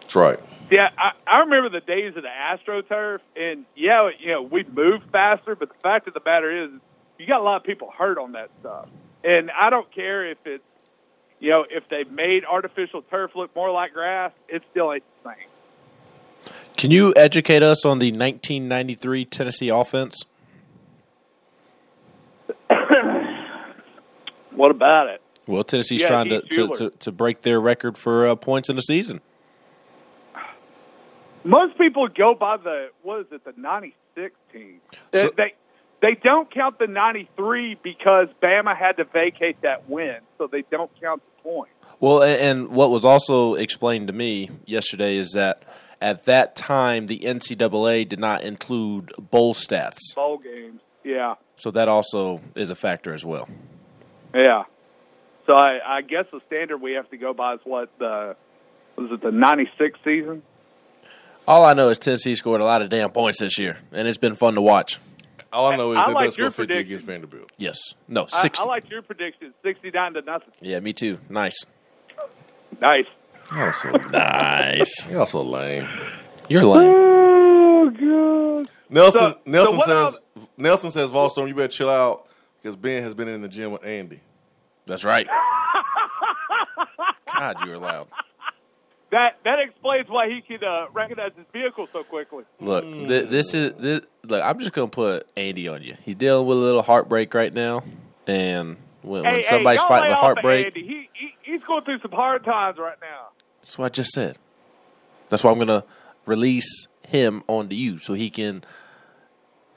That's 0.01 0.15
right. 0.15 0.39
Yeah, 0.69 0.89
I, 0.97 1.11
I 1.25 1.39
remember 1.41 1.69
the 1.69 1.85
days 1.85 2.15
of 2.17 2.23
the 2.23 2.29
AstroTurf, 2.29 3.19
and 3.35 3.65
yeah, 3.75 4.09
you 4.19 4.31
know 4.31 4.41
we 4.41 4.63
moved 4.65 5.05
faster, 5.11 5.55
but 5.55 5.69
the 5.69 5.79
fact 5.81 6.07
of 6.07 6.13
the 6.13 6.21
matter 6.25 6.65
is, 6.65 6.71
you 7.17 7.27
got 7.27 7.39
a 7.39 7.43
lot 7.43 7.57
of 7.57 7.63
people 7.63 7.91
hurt 7.97 8.17
on 8.17 8.33
that 8.33 8.49
stuff. 8.59 8.89
And 9.23 9.49
I 9.51 9.69
don't 9.69 9.91
care 9.93 10.29
if 10.29 10.37
it's, 10.45 10.63
you 11.39 11.49
know, 11.49 11.65
if 11.69 11.87
they 11.89 12.03
made 12.03 12.45
artificial 12.45 13.01
turf 13.01 13.31
look 13.35 13.55
more 13.55 13.71
like 13.71 13.93
grass, 13.93 14.31
it 14.47 14.61
still 14.71 14.93
ain't 14.93 15.03
the 15.23 15.31
same. 15.31 16.53
Can 16.75 16.91
you 16.91 17.13
educate 17.15 17.63
us 17.63 17.85
on 17.85 17.99
the 17.99 18.11
1993 18.11 19.25
Tennessee 19.25 19.69
offense? 19.69 20.23
What 24.51 24.71
about 24.71 25.07
it? 25.07 25.21
Well, 25.45 25.63
Tennessee's 25.63 26.01
Yeah, 26.01 26.07
trying 26.07 26.29
to, 26.29 26.41
to, 26.41 26.67
to, 26.67 26.89
to 26.89 27.11
break 27.11 27.43
their 27.43 27.61
record 27.61 27.95
for 27.95 28.27
uh, 28.27 28.35
points 28.35 28.69
in 28.69 28.75
the 28.75 28.81
season. 28.81 29.21
Most 31.47 31.77
people 31.77 32.07
go 32.09 32.35
by 32.35 32.57
the 32.57 32.89
what 33.03 33.21
is 33.21 33.25
it, 33.31 33.45
the 33.45 33.53
'96 33.55 34.35
team. 34.51 34.81
They, 35.11 35.21
So- 35.21 35.31
they 35.37 35.53
they 36.01 36.13
don't 36.21 36.51
count 36.53 36.77
the 36.77 36.87
'93 36.87 37.75
because 37.81 38.27
Bama 38.43 38.75
had 38.77 38.97
to 38.97 39.05
vacate 39.05 39.61
that 39.61 39.89
win, 39.89 40.17
so 40.37 40.47
they 40.47 40.63
don't 40.69 40.91
count 41.01 41.21
the 41.37 41.43
point. 41.49 41.71
Well, 41.99 42.21
and 42.21 42.67
what 42.69 42.91
was 42.91 43.03
also 43.05 43.55
explained 43.55 44.07
to 44.07 44.13
me 44.13 44.49
yesterday 44.65 45.15
is 45.15 45.31
that 45.31 45.63
at 46.01 46.25
that 46.25 46.55
time 46.55 47.07
the 47.07 47.19
NCAA 47.19 48.07
did 48.07 48.19
not 48.19 48.43
include 48.43 49.11
bowl 49.17 49.53
stats, 49.55 49.97
Bowl 50.15 50.37
games, 50.37 50.81
yeah, 51.03 51.35
so 51.55 51.71
that 51.71 51.87
also 51.87 52.41
is 52.55 52.69
a 52.69 52.75
factor 52.75 53.13
as 53.13 53.23
well. 53.25 53.47
yeah. 54.35 54.63
So 55.47 55.53
I, 55.53 55.79
I 55.83 56.01
guess 56.01 56.25
the 56.31 56.41
standard 56.45 56.79
we 56.81 56.91
have 56.93 57.09
to 57.11 57.17
go 57.17 57.33
by 57.33 57.53
is 57.53 57.61
what 57.63 57.89
the 57.99 58.35
was 58.97 59.09
it 59.11 59.21
the 59.21 59.31
'96 59.31 59.97
season? 60.05 60.43
All 61.47 61.63
I 61.63 61.73
know 61.73 61.89
is 61.89 61.97
Tennessee 61.97 62.35
scored 62.35 62.59
a 62.61 62.65
lot 62.65 62.81
of 62.81 62.89
damn 62.89 63.09
points 63.11 63.39
this 63.39 63.57
year, 63.57 63.77
and 63.93 64.07
it's 64.07 64.17
been 64.17 64.35
fun 64.35 64.55
to 64.55 64.61
watch. 64.61 64.99
All 65.53 65.71
I 65.71 65.77
know 65.77 65.93
is 65.93 65.97
I 65.97 66.07
they 66.07 66.13
like 66.13 66.23
better 66.25 66.31
score 66.31 66.49
50 66.49 66.55
prediction. 66.65 66.87
against 66.87 67.05
Vanderbilt. 67.05 67.51
Yes, 67.57 67.79
no, 68.09 68.27
sixty. 68.27 68.61
I 68.63 68.67
like 68.67 68.89
your 68.89 69.01
prediction, 69.01 69.53
69 69.63 70.13
to 70.15 70.21
nothing. 70.23 70.49
yeah, 70.61 70.79
me 70.79 70.91
too. 70.93 71.19
Nice, 71.29 71.63
Nice. 72.81 73.05
Y'all 73.55 73.71
so, 73.71 73.89
nice. 74.11 75.07
y'all 75.09 75.25
so 75.25 75.41
lame. 75.41 75.87
You're 76.49 76.65
lame. 76.65 76.91
Oh 76.93 77.89
god. 77.91 78.69
Nelson 78.89 79.19
So- 79.21 79.39
Nelson 79.45 79.71
so 79.73 79.77
what 79.77 79.87
says 79.87 80.19
Nelson 80.57 80.91
says 80.91 81.09
Volstorm, 81.09 81.47
you 81.47 81.55
better 81.55 81.69
chill 81.69 81.89
out 81.89 82.27
because 82.61 82.75
Ben 82.75 83.03
has 83.03 83.13
been 83.13 83.29
in 83.29 83.41
the 83.41 83.47
gym 83.47 83.71
with 83.71 83.85
Andy. 83.85 84.19
That's 84.85 85.05
right. 85.05 85.27
God, 87.37 87.55
you 87.65 87.71
were 87.71 87.77
loud. 87.77 88.07
That 89.11 89.37
that 89.45 89.59
explains 89.59 90.09
why 90.09 90.29
he 90.29 90.41
could 90.41 90.63
uh, 90.63 90.87
recognize 90.91 91.31
his 91.37 91.45
vehicle 91.53 91.87
so 91.93 92.03
quickly. 92.03 92.43
Look, 92.59 92.83
th- 92.83 93.29
this 93.29 93.53
is 93.53 93.73
this. 93.79 94.01
Look, 94.23 94.43
I'm 94.43 94.59
just 94.59 94.73
gonna 94.73 94.89
put 94.89 95.27
Andy 95.37 95.67
on 95.69 95.81
you. 95.81 95.95
He's 96.03 96.15
dealing 96.15 96.45
with 96.45 96.57
a 96.57 96.61
little 96.61 96.81
heartbreak 96.81 97.33
right 97.33 97.53
now, 97.53 97.83
and 98.25 98.75
when, 99.01 99.23
when 99.23 99.43
somebody's 99.43 99.81
hey, 99.81 99.87
fighting 99.87 100.09
with 100.09 100.17
of 100.17 100.23
heartbreak, 100.23 100.65
Andy. 100.67 100.81
He, 100.85 101.09
he 101.13 101.33
he's 101.41 101.63
going 101.63 101.85
through 101.85 101.99
some 102.01 102.11
hard 102.11 102.43
times 102.43 102.77
right 102.77 102.97
now. 102.99 103.29
that's 103.61 103.77
what 103.77 103.85
I 103.85 103.89
just 103.89 104.11
said. 104.11 104.37
That's 105.29 105.41
why 105.43 105.51
I'm 105.51 105.59
gonna 105.59 105.85
release 106.25 106.87
him 107.07 107.43
onto 107.47 107.75
you, 107.77 107.99
so 107.99 108.13
he 108.13 108.29
can 108.29 108.65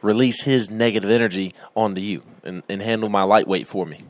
release 0.03 0.43
his 0.43 0.71
negative 0.71 1.11
energy 1.11 1.53
onto 1.77 2.01
you 2.01 2.23
and, 2.43 2.65
and 2.69 2.83
handle 2.83 3.09
my 3.09 3.23
lightweight 3.23 3.69
for 3.69 3.87
me. 3.87 4.03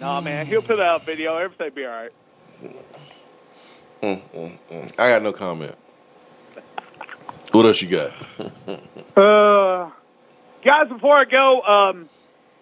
Nah, 0.00 0.20
man, 0.20 0.46
he'll 0.46 0.62
put 0.62 0.80
out 0.80 1.02
a 1.02 1.04
video. 1.04 1.36
Everything 1.36 1.70
be 1.74 1.84
all 1.84 1.92
right. 1.92 2.12
Mm, 4.02 4.20
mm, 4.34 4.58
mm. 4.70 4.92
I 4.98 5.10
got 5.10 5.22
no 5.22 5.32
comment. 5.32 5.76
What 7.52 7.66
else 7.66 7.80
you 7.82 7.88
got? 7.88 8.12
Uh, 9.14 9.90
guys, 10.64 10.88
before 10.88 11.14
I 11.18 11.26
go, 11.26 11.60
um, 11.60 12.08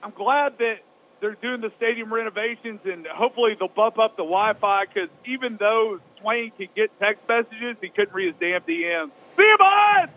I'm 0.03 0.11
glad 0.11 0.59
that 0.59 0.80
they're 1.20 1.36
doing 1.36 1.61
the 1.61 1.70
stadium 1.76 2.12
renovations, 2.12 2.80
and 2.84 3.07
hopefully 3.07 3.55
they'll 3.57 3.68
bump 3.68 4.01
up 4.01 4.16
the 4.16 4.24
Wi-Fi 4.24 4.86
because 4.86 5.09
even 5.26 5.59
though 5.59 6.01
Swain 6.18 6.51
can 6.59 6.66
get 6.74 6.91
text 6.99 7.22
messages, 7.28 7.76
he 7.80 7.88
couldn't 7.88 8.12
read 8.12 8.34
his 8.34 8.34
damn 8.41 8.62
DM. 8.62 9.11
See 9.36 9.43
you, 9.45 9.59
boys. 9.59 10.09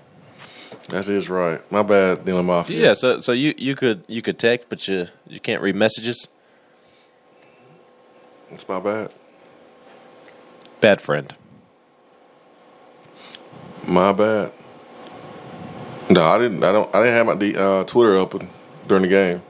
That 0.90 1.08
is 1.08 1.30
right. 1.30 1.72
My 1.72 1.84
bad, 1.84 2.26
Dylan 2.26 2.46
Mafia. 2.46 2.80
Yeah, 2.80 2.94
so 2.96 3.20
so 3.20 3.32
you, 3.32 3.54
you 3.56 3.76
could 3.76 4.04
you 4.08 4.24
could 4.24 4.40
text, 4.40 4.70
but 4.70 4.88
you 4.88 5.06
you 5.28 5.40
can't 5.40 5.62
read 5.62 5.76
messages. 5.76 6.28
It's 8.50 8.68
my 8.68 8.80
bad. 8.80 9.14
Bad 10.84 11.00
friend. 11.00 11.34
My 13.88 14.12
bad. 14.12 14.52
No, 16.10 16.24
I 16.24 16.38
didn't. 16.38 16.62
I 16.62 16.74
don't. 16.74 16.94
I 16.94 17.00
didn't 17.00 17.14
have 17.14 17.26
my 17.26 17.36
D- 17.36 17.56
uh, 17.56 17.86
Twitter 17.86 18.18
open 18.18 18.50
during 18.86 19.04
the 19.04 19.08
game. 19.08 19.42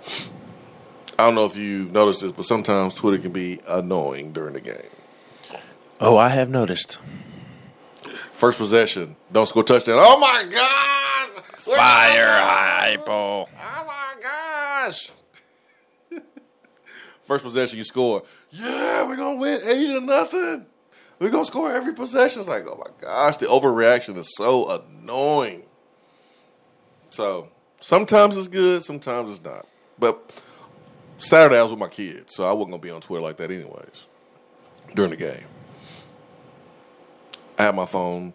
I 1.17 1.23
don't 1.25 1.33
know 1.33 1.47
if 1.47 1.57
you've 1.57 1.91
noticed 1.91 2.21
this, 2.21 2.31
but 2.31 2.45
sometimes 2.45 2.93
Twitter 2.93 3.17
can 3.17 3.31
be 3.31 3.59
annoying 3.67 4.31
during 4.31 4.53
the 4.53 4.61
game. 4.61 4.91
Oh, 5.99 6.17
I 6.17 6.29
have 6.29 6.51
noticed. 6.51 6.99
First 8.31 8.59
possession, 8.59 9.15
don't 9.31 9.47
score 9.47 9.63
touchdown. 9.63 9.97
Oh 9.99 10.19
my 10.19 10.43
gosh! 10.47 11.43
Fire 11.57 12.27
hypo. 12.29 13.49
Oh 13.49 13.85
my 13.87 14.21
gosh! 14.21 15.09
First 17.23 17.43
possession, 17.43 17.79
you 17.79 17.83
score. 17.83 18.21
Yeah, 18.51 19.07
we're 19.07 19.15
gonna 19.15 19.37
win 19.37 19.61
eight 19.65 19.93
to 19.93 19.99
nothing. 19.99 20.67
We're 21.19 21.29
gonna 21.29 21.45
score 21.45 21.71
every 21.71 21.93
possession. 21.93 22.39
It's 22.39 22.49
like, 22.49 22.65
oh 22.67 22.75
my 22.77 22.91
gosh, 23.01 23.37
the 23.37 23.45
overreaction 23.45 24.17
is 24.17 24.35
so 24.35 24.81
annoying. 25.01 25.63
So 27.09 27.49
sometimes 27.79 28.35
it's 28.35 28.47
good, 28.47 28.83
sometimes 28.83 29.31
it's 29.31 29.43
not. 29.43 29.65
But 29.99 30.31
Saturday 31.17 31.59
I 31.59 31.63
was 31.63 31.71
with 31.71 31.79
my 31.79 31.87
kids, 31.87 32.35
so 32.35 32.43
I 32.43 32.51
wasn't 32.51 32.71
gonna 32.71 32.81
be 32.81 32.89
on 32.89 33.01
Twitter 33.01 33.21
like 33.21 33.37
that 33.37 33.51
anyways 33.51 34.07
during 34.95 35.11
the 35.11 35.17
game. 35.17 35.45
I 37.57 37.63
had 37.63 37.75
my 37.75 37.85
phone 37.85 38.33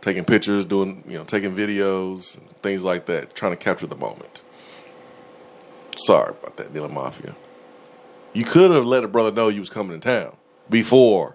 taking 0.00 0.24
pictures, 0.24 0.64
doing 0.64 1.02
you 1.06 1.18
know, 1.18 1.24
taking 1.24 1.54
videos, 1.54 2.38
things 2.62 2.84
like 2.84 3.06
that, 3.06 3.34
trying 3.34 3.52
to 3.52 3.56
capture 3.56 3.86
the 3.86 3.96
moment. 3.96 4.42
Sorry 5.96 6.30
about 6.30 6.56
that, 6.58 6.72
Dylan 6.72 6.92
Mafia. 6.92 7.34
You 8.32 8.44
could 8.44 8.70
have 8.70 8.86
let 8.86 9.04
a 9.04 9.08
brother 9.08 9.32
know 9.32 9.48
you 9.48 9.60
was 9.60 9.70
coming 9.70 9.98
to 9.98 10.06
town 10.06 10.36
before 10.70 11.34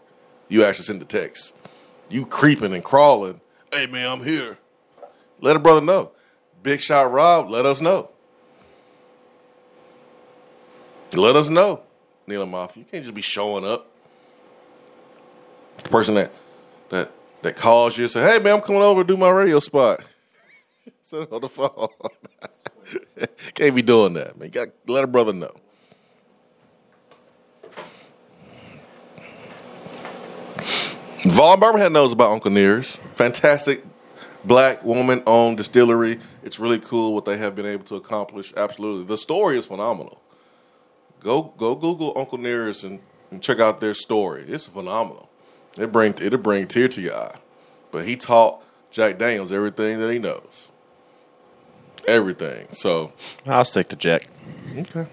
you 0.53 0.63
actually 0.63 0.85
sent 0.85 0.99
the 0.99 1.05
text. 1.05 1.55
You 2.09 2.27
creeping 2.27 2.73
and 2.73 2.83
crawling. 2.83 3.41
Hey 3.73 3.87
man, 3.87 4.07
I'm 4.07 4.23
here. 4.23 4.59
Let 5.41 5.55
a 5.55 5.59
brother 5.59 5.81
know. 5.81 6.11
Big 6.61 6.79
shot 6.79 7.11
Rob, 7.11 7.49
let 7.49 7.65
us 7.65 7.81
know. 7.81 8.11
Let 11.15 11.35
us 11.35 11.49
know, 11.49 11.81
Neil 12.27 12.45
Mafia. 12.45 12.83
You 12.83 12.89
can't 12.89 13.03
just 13.03 13.15
be 13.15 13.21
showing 13.21 13.65
up. 13.65 13.89
The 15.83 15.89
person 15.89 16.15
that 16.15 16.31
that 16.89 17.11
that 17.41 17.55
calls 17.55 17.97
you 17.97 18.03
and 18.03 18.11
say, 18.11 18.21
"Hey 18.21 18.37
man, 18.37 18.57
I'm 18.57 18.61
coming 18.61 18.83
over 18.83 19.03
to 19.03 19.07
do 19.07 19.17
my 19.17 19.31
radio 19.31 19.59
spot." 19.59 20.03
Sit 21.01 21.31
on 21.31 21.41
the 21.41 21.49
phone. 21.49 21.87
can't 23.55 23.75
be 23.75 23.81
doing 23.81 24.13
that, 24.13 24.37
man. 24.37 24.49
You 24.49 24.51
got 24.51 24.67
let 24.87 25.03
a 25.03 25.07
brother 25.07 25.33
know. 25.33 25.53
Vaughn 31.23 31.59
Birmingham 31.59 31.93
knows 31.93 32.11
about 32.11 32.31
Uncle 32.31 32.51
Nearest. 32.51 32.97
Fantastic 32.97 33.85
black 34.43 34.83
woman 34.83 35.23
owned 35.25 35.57
distillery. 35.57 36.19
It's 36.43 36.59
really 36.59 36.79
cool 36.79 37.13
what 37.13 37.23
they 37.23 37.37
have 37.37 37.55
been 37.55 37.65
able 37.65 37.85
to 37.85 37.95
accomplish. 37.95 38.53
Absolutely, 38.57 39.05
the 39.05 39.17
story 39.17 39.57
is 39.57 39.65
phenomenal. 39.65 40.21
Go 41.21 41.53
go 41.57 41.75
Google 41.75 42.11
Uncle 42.17 42.37
Nearest 42.37 42.83
and, 42.83 42.99
and 43.31 43.41
check 43.41 43.59
out 43.59 43.79
their 43.79 43.93
story. 43.93 44.43
It's 44.47 44.65
phenomenal. 44.65 45.29
It 45.77 45.93
bring 45.93 46.13
it'll 46.21 46.39
bring 46.39 46.67
tear 46.67 46.89
to 46.89 47.01
your 47.01 47.15
eye. 47.15 47.37
But 47.91 48.05
he 48.05 48.17
taught 48.17 48.61
Jack 48.91 49.17
Daniels 49.17 49.51
everything 49.51 49.99
that 49.99 50.11
he 50.11 50.19
knows. 50.19 50.69
Everything. 52.05 52.67
So 52.73 53.13
I'll 53.47 53.63
stick 53.63 53.87
to 53.89 53.95
Jack. 53.95 54.27
Okay. 54.77 55.07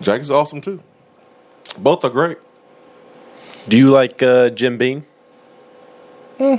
Jack 0.00 0.20
is 0.20 0.30
awesome 0.30 0.60
too. 0.60 0.80
Both 1.76 2.04
are 2.04 2.10
great. 2.10 2.38
Do 3.68 3.76
you 3.76 3.88
like 3.88 4.22
uh, 4.22 4.50
Jim 4.50 4.78
Beam? 4.78 5.04
Hmm. 6.38 6.54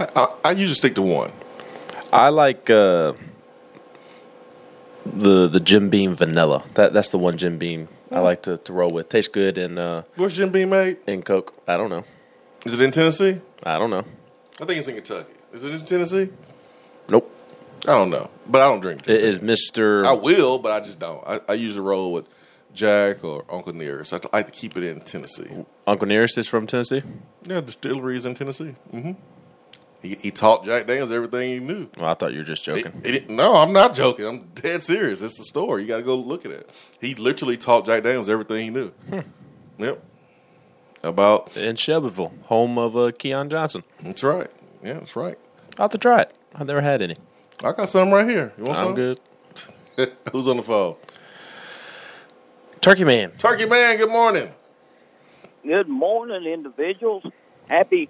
I, 0.00 0.06
I, 0.16 0.34
I 0.44 0.50
usually 0.52 0.74
stick 0.74 0.94
to 0.96 1.02
one. 1.02 1.30
I 2.12 2.30
like 2.30 2.70
uh, 2.70 3.12
the 5.04 5.46
the 5.48 5.60
Jim 5.60 5.90
Beam 5.90 6.12
vanilla. 6.12 6.64
That 6.74 6.92
that's 6.92 7.10
the 7.10 7.18
one 7.18 7.36
Jim 7.36 7.58
Beam 7.58 7.88
I 8.10 8.20
like 8.20 8.42
to, 8.42 8.56
to 8.58 8.72
roll 8.72 8.90
with. 8.90 9.08
Tastes 9.08 9.28
good 9.28 9.58
and 9.58 9.78
uh, 9.78 10.02
Where's 10.16 10.36
Jim 10.36 10.50
Beam 10.50 10.70
made? 10.70 10.96
in 11.06 11.22
Coke. 11.22 11.54
I 11.68 11.76
don't 11.76 11.90
know. 11.90 12.04
Is 12.64 12.74
it 12.74 12.80
in 12.80 12.90
Tennessee? 12.90 13.40
I 13.62 13.78
don't 13.78 13.90
know. 13.90 14.04
I 14.60 14.64
think 14.64 14.78
it's 14.78 14.88
in 14.88 14.94
Kentucky. 14.94 15.34
Is 15.52 15.64
it 15.64 15.72
in 15.74 15.84
Tennessee? 15.84 16.30
Nope. 17.08 17.30
I 17.86 17.92
don't 17.92 18.10
know, 18.10 18.28
but 18.48 18.60
I 18.60 18.66
don't 18.66 18.80
drink. 18.80 19.04
Jim 19.04 19.14
It 19.14 19.22
is 19.22 19.40
Mister. 19.40 20.04
I 20.04 20.12
will, 20.12 20.58
but 20.58 20.72
I 20.72 20.80
just 20.84 20.98
don't. 20.98 21.22
I, 21.26 21.40
I 21.48 21.52
usually 21.54 21.86
roll 21.86 22.12
with 22.12 22.26
Jack 22.78 23.24
or 23.24 23.44
Uncle 23.50 23.72
Nearest. 23.74 24.12
I 24.14 24.20
like 24.32 24.46
to 24.46 24.52
keep 24.52 24.76
it 24.76 24.84
in 24.84 25.00
Tennessee. 25.00 25.48
Uncle 25.86 26.06
Nearest 26.06 26.38
is 26.38 26.46
from 26.46 26.66
Tennessee. 26.68 27.02
Yeah, 27.44 27.60
distilleries 27.60 28.24
in 28.24 28.34
Tennessee. 28.34 28.76
Mm-hmm. 28.94 29.12
He, 30.00 30.14
he 30.14 30.30
taught 30.30 30.64
Jack 30.64 30.86
Daniels 30.86 31.10
everything 31.10 31.50
he 31.50 31.58
knew. 31.58 31.88
Well, 31.98 32.08
I 32.08 32.14
thought 32.14 32.32
you 32.32 32.38
were 32.38 32.44
just 32.44 32.64
joking. 32.64 33.02
He 33.04 33.10
didn't- 33.10 33.34
no, 33.34 33.54
I'm 33.56 33.72
not 33.72 33.94
joking. 33.94 34.26
I'm 34.26 34.44
dead 34.54 34.84
serious. 34.84 35.20
It's 35.22 35.36
the 35.36 35.42
story. 35.44 35.82
You 35.82 35.88
got 35.88 35.96
to 35.96 36.02
go 36.04 36.14
look 36.14 36.44
at 36.46 36.52
it. 36.52 36.70
He 37.00 37.16
literally 37.16 37.56
taught 37.56 37.84
Jack 37.84 38.04
Daniels 38.04 38.28
everything 38.28 38.62
he 38.64 38.70
knew. 38.70 38.92
Yep. 39.78 40.02
About 41.02 41.56
in 41.56 41.74
Shelbyville, 41.76 42.32
home 42.44 42.78
of 42.78 42.96
uh, 42.96 43.10
Keon 43.18 43.50
Johnson. 43.50 43.82
That's 44.02 44.22
right. 44.22 44.50
Yeah, 44.84 44.94
that's 44.94 45.14
right. 45.16 45.38
I'll 45.78 45.84
have 45.84 45.90
to 45.92 45.98
try 45.98 46.22
it. 46.22 46.32
I've 46.54 46.66
never 46.66 46.80
had 46.80 47.02
any. 47.02 47.16
I 47.64 47.72
got 47.72 47.88
some 47.88 48.12
right 48.12 48.28
here. 48.28 48.52
You 48.56 48.64
want 48.64 48.78
I'm 48.78 48.84
some? 48.86 48.94
good. 48.94 49.20
Who's 50.32 50.46
on 50.48 50.56
the 50.58 50.62
phone? 50.62 50.94
Turkey 52.80 53.04
Man. 53.04 53.32
Turkey 53.32 53.66
Man. 53.66 53.96
Good 53.96 54.10
morning. 54.10 54.52
Good 55.64 55.88
morning, 55.88 56.44
individuals. 56.44 57.24
Happy 57.68 58.08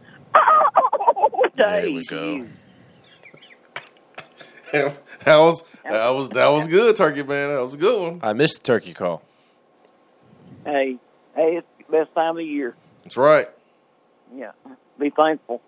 day. 1.57 1.83
There 1.83 1.91
we 1.91 2.05
go. 2.05 2.47
that 4.73 5.39
was 5.39 5.64
that 5.85 6.11
was 6.11 6.29
that 6.31 6.49
was 6.49 6.69
good, 6.69 6.97
Turkey 6.97 7.23
Man. 7.23 7.55
That 7.55 7.62
was 7.62 7.75
a 7.75 7.79
good 7.79 8.01
one. 8.01 8.21
I 8.23 8.35
missed 8.35 8.59
the 8.59 8.64
turkey 8.64 8.93
call. 8.93 9.23
Hey, 10.64 10.99
hey, 11.35 11.57
it's 11.57 11.66
the 11.79 11.85
best 11.91 12.14
time 12.14 12.31
of 12.33 12.37
the 12.37 12.45
year. 12.45 12.77
That's 13.03 13.16
right. 13.16 13.49
Yeah, 14.37 14.53
be 14.99 15.11
thankful. 15.11 15.62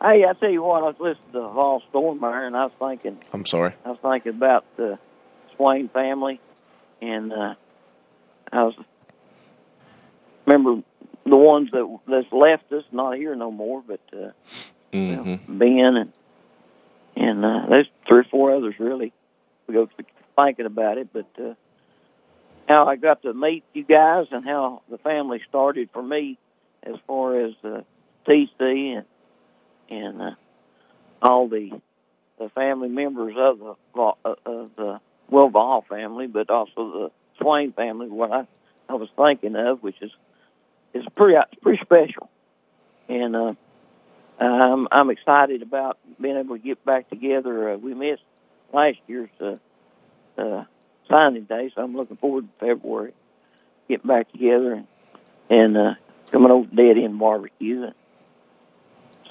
Hey, 0.00 0.24
I 0.28 0.32
tell 0.34 0.50
you 0.50 0.62
what, 0.62 0.82
I 0.82 0.86
was 0.86 0.96
listening 0.98 1.32
to 1.32 1.48
Vol 1.48 1.82
Stormare, 1.92 2.46
and 2.46 2.56
I 2.56 2.64
was 2.64 2.72
thinking, 2.78 3.18
I'm 3.32 3.46
sorry. 3.46 3.72
I 3.84 3.90
was 3.90 3.98
thinking 4.02 4.32
about 4.32 4.64
the 4.76 4.98
Swain 5.56 5.88
family, 5.88 6.40
and 7.00 7.32
uh, 7.32 7.54
I 8.52 8.64
was 8.64 8.74
remember 10.46 10.82
the 11.24 11.36
ones 11.36 11.70
that 11.72 11.98
that's 12.06 12.32
left 12.32 12.72
us, 12.72 12.84
not 12.92 13.16
here 13.16 13.34
no 13.34 13.50
more, 13.50 13.82
but 13.86 14.00
uh, 14.12 14.30
Mm-hmm. 14.92 15.58
Ben 15.58 15.96
and 15.96 16.12
and 17.16 17.44
uh, 17.44 17.66
there's 17.68 17.88
three 18.06 18.20
or 18.20 18.24
four 18.24 18.54
others 18.54 18.74
really. 18.78 19.12
We 19.66 19.74
go 19.74 19.88
thinking 20.36 20.66
about 20.66 20.98
it, 20.98 21.08
but 21.12 21.28
uh, 21.38 21.54
how 22.68 22.86
I 22.86 22.96
got 22.96 23.22
to 23.22 23.32
meet 23.32 23.64
you 23.72 23.84
guys 23.84 24.26
and 24.30 24.44
how 24.44 24.82
the 24.90 24.98
family 24.98 25.40
started 25.48 25.90
for 25.92 26.02
me, 26.02 26.38
as 26.82 26.96
far 27.06 27.40
as 27.40 27.52
uh, 27.64 27.82
TC 28.28 28.98
and 28.98 29.06
and 29.88 30.22
uh, 30.22 30.30
all 31.22 31.48
the 31.48 31.70
the 32.38 32.50
family 32.50 32.88
members 32.88 33.34
of 33.38 33.58
the 33.58 34.12
of 34.24 34.70
the 34.76 35.00
Will 35.30 35.48
Ball 35.48 35.84
family, 35.88 36.26
but 36.26 36.50
also 36.50 36.74
the 36.76 37.10
Swain 37.42 37.72
family. 37.72 38.08
What 38.08 38.32
I 38.32 38.46
I 38.88 38.94
was 38.94 39.08
thinking 39.16 39.56
of, 39.56 39.82
which 39.82 40.00
is 40.00 40.10
is 40.94 41.04
pretty 41.16 41.38
pretty 41.62 41.82
special, 41.84 42.30
and. 43.08 43.36
uh 43.36 43.54
um, 44.40 44.88
I'm 44.90 45.10
excited 45.10 45.62
about 45.62 45.98
being 46.20 46.36
able 46.36 46.56
to 46.56 46.62
get 46.62 46.84
back 46.84 47.08
together. 47.08 47.70
Uh, 47.70 47.76
we 47.76 47.94
missed 47.94 48.22
last 48.72 48.98
year's 49.06 49.30
uh, 49.40 49.56
uh, 50.36 50.64
signing 51.08 51.44
day, 51.44 51.70
so 51.74 51.82
I'm 51.82 51.94
looking 51.96 52.16
forward 52.16 52.48
to 52.48 52.66
February 52.66 53.12
getting 53.88 54.08
back 54.08 54.32
together 54.32 54.72
and 54.72 54.86
and 55.50 55.76
uh, 55.76 55.94
coming 56.30 56.50
over 56.50 56.68
to 56.68 56.74
Dead 56.74 56.98
End 56.98 57.18
Barbecue. 57.18 57.90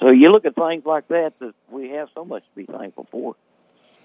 So 0.00 0.10
you 0.10 0.30
look 0.30 0.44
at 0.44 0.54
things 0.54 0.84
like 0.86 1.08
that 1.08 1.32
that 1.40 1.54
we 1.70 1.90
have 1.90 2.08
so 2.14 2.24
much 2.24 2.42
to 2.42 2.56
be 2.56 2.64
thankful 2.64 3.06
for. 3.10 3.36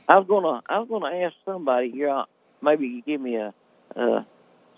I 0.09 0.17
was 0.17 0.27
gonna 0.27 0.61
I 0.67 0.79
was 0.79 0.89
gonna 0.89 1.25
ask 1.25 1.35
somebody 1.45 1.91
here, 1.91 2.09
uh, 2.09 2.25
maybe 2.61 2.87
you 2.87 3.01
give 3.01 3.21
me 3.21 3.35
a 3.35 3.53
uh, 3.95 4.23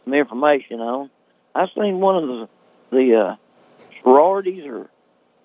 some 0.04 0.14
information 0.14 0.80
on. 0.80 1.10
I 1.56 1.66
seen 1.76 2.00
one 2.00 2.16
of 2.24 2.28
the 2.28 2.50
the 2.92 3.16
uh, 3.16 3.36
sororities 4.02 4.66
or 4.66 4.90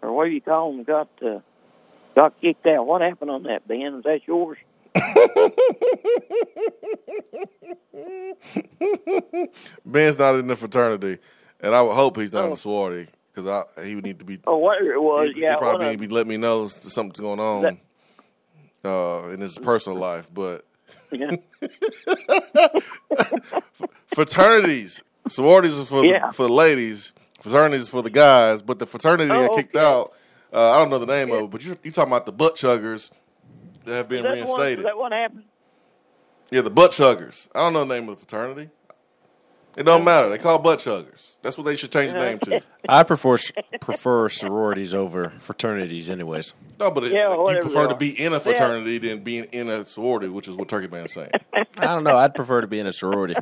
or 0.03 0.13
what 0.13 0.27
do 0.27 0.31
you 0.31 0.41
call 0.41 0.73
them 0.73 0.85
got 0.85 1.09
uh, 1.25 1.41
got 2.15 2.41
kicked 2.41 2.67
out. 2.67 2.87
What 2.87 3.01
happened 3.01 3.31
on 3.31 3.45
that, 3.45 3.67
Ben? 3.67 3.95
Is 3.95 4.05
that 4.05 4.21
yours? 4.27 4.59
Ben's 9.85 10.19
not 10.19 10.37
in 10.37 10.47
the 10.47 10.57
fraternity, 10.57 11.19
and 11.61 11.75
I 11.75 11.83
would 11.83 11.95
hope 11.95 12.17
he's 12.17 12.33
not 12.33 12.45
in 12.45 12.51
the 12.51 12.57
sorority 12.57 13.11
because 13.33 13.67
he 13.85 13.95
would 13.95 14.05
need 14.05 14.21
to 14.21 14.25
be. 14.25 14.39
Oh, 14.47 14.59
whatever 14.59 14.93
it 14.93 15.03
was, 15.03 15.31
he, 15.35 15.43
yeah. 15.43 15.55
he 15.55 15.59
probably 15.59 15.87
need 15.87 16.01
to 16.01 16.09
be 16.09 16.15
letting 16.15 16.29
me 16.29 16.37
know 16.37 16.69
something's 16.69 17.19
going 17.21 17.41
on 17.41 17.79
uh, 18.85 19.29
in 19.31 19.41
his 19.41 19.59
personal 19.59 19.99
life, 19.99 20.31
but 20.33 20.65
Yeah. 21.15 21.37
fraternities, 24.15 25.03
sororities 25.29 25.79
are 25.79 25.85
for 25.85 26.07
Yeah. 26.07 26.29
the, 26.29 26.33
for 26.33 26.45
the 26.45 26.53
ladies, 26.53 27.13
fraternities 27.41 27.89
for 27.89 28.03
the 28.03 28.11
guys. 28.11 28.63
But 28.63 28.79
the 28.79 28.87
fraternity 28.87 29.31
Oh, 29.31 29.43
that 29.43 29.55
kicked 29.55 29.77
okay. 29.77 29.85
out, 29.85 30.13
uh, 30.53 30.73
I 30.73 30.79
don't 30.79 30.91
know 30.91 30.99
the 30.99 31.07
name 31.07 31.33
of 31.33 31.45
it, 31.45 31.51
but 31.51 31.65
you 31.65 31.77
you 31.83 31.91
talking 31.91 32.13
about 32.13 32.27
the 32.27 32.33
butt 32.33 32.57
chuggers 32.57 33.11
that 33.85 33.95
have 33.95 34.09
been 34.09 34.23
that, 34.25 34.35
the 34.35 34.37
one, 34.37 34.39
is 34.39 34.45
reinstated? 34.55 34.85
that 34.85 34.97
what 34.97 35.13
happened? 35.13 35.45
Yeah, 36.51 36.61
the 36.63 36.71
butt 36.71 36.93
chuggers. 36.93 37.49
I 37.55 37.61
don't 37.61 37.73
know 37.73 37.85
the 37.85 37.95
name 37.95 38.09
of 38.09 38.21
the 38.21 38.27
fraternity. 38.27 38.71
It 39.77 39.83
don't 39.85 40.05
matter. 40.05 40.29
They 40.29 40.39
call 40.39 40.61
butt 40.61 40.79
chuggers. 40.79 41.33
That's 41.43 41.59
what 41.59 41.65
they 41.65 41.75
should 41.77 41.91
change 41.91 42.13
the 42.13 42.19
name 42.21 42.39
to. 42.41 42.63
I 42.89 43.03
prefer 43.03 43.37
prefer 43.81 44.29
sororities 44.29 44.95
over 44.95 45.31
fraternities, 45.39 46.09
anyways. 46.11 46.55
No, 46.79 46.91
but 46.91 47.05
it, 47.05 47.13
Yeah, 47.13 47.35
you 47.35 47.41
whatever 47.41 47.63
prefer 47.67 47.83
they 47.83 47.89
to 47.89 47.95
are. 47.95 47.99
be 47.99 48.21
in 48.21 48.33
a 48.33 48.37
Yeah. 48.37 48.39
fraternity 48.39 48.99
than 48.99 49.19
being 49.21 49.45
in 49.45 49.69
a 49.69 49.85
sorority, 49.85 50.29
which 50.29 50.47
is 50.49 50.57
what 50.57 50.69
Turkey 50.69 50.87
Man's 50.89 51.13
saying. 51.13 51.31
I 51.53 51.87
don't 51.87 52.05
know. 52.05 52.17
I'd 52.17 52.35
prefer 52.35 52.61
to 52.61 52.67
be 52.67 52.79
in 52.79 52.87
a 52.87 52.93
sorority. 52.93 53.35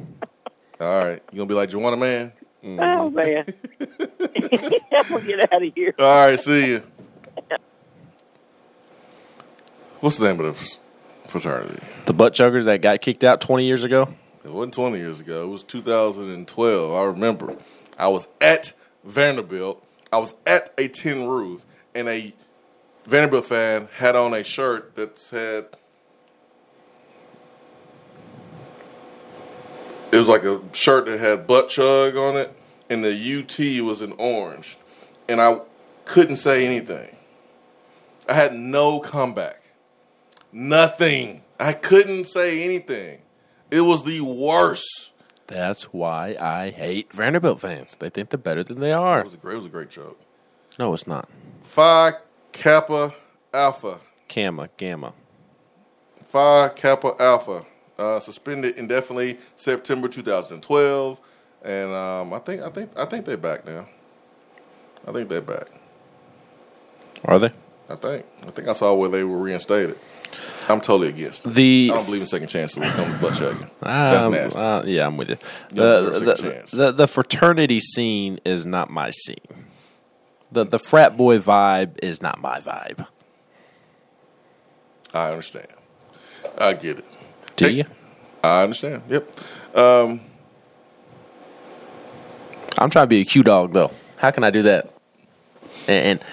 All 0.80 1.04
right, 1.04 1.20
you 1.30 1.36
gonna 1.36 1.46
be 1.46 1.54
like 1.54 1.68
Joanna 1.68 1.96
Man? 1.98 2.32
Oh 2.64 3.10
man, 3.10 3.44
we'll 5.10 5.20
get 5.20 5.52
out 5.52 5.62
of 5.62 5.72
here. 5.74 5.94
All 5.98 6.28
right, 6.28 6.40
see 6.40 6.66
you. 6.68 6.82
What's 10.00 10.16
the 10.16 10.26
name 10.32 10.40
of 10.40 10.46
the 10.58 11.28
fraternity? 11.28 11.80
The 12.06 12.12
butt 12.12 12.32
chuggers 12.34 12.64
that 12.64 12.80
got 12.80 13.00
kicked 13.00 13.22
out 13.22 13.40
20 13.40 13.64
years 13.66 13.84
ago. 13.84 14.08
It 14.44 14.50
wasn't 14.50 14.74
20 14.74 14.98
years 14.98 15.20
ago. 15.20 15.44
It 15.44 15.48
was 15.48 15.62
2012. 15.62 16.94
I 16.94 17.04
remember. 17.04 17.56
I 17.96 18.08
was 18.08 18.26
at 18.40 18.72
Vanderbilt. 19.04 19.84
I 20.12 20.18
was 20.18 20.34
at 20.46 20.74
a 20.76 20.88
tin 20.88 21.28
roof, 21.28 21.64
and 21.94 22.08
a 22.08 22.34
Vanderbilt 23.04 23.46
fan 23.46 23.88
had 23.96 24.16
on 24.16 24.34
a 24.34 24.44
shirt 24.44 24.94
that 24.96 25.18
said, 25.18 25.66
it 30.10 30.16
was 30.16 30.28
like 30.28 30.44
a 30.44 30.60
shirt 30.72 31.06
that 31.06 31.18
had 31.18 31.46
butt 31.46 31.68
chug 31.70 32.16
on 32.16 32.36
it, 32.36 32.54
and 32.90 33.02
the 33.02 33.10
UT 33.10 33.84
was 33.84 34.02
in 34.02 34.12
orange. 34.12 34.76
And 35.28 35.40
I 35.40 35.60
couldn't 36.04 36.36
say 36.36 36.66
anything. 36.66 37.16
I 38.28 38.34
had 38.34 38.54
no 38.54 39.00
comeback. 39.00 39.62
Nothing. 40.52 41.42
I 41.58 41.72
couldn't 41.72 42.26
say 42.26 42.64
anything. 42.64 43.21
It 43.72 43.80
was 43.80 44.04
the 44.04 44.20
worst. 44.20 45.12
That's 45.46 45.84
why 45.94 46.36
I 46.38 46.68
hate 46.68 47.10
Vanderbilt 47.10 47.58
fans. 47.58 47.96
They 47.98 48.10
think 48.10 48.28
they're 48.28 48.36
better 48.36 48.62
than 48.62 48.80
they 48.80 48.92
are. 48.92 49.20
It 49.20 49.24
was 49.24 49.32
a 49.32 49.38
great, 49.38 49.54
it 49.54 49.56
was 49.56 49.66
a 49.66 49.70
great 49.70 49.88
joke. 49.88 50.20
No, 50.78 50.92
it's 50.92 51.06
not. 51.06 51.26
Phi 51.62 52.12
Kappa 52.52 53.14
Alpha. 53.54 54.00
Gamma, 54.28 54.68
gamma. 54.76 55.14
Phi 56.22 56.68
Kappa 56.76 57.16
Alpha. 57.18 57.64
Uh, 57.98 58.20
suspended 58.20 58.76
indefinitely 58.76 59.38
September 59.56 60.06
2012, 60.06 61.20
and 61.64 61.90
um, 61.92 62.34
I 62.34 62.40
think 62.40 62.60
I 62.60 62.68
think 62.68 62.90
I 62.98 63.06
think 63.06 63.24
they're 63.24 63.38
back 63.38 63.64
now. 63.64 63.86
I 65.08 65.12
think 65.12 65.30
they're 65.30 65.40
back. 65.40 65.68
Are 67.24 67.38
they? 67.38 67.50
I 67.88 67.96
think. 67.96 68.26
I 68.46 68.50
think 68.50 68.68
I 68.68 68.74
saw 68.74 68.94
where 68.94 69.08
they 69.08 69.24
were 69.24 69.38
reinstated. 69.38 69.98
I'm 70.68 70.80
totally 70.80 71.08
against 71.08 71.44
it. 71.46 71.54
The- 71.54 71.90
I 71.92 71.96
don't 71.96 72.04
believe 72.06 72.20
in 72.22 72.26
second 72.26 72.48
chances 72.48 72.78
when 72.78 72.88
it 72.88 72.94
comes 72.94 73.12
to 73.14 73.18
butt 73.20 73.34
chugging. 73.34 73.70
That's 73.80 74.24
Um, 74.24 74.32
nasty. 74.32 74.58
uh, 74.60 74.82
yeah, 74.84 75.06
I'm 75.06 75.16
with 75.16 75.30
you. 75.30 75.36
The, 75.70 76.10
deserve 76.10 76.16
a 76.16 76.24
the, 76.24 76.34
chance. 76.34 76.70
the, 76.72 76.92
the 76.92 77.06
fraternity 77.08 77.80
scene 77.80 78.38
is 78.44 78.64
not 78.66 78.90
my 78.90 79.10
scene. 79.10 79.36
The 80.50 80.64
the 80.64 80.78
frat 80.78 81.16
boy 81.16 81.38
vibe 81.38 81.98
is 82.02 82.20
not 82.20 82.40
my 82.40 82.60
vibe. 82.60 83.06
I 85.14 85.30
understand. 85.30 85.66
I 86.58 86.74
get 86.74 86.98
it. 86.98 87.04
Do 87.56 87.74
you? 87.74 87.84
I 88.44 88.62
understand. 88.62 89.02
Yep. 89.08 89.36
Um, 89.74 90.20
I'm 92.78 92.90
trying 92.90 93.04
to 93.04 93.08
be 93.08 93.20
a 93.20 93.24
Q 93.24 93.42
dog 93.42 93.72
though. 93.72 93.90
How 94.16 94.30
can 94.30 94.44
I 94.44 94.50
do 94.50 94.62
that? 94.62 94.92
And, 95.88 96.20
and 96.20 96.24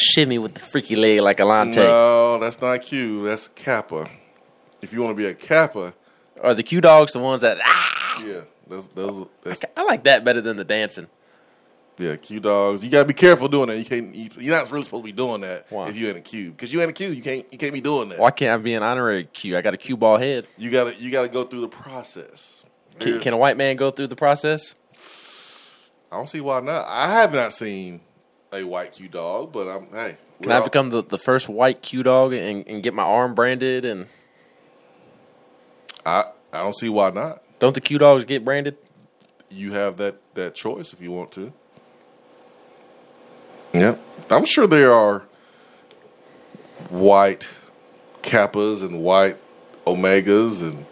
shimmy 0.00 0.38
with 0.38 0.54
the 0.54 0.60
freaky 0.60 0.96
leg 0.96 1.20
like 1.20 1.38
Alante. 1.38 1.76
no, 1.76 2.38
that's 2.38 2.60
not 2.60 2.82
Q. 2.82 3.24
That's 3.24 3.48
Kappa. 3.48 4.08
If 4.82 4.92
you 4.92 5.00
want 5.02 5.16
to 5.16 5.22
be 5.22 5.26
a 5.28 5.34
Kappa, 5.34 5.94
Are 6.42 6.54
the 6.54 6.62
Q 6.62 6.80
dogs 6.80 7.12
the 7.12 7.18
ones 7.18 7.42
that 7.42 7.58
ah? 7.64 8.22
yeah, 8.26 8.40
those 8.66 8.88
those 8.90 9.28
that's 9.42 9.62
I 9.76 9.84
like 9.84 10.04
that 10.04 10.24
better 10.24 10.40
than 10.40 10.56
the 10.56 10.64
dancing. 10.64 11.06
yeah, 11.98 12.16
Q 12.16 12.40
dogs. 12.40 12.82
You 12.82 12.90
gotta 12.90 13.06
be 13.06 13.14
careful 13.14 13.46
doing 13.48 13.68
that. 13.68 13.78
You 13.78 13.84
can't. 13.84 14.14
You, 14.14 14.30
you're 14.38 14.56
not 14.56 14.70
really 14.72 14.84
supposed 14.84 15.04
to 15.04 15.08
be 15.08 15.12
doing 15.12 15.42
that 15.42 15.66
Why? 15.70 15.88
if 15.88 15.96
you 15.96 16.08
ain't 16.08 16.16
a 16.16 16.22
Q. 16.22 16.52
Because 16.52 16.72
you 16.72 16.80
ain't 16.80 16.90
a 16.90 16.94
Q, 16.94 17.10
you 17.10 17.22
can't. 17.22 17.44
You 17.52 17.58
can't 17.58 17.74
be 17.74 17.80
doing 17.82 18.08
that. 18.08 18.18
Why 18.18 18.30
can't 18.30 18.54
I 18.54 18.56
be 18.56 18.74
an 18.74 18.82
honorary 18.82 19.24
Q? 19.24 19.56
I 19.56 19.60
got 19.60 19.74
a 19.74 19.76
Q 19.76 19.96
ball 19.98 20.16
head. 20.16 20.46
You 20.56 20.70
gotta. 20.70 20.94
You 20.94 21.10
gotta 21.10 21.28
go 21.28 21.44
through 21.44 21.60
the 21.60 21.68
process. 21.68 22.64
Can, 22.98 23.20
can 23.20 23.32
a 23.32 23.36
white 23.38 23.56
man 23.56 23.76
go 23.76 23.90
through 23.90 24.08
the 24.08 24.16
process? 24.16 24.74
I 26.12 26.16
don't 26.16 26.28
see 26.28 26.40
why 26.40 26.60
not. 26.60 26.86
I 26.88 27.10
have 27.12 27.32
not 27.32 27.52
seen 27.54 28.00
a 28.52 28.64
white 28.64 28.92
Q 28.92 29.08
dog, 29.08 29.52
but 29.52 29.68
I'm 29.68 29.86
hey. 29.92 30.16
Can 30.42 30.52
I 30.52 30.58
all- 30.58 30.64
become 30.64 30.90
the, 30.90 31.02
the 31.02 31.18
first 31.18 31.48
white 31.48 31.82
Q 31.82 32.02
dog 32.02 32.32
and, 32.32 32.66
and 32.66 32.82
get 32.82 32.94
my 32.94 33.02
arm 33.02 33.34
branded? 33.34 33.84
And 33.84 34.06
I 36.04 36.24
I 36.52 36.58
don't 36.62 36.76
see 36.76 36.88
why 36.88 37.10
not. 37.10 37.42
don't 37.58 37.74
the 37.74 37.80
Q 37.80 37.98
dogs 37.98 38.24
get 38.24 38.44
branded? 38.44 38.76
You 39.50 39.72
have 39.72 39.96
that 39.98 40.16
that 40.34 40.54
choice 40.54 40.92
if 40.92 41.00
you 41.00 41.10
want 41.12 41.32
to. 41.32 41.52
Yeah, 43.72 43.96
I'm 44.30 44.44
sure 44.44 44.66
there 44.66 44.92
are 44.92 45.24
white 46.88 47.48
kappas 48.22 48.82
and 48.82 49.02
white 49.02 49.36
omegas 49.86 50.62
and 50.62 50.86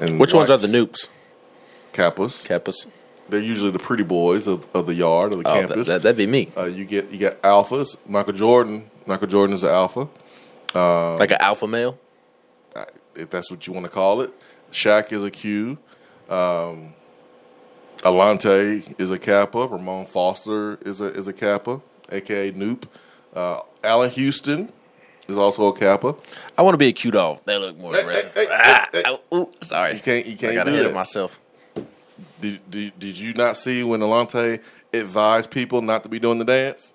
and 0.00 0.18
Which 0.20 0.32
ones 0.34 0.50
are 0.50 0.58
the 0.58 0.66
Nupes? 0.68 1.08
Kappas. 1.92 2.44
Kappas. 2.46 2.86
They're 3.28 3.40
usually 3.40 3.70
the 3.70 3.78
pretty 3.78 4.02
boys 4.04 4.46
of, 4.46 4.66
of 4.74 4.86
the 4.86 4.94
yard 4.94 5.32
or 5.32 5.36
the 5.36 5.48
Oh, 5.48 5.52
campus. 5.52 5.88
that- 5.88 6.02
that'd 6.02 6.16
be 6.16 6.26
me. 6.26 6.50
Uh, 6.56 6.64
you 6.64 6.84
get 6.84 7.10
you 7.10 7.18
get 7.18 7.40
alphas. 7.42 7.96
Michael 8.06 8.34
Jordan. 8.34 8.90
Michael 9.06 9.26
Jordan 9.28 9.54
is 9.54 9.62
an 9.62 9.70
alpha. 9.70 10.08
Um, 10.74 11.18
Like 11.18 11.30
an 11.30 11.38
alpha 11.40 11.66
male? 11.66 11.98
if 13.16 13.30
that's 13.30 13.48
what 13.50 13.64
you 13.66 13.72
want 13.72 13.86
to 13.86 13.92
call 13.92 14.20
it. 14.22 14.32
Shaq 14.72 15.12
is 15.12 15.22
a 15.22 15.30
Q. 15.30 15.78
Um, 16.28 16.94
Alante 18.02 18.94
is 19.00 19.10
a 19.10 19.18
Kappa. 19.18 19.68
Ramon 19.68 20.06
Foster 20.06 20.78
is 20.84 21.00
a 21.00 21.06
is 21.06 21.26
a 21.28 21.32
Kappa, 21.32 21.80
aka 22.10 22.52
Nupe. 22.52 22.84
Uh, 23.34 23.60
Allan 23.82 24.10
Houston 24.10 24.72
is 25.28 25.36
also 25.36 25.68
a 25.68 25.72
Kappa. 25.78 26.16
I 26.58 26.62
want 26.62 26.74
to 26.74 26.78
be 26.78 26.88
a 26.88 26.92
Q 26.92 27.10
dog. 27.12 27.40
They 27.44 27.56
look 27.56 27.78
more 27.78 27.96
aggressive. 27.96 28.36
Ah, 28.50 28.88
oh, 29.06 29.20
ooh, 29.34 29.52
sorry. 29.62 29.94
You 29.94 30.00
can't 30.00 30.26
you 30.26 30.36
can't 30.36 30.52
I 30.52 30.56
got 30.56 30.66
do 30.66 30.82
that. 30.82 30.92
myself. 30.94 31.40
Did, 32.40 32.70
did 32.70 32.98
did 32.98 33.18
you 33.18 33.32
not 33.34 33.56
see 33.56 33.82
when 33.82 34.00
Alante 34.00 34.60
advised 34.92 35.50
people 35.50 35.82
not 35.82 36.02
to 36.04 36.08
be 36.08 36.18
doing 36.18 36.38
the 36.38 36.44
dance? 36.44 36.94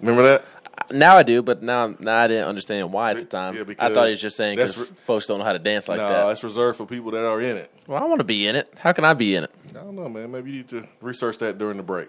Remember 0.00 0.22
that? 0.22 0.44
Now 0.90 1.16
I 1.16 1.22
do, 1.22 1.42
but 1.42 1.62
now 1.62 1.94
now 1.98 2.22
I 2.22 2.28
didn't 2.28 2.46
understand 2.46 2.92
why 2.92 3.10
at 3.10 3.16
the 3.16 3.24
time. 3.24 3.58
I 3.58 3.62
because 3.62 3.94
thought 3.94 4.06
he 4.06 4.12
was 4.12 4.20
just 4.20 4.36
saying 4.36 4.56
because 4.56 4.78
re- 4.78 4.86
folks 4.86 5.26
don't 5.26 5.38
know 5.38 5.44
how 5.44 5.52
to 5.52 5.58
dance 5.58 5.88
like 5.88 5.98
no, 5.98 6.08
that. 6.08 6.26
that's 6.26 6.44
reserved 6.44 6.78
for 6.78 6.86
people 6.86 7.10
that 7.12 7.24
are 7.24 7.40
in 7.40 7.56
it. 7.56 7.70
Well, 7.86 8.02
I 8.02 8.06
want 8.06 8.20
to 8.20 8.24
be 8.24 8.46
in 8.46 8.56
it. 8.56 8.72
How 8.78 8.92
can 8.92 9.04
I 9.04 9.14
be 9.14 9.34
in 9.34 9.44
it? 9.44 9.50
I 9.70 9.72
don't 9.72 9.96
know, 9.96 10.08
man. 10.08 10.30
Maybe 10.30 10.50
you 10.50 10.56
need 10.58 10.68
to 10.68 10.88
research 11.00 11.38
that 11.38 11.58
during 11.58 11.76
the 11.76 11.82
break. 11.82 12.08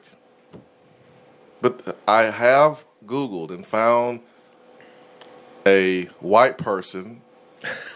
But 1.61 1.97
I 2.07 2.23
have 2.23 2.85
Googled 3.05 3.51
and 3.51 3.65
found 3.65 4.21
a 5.65 6.05
white 6.19 6.57
person 6.57 7.21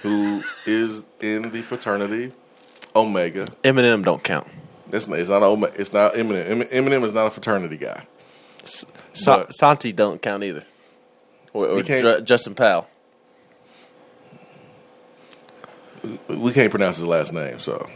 who 0.02 0.44
is 0.66 1.04
in 1.22 1.52
the 1.52 1.62
fraternity 1.62 2.32
Omega. 2.96 3.48
Eminem 3.64 4.04
don't 4.04 4.24
count. 4.24 4.48
It's 4.92 5.08
not, 5.08 5.20
it's 5.20 5.30
not 5.30 5.42
Omega. 5.44 5.74
It's 5.80 5.94
not 5.94 6.14
Eminem. 6.14 6.64
Eminem 6.70 7.04
is 7.04 7.14
not 7.14 7.26
a 7.28 7.30
fraternity 7.32 7.78
guy. 7.78 8.06
Sa- 9.14 9.38
But- 9.40 9.54
Santi 9.56 9.92
don't 9.92 10.22
count 10.22 10.44
either. 10.44 10.64
Or, 11.54 11.68
or 11.68 11.84
Ju- 11.84 12.22
Justin 12.22 12.56
Powell. 12.56 12.88
we 16.28 16.52
can't 16.52 16.70
pronounce 16.72 16.98
his 16.98 17.06
last 17.06 17.32
name, 17.34 17.60
so 17.60 17.88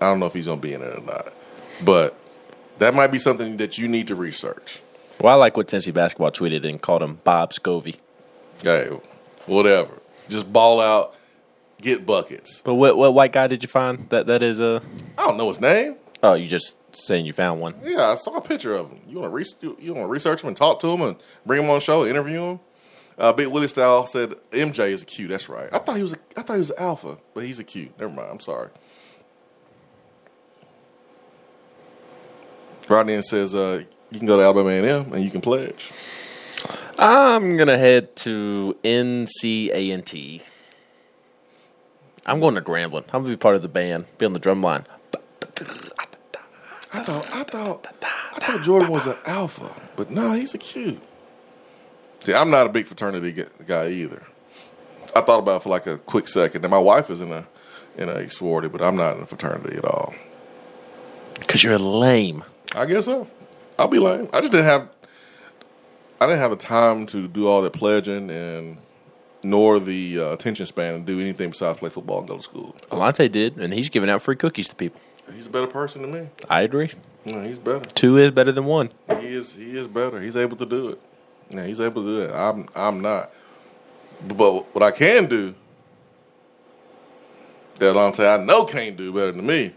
I 0.00 0.08
don't 0.10 0.20
know 0.20 0.26
if 0.26 0.34
he's 0.34 0.46
gonna 0.46 0.60
be 0.60 0.74
in 0.74 0.82
it 0.82 0.98
or 0.98 1.02
not. 1.02 1.32
But 1.84 2.14
that 2.78 2.94
might 2.94 3.08
be 3.08 3.18
something 3.18 3.56
that 3.58 3.78
you 3.78 3.88
need 3.88 4.08
to 4.08 4.14
research. 4.14 4.80
Well, 5.20 5.32
I 5.32 5.36
like 5.36 5.56
what 5.56 5.68
Tennessee 5.68 5.92
basketball 5.92 6.30
tweeted 6.30 6.68
and 6.68 6.80
called 6.80 7.02
him 7.02 7.20
Bob 7.24 7.52
Scovey. 7.52 7.96
Hey, 8.62 8.88
whatever. 9.46 9.94
Just 10.28 10.52
ball 10.52 10.80
out, 10.80 11.14
get 11.80 12.06
buckets. 12.06 12.62
But 12.64 12.74
what 12.74 12.96
what 12.96 13.14
white 13.14 13.32
guy 13.32 13.46
did 13.46 13.62
you 13.62 13.68
find 13.68 14.08
that 14.10 14.26
that 14.26 14.42
is 14.42 14.60
a? 14.60 14.82
I 15.18 15.26
don't 15.26 15.36
know 15.36 15.48
his 15.48 15.60
name. 15.60 15.96
Oh, 16.22 16.34
you 16.34 16.46
just 16.46 16.76
saying 16.96 17.26
you 17.26 17.32
found 17.32 17.60
one. 17.60 17.74
Yeah, 17.84 18.08
I 18.08 18.16
saw 18.16 18.36
a 18.36 18.40
picture 18.40 18.74
of 18.74 18.90
him. 18.90 19.00
You 19.08 19.18
want 19.18 19.30
to 19.30 19.34
re- 19.34 19.76
you 19.80 19.94
want 19.94 20.06
to 20.06 20.10
research 20.10 20.42
him 20.42 20.48
and 20.48 20.56
talk 20.56 20.80
to 20.80 20.88
him 20.88 21.02
and 21.02 21.16
bring 21.44 21.62
him 21.62 21.68
on 21.68 21.76
the 21.76 21.80
show, 21.80 22.06
interview 22.06 22.42
him. 22.42 22.60
Uh, 23.18 23.32
Big 23.32 23.46
Willie 23.48 23.68
Style 23.68 24.06
said 24.06 24.34
MJ 24.50 24.90
is 24.90 25.02
a 25.02 25.06
Q. 25.06 25.28
That's 25.28 25.48
right. 25.48 25.68
I 25.72 25.78
thought 25.78 25.96
he 25.96 26.02
was 26.02 26.14
a, 26.14 26.18
I 26.36 26.42
thought 26.42 26.54
he 26.54 26.58
was 26.60 26.70
an 26.70 26.78
alpha, 26.78 27.18
but 27.34 27.44
he's 27.44 27.58
a 27.58 27.64
Q. 27.64 27.90
Never 27.98 28.12
mind. 28.12 28.28
I'm 28.30 28.40
sorry. 28.40 28.70
Rodney 32.88 33.20
says 33.22 33.54
uh, 33.54 33.82
you 34.10 34.18
can 34.18 34.26
go 34.26 34.36
to 34.36 34.42
Alabama 34.42 34.68
A&M 34.68 35.12
and 35.12 35.24
you 35.24 35.30
can 35.30 35.40
pledge. 35.40 35.90
I'm 36.98 37.56
gonna 37.56 37.78
head 37.78 38.14
to 38.16 38.76
NC 38.84 39.70
A&T. 39.72 40.42
I'm 42.26 42.40
going 42.40 42.56
to 42.56 42.60
Grambling. 42.60 43.04
I'm 43.12 43.22
gonna 43.22 43.28
be 43.28 43.36
part 43.36 43.56
of 43.56 43.62
the 43.62 43.68
band, 43.68 44.06
be 44.18 44.26
on 44.26 44.32
the 44.32 44.38
drum 44.38 44.60
line. 44.60 44.84
I 46.92 47.02
thought 47.02 47.32
I 47.32 47.42
thought 47.44 47.86
I 48.34 48.40
thought 48.40 48.62
Jordan 48.62 48.90
was 48.90 49.06
an 49.06 49.16
alpha, 49.24 49.74
but 49.96 50.10
no, 50.10 50.32
he's 50.32 50.54
a 50.54 50.58
Q. 50.58 51.00
See, 52.20 52.34
I'm 52.34 52.50
not 52.50 52.66
a 52.66 52.70
big 52.70 52.86
fraternity 52.86 53.44
guy 53.66 53.88
either. 53.88 54.22
I 55.14 55.20
thought 55.20 55.38
about 55.38 55.60
it 55.60 55.62
for 55.62 55.68
like 55.68 55.86
a 55.86 55.98
quick 55.98 56.28
second. 56.28 56.64
And 56.64 56.70
my 56.70 56.78
wife 56.78 57.10
is 57.10 57.20
in 57.20 57.32
a 57.32 57.46
in 57.96 58.08
a 58.08 58.28
sorority, 58.30 58.68
but 58.68 58.82
I'm 58.82 58.96
not 58.96 59.16
in 59.16 59.22
a 59.22 59.26
fraternity 59.26 59.76
at 59.76 59.84
all. 59.84 60.14
Cause 61.46 61.62
you're 61.62 61.78
lame. 61.78 62.44
I 62.74 62.86
guess 62.86 63.04
so. 63.04 63.28
I'll 63.78 63.88
be 63.88 63.98
lame. 63.98 64.28
I 64.32 64.40
just 64.40 64.52
didn't 64.52 64.66
have 64.66 64.88
I 66.20 66.26
didn't 66.26 66.40
have 66.40 66.50
the 66.50 66.56
time 66.56 67.06
to 67.06 67.28
do 67.28 67.46
all 67.46 67.62
that 67.62 67.72
pledging 67.72 68.30
and 68.30 68.78
nor 69.42 69.78
the 69.78 70.18
uh, 70.20 70.32
attention 70.32 70.66
span 70.66 70.94
to 70.94 71.00
do 71.00 71.20
anything 71.20 71.50
besides 71.50 71.78
play 71.78 71.90
football 71.90 72.20
and 72.20 72.28
go 72.28 72.36
to 72.36 72.42
school. 72.42 72.74
Alante 72.90 73.30
did, 73.30 73.56
and 73.56 73.72
he's 73.72 73.88
giving 73.88 74.10
out 74.10 74.22
free 74.22 74.36
cookies 74.36 74.68
to 74.68 74.74
people. 74.74 75.00
He's 75.34 75.46
a 75.46 75.50
better 75.50 75.66
person 75.66 76.02
than 76.02 76.12
me. 76.12 76.28
I 76.48 76.62
agree. 76.62 76.90
Yeah, 77.24 77.44
he's 77.44 77.58
better. 77.58 77.84
Two 77.86 78.16
is 78.16 78.30
better 78.30 78.52
than 78.52 78.64
one. 78.64 78.90
He 79.20 79.26
is 79.26 79.54
he 79.54 79.76
is 79.76 79.88
better. 79.88 80.20
He's 80.20 80.36
able 80.36 80.56
to 80.56 80.66
do 80.66 80.88
it. 80.88 81.00
Yeah, 81.50 81.66
he's 81.66 81.80
able 81.80 82.02
to 82.02 82.08
do 82.08 82.20
it. 82.22 82.34
I'm 82.34 82.68
I'm 82.74 83.00
not. 83.00 83.30
But 84.26 84.74
what 84.74 84.82
I 84.82 84.92
can 84.92 85.26
do 85.26 85.54
that 87.78 87.94
Alante 87.94 88.26
I 88.26 88.42
know 88.42 88.64
can't 88.64 88.96
do 88.96 89.12
better 89.12 89.32
than 89.32 89.46
me. 89.46 89.72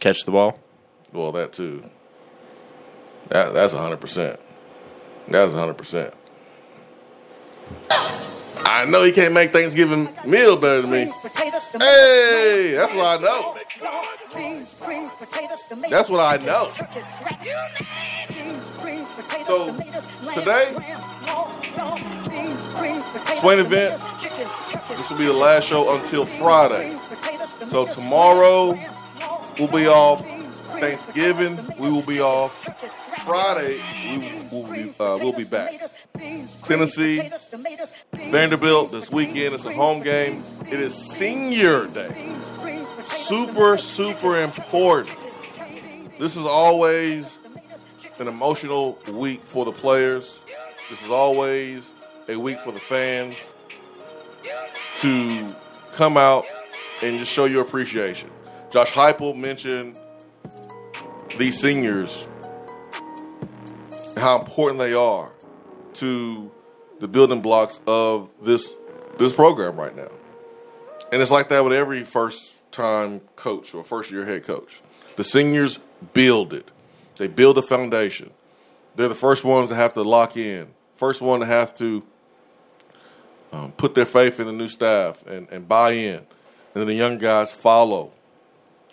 Catch 0.00 0.24
the 0.24 0.32
ball. 0.32 0.58
Well, 1.12 1.32
that 1.32 1.52
too. 1.52 1.88
That 3.28 3.54
that's 3.54 3.72
hundred 3.72 4.00
percent. 4.00 4.40
That's 5.28 5.52
hundred 5.52 5.78
percent. 5.78 6.14
I 8.64 8.84
know 8.86 9.04
he 9.04 9.12
can't 9.12 9.34
make 9.34 9.52
Thanksgiving 9.52 10.08
meal 10.24 10.56
better 10.56 10.82
than 10.82 10.90
me. 10.90 11.10
Hey, 11.78 12.74
that's 12.76 12.94
what 12.94 13.20
I 13.20 13.22
know. 13.22 13.56
That's 15.88 16.10
what 16.10 16.20
I 16.20 16.36
know. 16.44 16.72
So 19.46 19.76
today, 20.34 20.74
Swain 23.40 23.58
event. 23.58 24.00
This 24.88 25.10
will 25.10 25.18
be 25.18 25.26
the 25.26 25.32
last 25.32 25.66
show 25.66 25.96
until 25.96 26.26
Friday. 26.26 26.96
So 27.66 27.86
tomorrow 27.86 28.78
we'll 29.58 29.68
be 29.68 29.86
off. 29.86 30.24
Thanksgiving 30.80 31.58
we 31.78 31.90
will 31.90 32.02
be 32.02 32.20
off. 32.20 32.64
Friday 33.24 33.80
we 34.18 34.42
will 34.50 34.66
be 34.72 34.90
uh, 34.98 35.18
we'll 35.20 35.32
be 35.32 35.44
back. 35.44 35.72
Tennessee, 36.64 37.30
Vanderbilt 38.30 38.92
this 38.92 39.10
weekend. 39.10 39.56
It's 39.56 39.64
a 39.64 39.72
home 39.72 40.02
game. 40.04 40.44
It 40.70 40.78
is 40.78 40.94
Senior 40.94 41.88
Day. 41.88 42.32
Super 43.02 43.76
super 43.76 44.38
important. 44.38 45.18
This 46.20 46.36
is 46.36 46.44
always 46.44 47.40
an 48.20 48.28
emotional 48.28 48.98
week 49.12 49.42
for 49.42 49.64
the 49.64 49.72
players. 49.72 50.40
This 50.88 51.02
is 51.02 51.10
always 51.10 51.92
a 52.28 52.36
week 52.36 52.58
for 52.60 52.70
the 52.70 52.78
fans 52.78 53.48
to 54.98 55.48
come 55.92 56.16
out 56.16 56.44
and 57.02 57.18
just 57.18 57.32
show 57.32 57.46
your 57.46 57.62
appreciation. 57.62 58.30
Josh 58.70 58.92
Heupel 58.92 59.36
mentioned 59.36 59.98
these 61.36 61.58
seniors, 61.58 62.28
how 64.16 64.38
important 64.38 64.78
they 64.78 64.94
are 64.94 65.32
to 65.94 66.52
the 67.00 67.08
building 67.08 67.40
blocks 67.40 67.80
of 67.86 68.30
this 68.42 68.70
this 69.18 69.32
program 69.32 69.76
right 69.78 69.94
now. 69.94 70.10
And 71.12 71.20
it's 71.20 71.30
like 71.30 71.48
that 71.48 71.64
with 71.64 71.72
every 71.72 72.04
first 72.04 72.70
time 72.70 73.20
coach 73.36 73.74
or 73.74 73.82
first 73.82 74.10
year 74.10 74.24
head 74.24 74.44
coach. 74.44 74.80
The 75.16 75.24
seniors 75.24 75.78
build 76.12 76.52
it. 76.52 76.70
They 77.16 77.26
build 77.26 77.58
a 77.58 77.62
foundation. 77.62 78.30
They're 78.96 79.08
the 79.08 79.14
first 79.14 79.44
ones 79.44 79.68
to 79.70 79.74
have 79.74 79.92
to 79.94 80.02
lock 80.02 80.36
in. 80.36 80.68
First 80.94 81.20
one 81.20 81.40
to 81.40 81.46
have 81.46 81.74
to 81.74 82.02
um, 83.52 83.72
put 83.72 83.94
their 83.94 84.06
faith 84.06 84.40
in 84.40 84.46
the 84.46 84.52
new 84.52 84.68
staff 84.68 85.26
and, 85.26 85.48
and 85.50 85.68
buy 85.68 85.92
in. 85.92 86.16
And 86.16 86.26
then 86.74 86.86
the 86.86 86.94
young 86.94 87.18
guys 87.18 87.50
follow. 87.50 88.12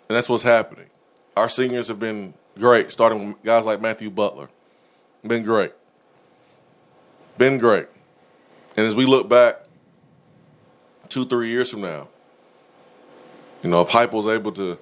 And 0.08 0.16
that's 0.16 0.28
what's 0.28 0.42
happening. 0.42 0.86
Our 1.36 1.48
seniors 1.48 1.88
have 1.88 2.00
been 2.00 2.34
great, 2.58 2.90
starting 2.90 3.28
with 3.28 3.42
guys 3.42 3.64
like 3.64 3.80
Matthew 3.80 4.10
Butler. 4.10 4.48
Been 5.24 5.44
great. 5.44 5.72
Been 7.36 7.58
great. 7.58 7.86
And 8.78 8.86
as 8.86 8.94
we 8.94 9.06
look 9.06 9.28
back 9.28 9.56
two, 11.08 11.26
three 11.26 11.48
years 11.48 11.68
from 11.68 11.80
now, 11.80 12.06
you 13.60 13.68
know, 13.70 13.80
if 13.80 13.88
Heupel's 13.88 14.28
able 14.28 14.52
to 14.52 14.78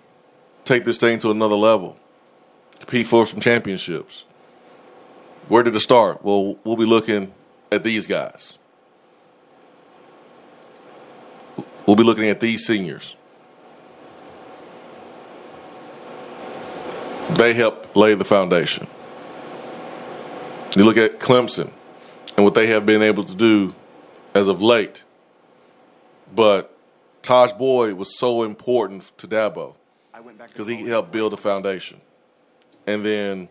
take 0.67 0.85
this 0.85 0.99
thing 0.99 1.19
to 1.21 1.31
another 1.31 1.55
level, 1.55 1.99
compete 2.79 3.07
for 3.07 3.25
some 3.25 3.41
championships, 3.41 4.27
where 5.49 5.63
did 5.63 5.75
it 5.75 5.81
start? 5.81 6.23
Well, 6.23 6.59
we'll 6.63 6.77
be 6.77 6.85
looking 6.85 7.33
at 7.73 7.85
these 7.85 8.07
guys. 8.07 8.59
We'll 11.87 11.97
be 11.97 12.05
looking 12.05 12.29
at 12.29 12.39
these 12.39 12.67
seniors. 12.67 13.17
They 17.31 17.55
help 17.55 17.97
lay 17.97 18.13
the 18.13 18.27
foundation. 18.27 18.89
You 20.77 20.85
look 20.85 20.99
at 20.99 21.19
Clemson 21.19 21.71
and 22.37 22.45
what 22.45 22.53
they 22.55 22.67
have 22.67 22.85
been 22.85 23.01
able 23.01 23.25
to 23.25 23.35
do 23.35 23.75
as 24.37 24.49
of 24.49 24.63
late. 24.63 25.05
But 26.35 26.77
Tajh 27.23 27.57
Boyd 27.57 27.95
was 27.95 28.19
so 28.19 28.43
important 28.43 29.13
to 29.19 29.27
Dabo 29.27 29.75
because 30.47 30.67
he 30.67 30.87
helped 30.87 31.11
build 31.11 31.33
a 31.33 31.37
foundation. 31.37 32.01
And 32.87 33.05
then 33.05 33.49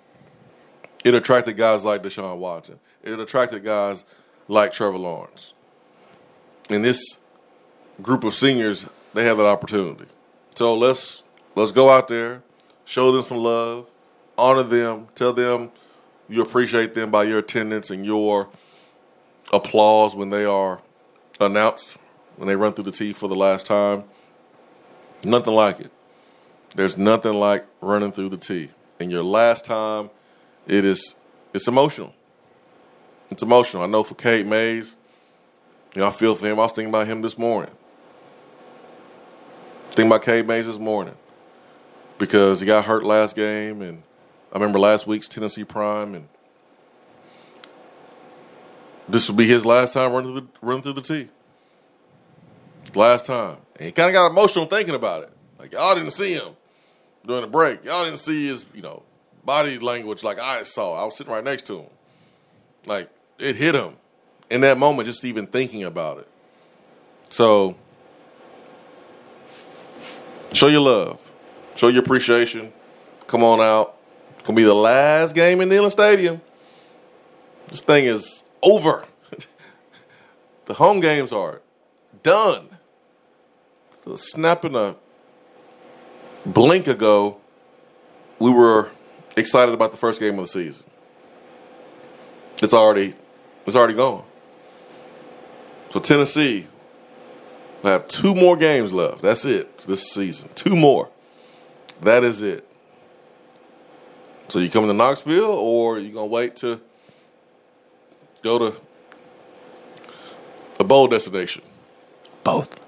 it 1.03 1.13
attracted 1.13 1.57
guys 1.57 1.83
like 1.83 2.03
Deshaun 2.03 2.37
Watson. 2.37 2.79
It 3.03 3.19
attracted 3.19 3.63
guys 3.63 4.05
like 4.47 4.71
Trevor 4.71 4.97
Lawrence. 4.97 5.53
And 6.69 6.83
this 6.83 7.19
group 8.01 8.23
of 8.23 8.33
seniors, 8.33 8.85
they 9.13 9.23
have 9.25 9.37
that 9.37 9.45
opportunity. 9.45 10.05
So 10.55 10.75
let's 10.75 11.23
let's 11.55 11.71
go 11.71 11.89
out 11.89 12.07
there, 12.07 12.43
show 12.85 13.11
them 13.11 13.23
some 13.23 13.37
love, 13.37 13.89
honor 14.37 14.63
them, 14.63 15.07
tell 15.15 15.33
them 15.33 15.71
you 16.27 16.41
appreciate 16.41 16.95
them 16.95 17.11
by 17.11 17.23
your 17.23 17.39
attendance 17.39 17.89
and 17.89 18.05
your 18.05 18.49
applause 19.55 20.15
when 20.15 20.29
they 20.29 20.45
are 20.45 20.81
announced, 21.39 21.97
when 22.37 22.47
they 22.47 22.55
run 22.55 22.73
through 22.73 22.85
the 22.85 22.91
T 22.91 23.13
for 23.13 23.27
the 23.27 23.35
last 23.35 23.65
time. 23.65 24.03
Nothing 25.23 25.53
like 25.53 25.79
it. 25.79 25.91
There's 26.75 26.97
nothing 26.97 27.33
like 27.33 27.65
running 27.81 28.11
through 28.11 28.29
the 28.29 28.37
T. 28.37 28.69
And 28.99 29.11
your 29.11 29.23
last 29.23 29.65
time, 29.65 30.09
it 30.67 30.85
is 30.85 31.15
it's 31.53 31.67
emotional. 31.67 32.13
It's 33.29 33.41
emotional. 33.41 33.83
I 33.83 33.87
know 33.87 34.03
for 34.03 34.15
Cade 34.15 34.45
Mays, 34.45 34.97
you 35.95 36.01
know, 36.01 36.07
I 36.07 36.11
feel 36.11 36.35
for 36.35 36.45
him. 36.45 36.59
I 36.59 36.63
was 36.63 36.73
thinking 36.73 36.89
about 36.89 37.07
him 37.07 37.21
this 37.21 37.37
morning. 37.37 37.71
Thinking 39.91 40.07
about 40.07 40.23
Cade 40.23 40.45
Mays 40.45 40.67
this 40.67 40.77
morning 40.77 41.15
because 42.17 42.59
he 42.59 42.65
got 42.65 42.85
hurt 42.85 43.03
last 43.03 43.35
game, 43.35 43.81
and 43.81 44.03
I 44.51 44.55
remember 44.55 44.79
last 44.79 45.07
week's 45.07 45.29
Tennessee 45.29 45.63
Prime, 45.63 46.13
and 46.13 46.27
this 49.07 49.29
will 49.29 49.35
be 49.35 49.47
his 49.47 49.65
last 49.65 49.93
time 49.93 50.11
running 50.11 50.31
through 50.31 50.41
the, 50.41 50.47
running 50.61 50.83
through 50.83 50.93
the 50.93 51.01
T. 51.01 51.29
Last 52.93 53.25
time, 53.25 53.57
and 53.75 53.87
he 53.87 53.91
kind 53.91 54.09
of 54.09 54.13
got 54.13 54.31
emotional 54.31 54.65
thinking 54.65 54.95
about 54.95 55.23
it. 55.23 55.31
Like 55.59 55.73
y'all 55.73 55.95
didn't 55.95 56.11
see 56.11 56.33
him 56.33 56.55
during 57.25 57.41
the 57.41 57.47
break. 57.47 57.83
Y'all 57.83 58.05
didn't 58.05 58.19
see 58.19 58.47
his, 58.47 58.65
you 58.73 58.81
know, 58.81 59.03
body 59.43 59.79
language 59.79 60.23
like 60.23 60.39
I 60.39 60.63
saw. 60.63 61.01
I 61.01 61.05
was 61.05 61.17
sitting 61.17 61.33
right 61.33 61.43
next 61.43 61.65
to 61.67 61.79
him. 61.79 61.89
Like 62.85 63.09
it 63.37 63.55
hit 63.55 63.75
him 63.75 63.95
in 64.49 64.61
that 64.61 64.77
moment, 64.77 65.07
just 65.07 65.25
even 65.25 65.45
thinking 65.47 65.83
about 65.83 66.19
it. 66.19 66.27
So 67.29 67.75
show 70.53 70.67
your 70.67 70.81
love, 70.81 71.31
show 71.75 71.89
your 71.89 72.01
appreciation. 72.01 72.71
Come 73.27 73.43
on 73.43 73.59
out. 73.59 73.97
It's 74.35 74.47
gonna 74.47 74.55
be 74.55 74.63
the 74.63 74.73
last 74.73 75.35
game 75.35 75.59
in 75.59 75.69
Neyland 75.69 75.91
Stadium. 75.91 76.39
This 77.67 77.81
thing 77.81 78.05
is 78.05 78.43
over. 78.65 79.05
the 80.65 80.73
home 80.73 80.99
games 80.99 81.31
are 81.31 81.61
done. 82.23 82.69
So 84.03 84.15
snapping 84.15 84.75
a 84.75 84.95
blink 86.45 86.87
ago, 86.87 87.37
we 88.39 88.51
were 88.51 88.91
excited 89.37 89.73
about 89.73 89.91
the 89.91 89.97
first 89.97 90.19
game 90.19 90.37
of 90.37 90.45
the 90.45 90.51
season. 90.51 90.85
It's 92.61 92.73
already 92.73 93.15
it's 93.65 93.75
already 93.75 93.95
gone. 93.95 94.23
So 95.91 95.99
Tennessee 95.99 96.67
will 97.81 97.91
have 97.91 98.07
two 98.07 98.35
more 98.35 98.57
games 98.57 98.93
left. 98.93 99.21
That's 99.21 99.45
it 99.45 99.77
this 99.79 100.11
season. 100.11 100.49
Two 100.55 100.75
more. 100.75 101.09
That 102.01 102.23
is 102.23 102.41
it. 102.41 102.67
So 104.49 104.59
you 104.59 104.69
coming 104.69 104.89
to 104.89 104.93
Knoxville 104.93 105.45
or 105.45 105.99
you 105.99 106.11
gonna 106.11 106.27
wait 106.27 106.55
to 106.57 106.79
go 108.45 108.59
to 108.59 108.81
a 110.79 110.83
bowl 110.83 111.07
destination? 111.07 111.63
Both. 112.43 112.79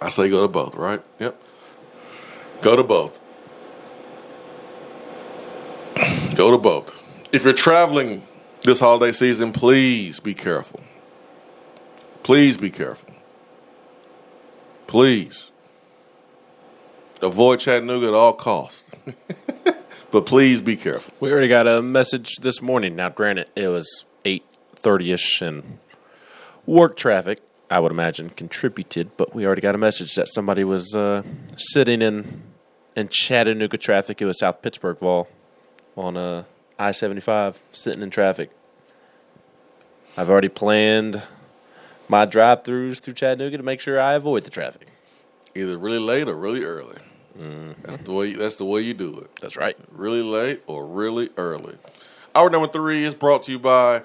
I 0.00 0.08
say 0.08 0.30
go 0.30 0.40
to 0.42 0.48
both, 0.48 0.76
right? 0.76 1.02
Yep. 1.18 1.36
Go 2.62 2.76
to 2.76 2.84
both. 2.84 3.20
Go 6.36 6.52
to 6.52 6.58
both. 6.58 7.02
If 7.32 7.42
you're 7.42 7.52
traveling 7.52 8.22
this 8.62 8.78
holiday 8.78 9.10
season, 9.10 9.52
please 9.52 10.20
be 10.20 10.32
careful. 10.32 10.80
Please 12.22 12.56
be 12.56 12.70
careful. 12.70 13.12
Please. 14.86 15.52
Avoid 17.20 17.58
Chattanooga 17.58 18.08
at 18.08 18.14
all 18.14 18.32
costs. 18.32 18.88
but 20.12 20.24
please 20.24 20.60
be 20.60 20.76
careful. 20.76 21.12
We 21.18 21.32
already 21.32 21.48
got 21.48 21.66
a 21.66 21.82
message 21.82 22.36
this 22.42 22.62
morning. 22.62 22.94
Now, 22.94 23.08
granted, 23.08 23.48
it 23.56 23.68
was 23.68 24.04
eight 24.84 24.90
thirty 24.90 25.12
ish, 25.12 25.40
and 25.42 25.78
work 26.66 26.96
traffic, 26.96 27.40
I 27.70 27.80
would 27.80 27.92
imagine, 27.92 28.30
contributed. 28.30 29.16
But 29.16 29.34
we 29.34 29.46
already 29.46 29.62
got 29.62 29.74
a 29.74 29.78
message 29.78 30.14
that 30.14 30.28
somebody 30.28 30.64
was 30.64 30.94
uh, 30.94 31.22
sitting 31.56 32.02
in 32.02 32.42
in 32.96 33.08
Chattanooga 33.08 33.78
traffic. 33.78 34.20
It 34.22 34.26
was 34.26 34.38
South 34.38 34.62
Pittsburg 34.62 34.98
Vol 34.98 35.28
on 35.96 36.16
uh, 36.16 36.44
I 36.78 36.92
seventy 36.92 37.20
five, 37.20 37.62
sitting 37.72 38.02
in 38.02 38.10
traffic. 38.10 38.50
I've 40.16 40.30
already 40.30 40.48
planned 40.48 41.22
my 42.06 42.24
drive 42.24 42.62
throughs 42.62 43.00
through 43.00 43.14
Chattanooga 43.14 43.56
to 43.56 43.62
make 43.62 43.80
sure 43.80 44.00
I 44.00 44.14
avoid 44.14 44.44
the 44.44 44.50
traffic. 44.50 44.88
Either 45.56 45.76
really 45.78 45.98
late 45.98 46.28
or 46.28 46.36
really 46.36 46.64
early. 46.64 46.98
That's 47.82 47.96
the 47.98 48.12
way. 48.12 48.32
That's 48.34 48.56
the 48.56 48.64
way 48.64 48.82
you 48.82 48.94
do 48.94 49.18
it. 49.18 49.30
That's 49.40 49.56
right. 49.56 49.76
Really 49.90 50.22
late 50.22 50.62
or 50.68 50.86
really 50.86 51.30
early. 51.36 51.76
Hour 52.36 52.50
number 52.50 52.68
three 52.68 53.04
is 53.04 53.14
brought 53.14 53.44
to 53.44 53.52
you 53.52 53.58
by 53.58 54.02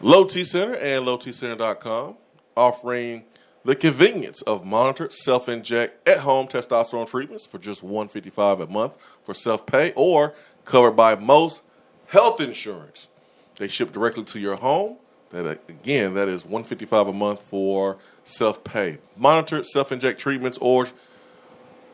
Low 0.00 0.24
T 0.24 0.44
Center 0.44 0.74
and 0.74 1.06
LowTCenter.com, 1.06 2.16
offering 2.56 3.24
the 3.64 3.74
convenience 3.74 4.42
of 4.42 4.64
monitored 4.64 5.12
self-inject 5.12 6.06
at-home 6.06 6.46
testosterone 6.46 7.08
treatments 7.08 7.46
for 7.46 7.58
just 7.58 7.82
one 7.82 8.08
fifty-five 8.08 8.60
a 8.60 8.66
month 8.66 8.98
for 9.22 9.32
self-pay 9.32 9.92
or 9.96 10.34
covered 10.64 10.92
by 10.92 11.14
most 11.14 11.62
health 12.08 12.40
insurance. 12.40 13.08
They 13.56 13.68
ship 13.68 13.92
directly 13.92 14.24
to 14.24 14.38
your 14.38 14.56
home. 14.56 14.96
That 15.30 15.60
again, 15.68 16.14
that 16.14 16.28
is 16.28 16.44
one 16.44 16.64
fifty-five 16.64 17.08
a 17.08 17.12
month 17.12 17.40
for 17.40 17.96
self-pay. 18.24 18.98
Monitored 19.16 19.64
self-inject 19.64 20.20
treatments 20.20 20.58
or 20.60 20.88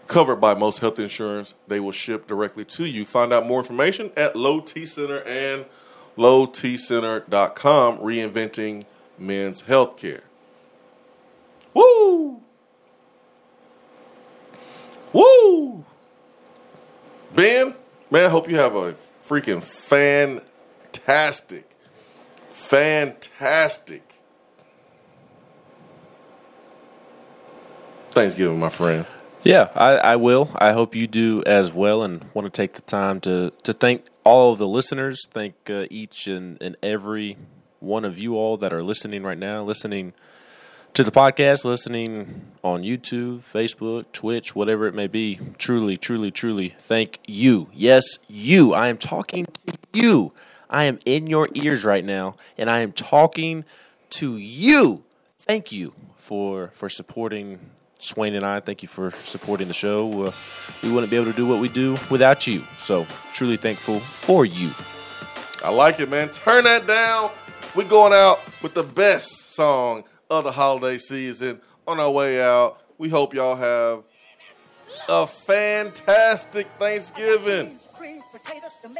covered 0.09 0.37
by 0.37 0.55
most 0.55 0.81
health 0.81 0.99
insurance. 0.99 1.55
They 1.69 1.79
will 1.79 1.93
ship 1.93 2.27
directly 2.27 2.65
to 2.65 2.85
you. 2.85 3.05
Find 3.05 3.33
out 3.33 3.47
more 3.47 3.61
information 3.61 4.11
at 4.17 4.35
Low 4.35 4.61
T 4.61 4.85
Center 4.85 5.23
and 5.23 5.65
lowtcenter.com, 6.17 7.99
reinventing 7.99 8.85
men's 9.19 9.63
healthcare. 9.63 10.23
Woo! 11.75 12.41
Woo! 15.13 15.85
Ben, 17.35 17.75
man, 18.11 18.27
I 18.27 18.29
hope 18.29 18.49
you 18.49 18.57
have 18.57 18.75
a 18.75 18.95
freaking 19.27 19.63
fantastic, 19.63 20.45
fantastic 22.49 24.11
Thanksgiving, 28.11 28.59
my 28.59 28.69
friend. 28.69 29.07
Yeah, 29.43 29.71
I, 29.75 29.97
I 29.97 30.17
will. 30.17 30.51
I 30.55 30.73
hope 30.73 30.95
you 30.95 31.07
do 31.07 31.43
as 31.47 31.73
well, 31.73 32.03
and 32.03 32.25
want 32.35 32.45
to 32.45 32.51
take 32.51 32.75
the 32.75 32.83
time 32.83 33.21
to 33.23 33.53
to 33.63 33.73
thank 33.73 34.07
all 34.23 34.53
of 34.53 34.59
the 34.59 34.69
listeners. 34.69 35.27
Thank 35.31 35.55
uh, 35.71 35.87
each 35.91 36.27
and, 36.27 36.61
and 36.61 36.77
every 36.83 37.39
one 37.79 38.05
of 38.05 38.19
you 38.19 38.37
all 38.37 38.59
that 38.59 38.73
are 38.73 38.83
listening 38.83 39.23
right 39.23 39.39
now, 39.39 39.63
listening 39.63 40.13
to 40.93 41.03
the 41.03 41.11
podcast, 41.11 41.65
listening 41.65 42.43
on 42.63 42.83
YouTube, 42.83 43.39
Facebook, 43.39 44.05
Twitch, 44.13 44.55
whatever 44.55 44.87
it 44.87 44.95
may 44.95 45.07
be. 45.07 45.41
Truly, 45.57 45.97
truly, 45.97 46.31
truly, 46.31 46.75
thank 46.79 47.21
you. 47.27 47.69
Yes, 47.73 48.05
you. 48.29 48.75
I 48.75 48.89
am 48.89 48.99
talking 48.99 49.47
to 49.47 49.79
you. 49.95 50.33
I 50.69 50.85
am 50.85 50.99
in 51.07 51.27
your 51.27 51.49
ears 51.55 51.83
right 51.85 52.05
now, 52.05 52.37
and 52.59 52.69
I 52.69 52.81
am 52.81 52.93
talking 52.93 53.65
to 54.11 54.37
you. 54.37 55.03
Thank 55.39 55.73
you 55.73 55.95
for 56.17 56.69
for 56.75 56.91
supporting 56.91 57.71
Swain 58.01 58.35
and 58.35 58.45
I. 58.45 58.61
Thank 58.61 58.83
you 58.83 58.89
for 58.89 59.13
supporting 59.25 59.69
the 59.69 59.75
show. 59.75 60.25
Uh, 60.25 60.33
we 60.83 60.91
wouldn't 60.91 61.11
be 61.11 61.17
able 61.17 61.31
to 61.31 61.37
do 61.37 61.47
what 61.47 61.61
we 61.61 61.69
do 61.69 61.97
without 62.11 62.47
you. 62.47 62.65
So 62.79 63.07
truly 63.33 63.57
thankful 63.57 64.01
for 64.01 64.45
you. 64.45 64.71
I 65.63 65.71
like 65.71 66.01
it, 66.01 66.09
man. 66.09 66.31
Turn 66.31 66.65
that 66.65 66.87
down. 66.87 67.31
We're 67.75 67.85
going 67.85 68.13
out 68.13 68.41
with 68.63 68.75
the 68.75 68.83
best 68.83 69.55
song 69.55 70.05
of 70.31 70.45
the 70.45 70.53
holiday 70.53 70.99
season 70.99 71.61
on 71.87 72.01
our 72.01 72.11
way 72.11 72.43
out. 72.43 72.81
We 72.99 73.09
hope 73.09 73.35
y'all 73.35 73.57
have 73.57 74.03
a 75.09 75.27
fantastic 75.27 76.69
Thanksgiving. 76.79 77.79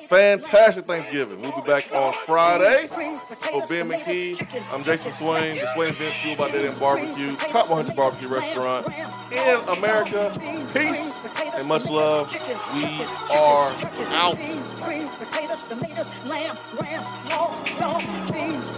Fantastic 0.09 0.85
Thanksgiving. 0.85 1.41
We'll 1.41 1.53
be 1.53 1.67
back 1.67 1.93
on 1.95 2.13
Friday 2.27 2.89
for 2.89 3.67
Ben 3.69 3.89
McKee. 3.89 4.37
I'm 4.73 4.83
Jason 4.83 5.13
Swain, 5.13 5.57
the 5.57 5.67
Swain 5.75 5.91
Events 5.91 6.17
Fueled 6.19 6.39
by 6.39 6.51
Dead 6.51 6.67
End 6.67 6.79
Barbecue, 6.79 7.37
top 7.37 7.71
100 7.71 7.97
barbecue 7.97 8.29
restaurant 8.29 8.87
in 9.33 9.61
America. 9.69 10.33
Peace 10.75 11.21
and 11.55 11.67
much 11.69 11.89
love. 11.89 12.33
We 12.75 12.85
are 13.33 13.75
out 14.13 14.39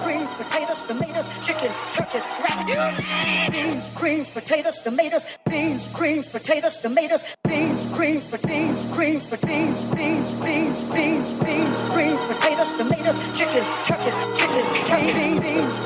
creams, 0.03 0.33
potatoes, 0.35 0.83
tomatoes, 0.83 1.29
chicken, 1.47 1.71
turkeys, 1.95 2.27
rabbit, 2.43 3.53
beans, 3.53 3.91
creams, 3.95 4.31
potatoes, 4.31 4.81
tomatoes, 4.81 5.25
beans, 5.49 5.89
creams, 5.93 6.29
potatoes, 6.29 6.79
tomatoes, 6.79 7.23
beans, 7.49 7.87
creams, 7.95 8.27
potatoes, 8.27 8.85
greens, 8.93 9.27
potatoes, 9.27 9.83
beans, 9.95 10.33
beans, 10.43 10.83
beans, 10.93 11.33
beans, 11.45 11.93
greens, 11.93 12.21
potatoes, 12.21 12.73
tomatoes, 12.75 13.19
chicken, 13.39 13.65
turkeys, 13.87 14.19
chicken, 14.35 14.65
beans, 14.91 15.41
beans. 15.41 15.82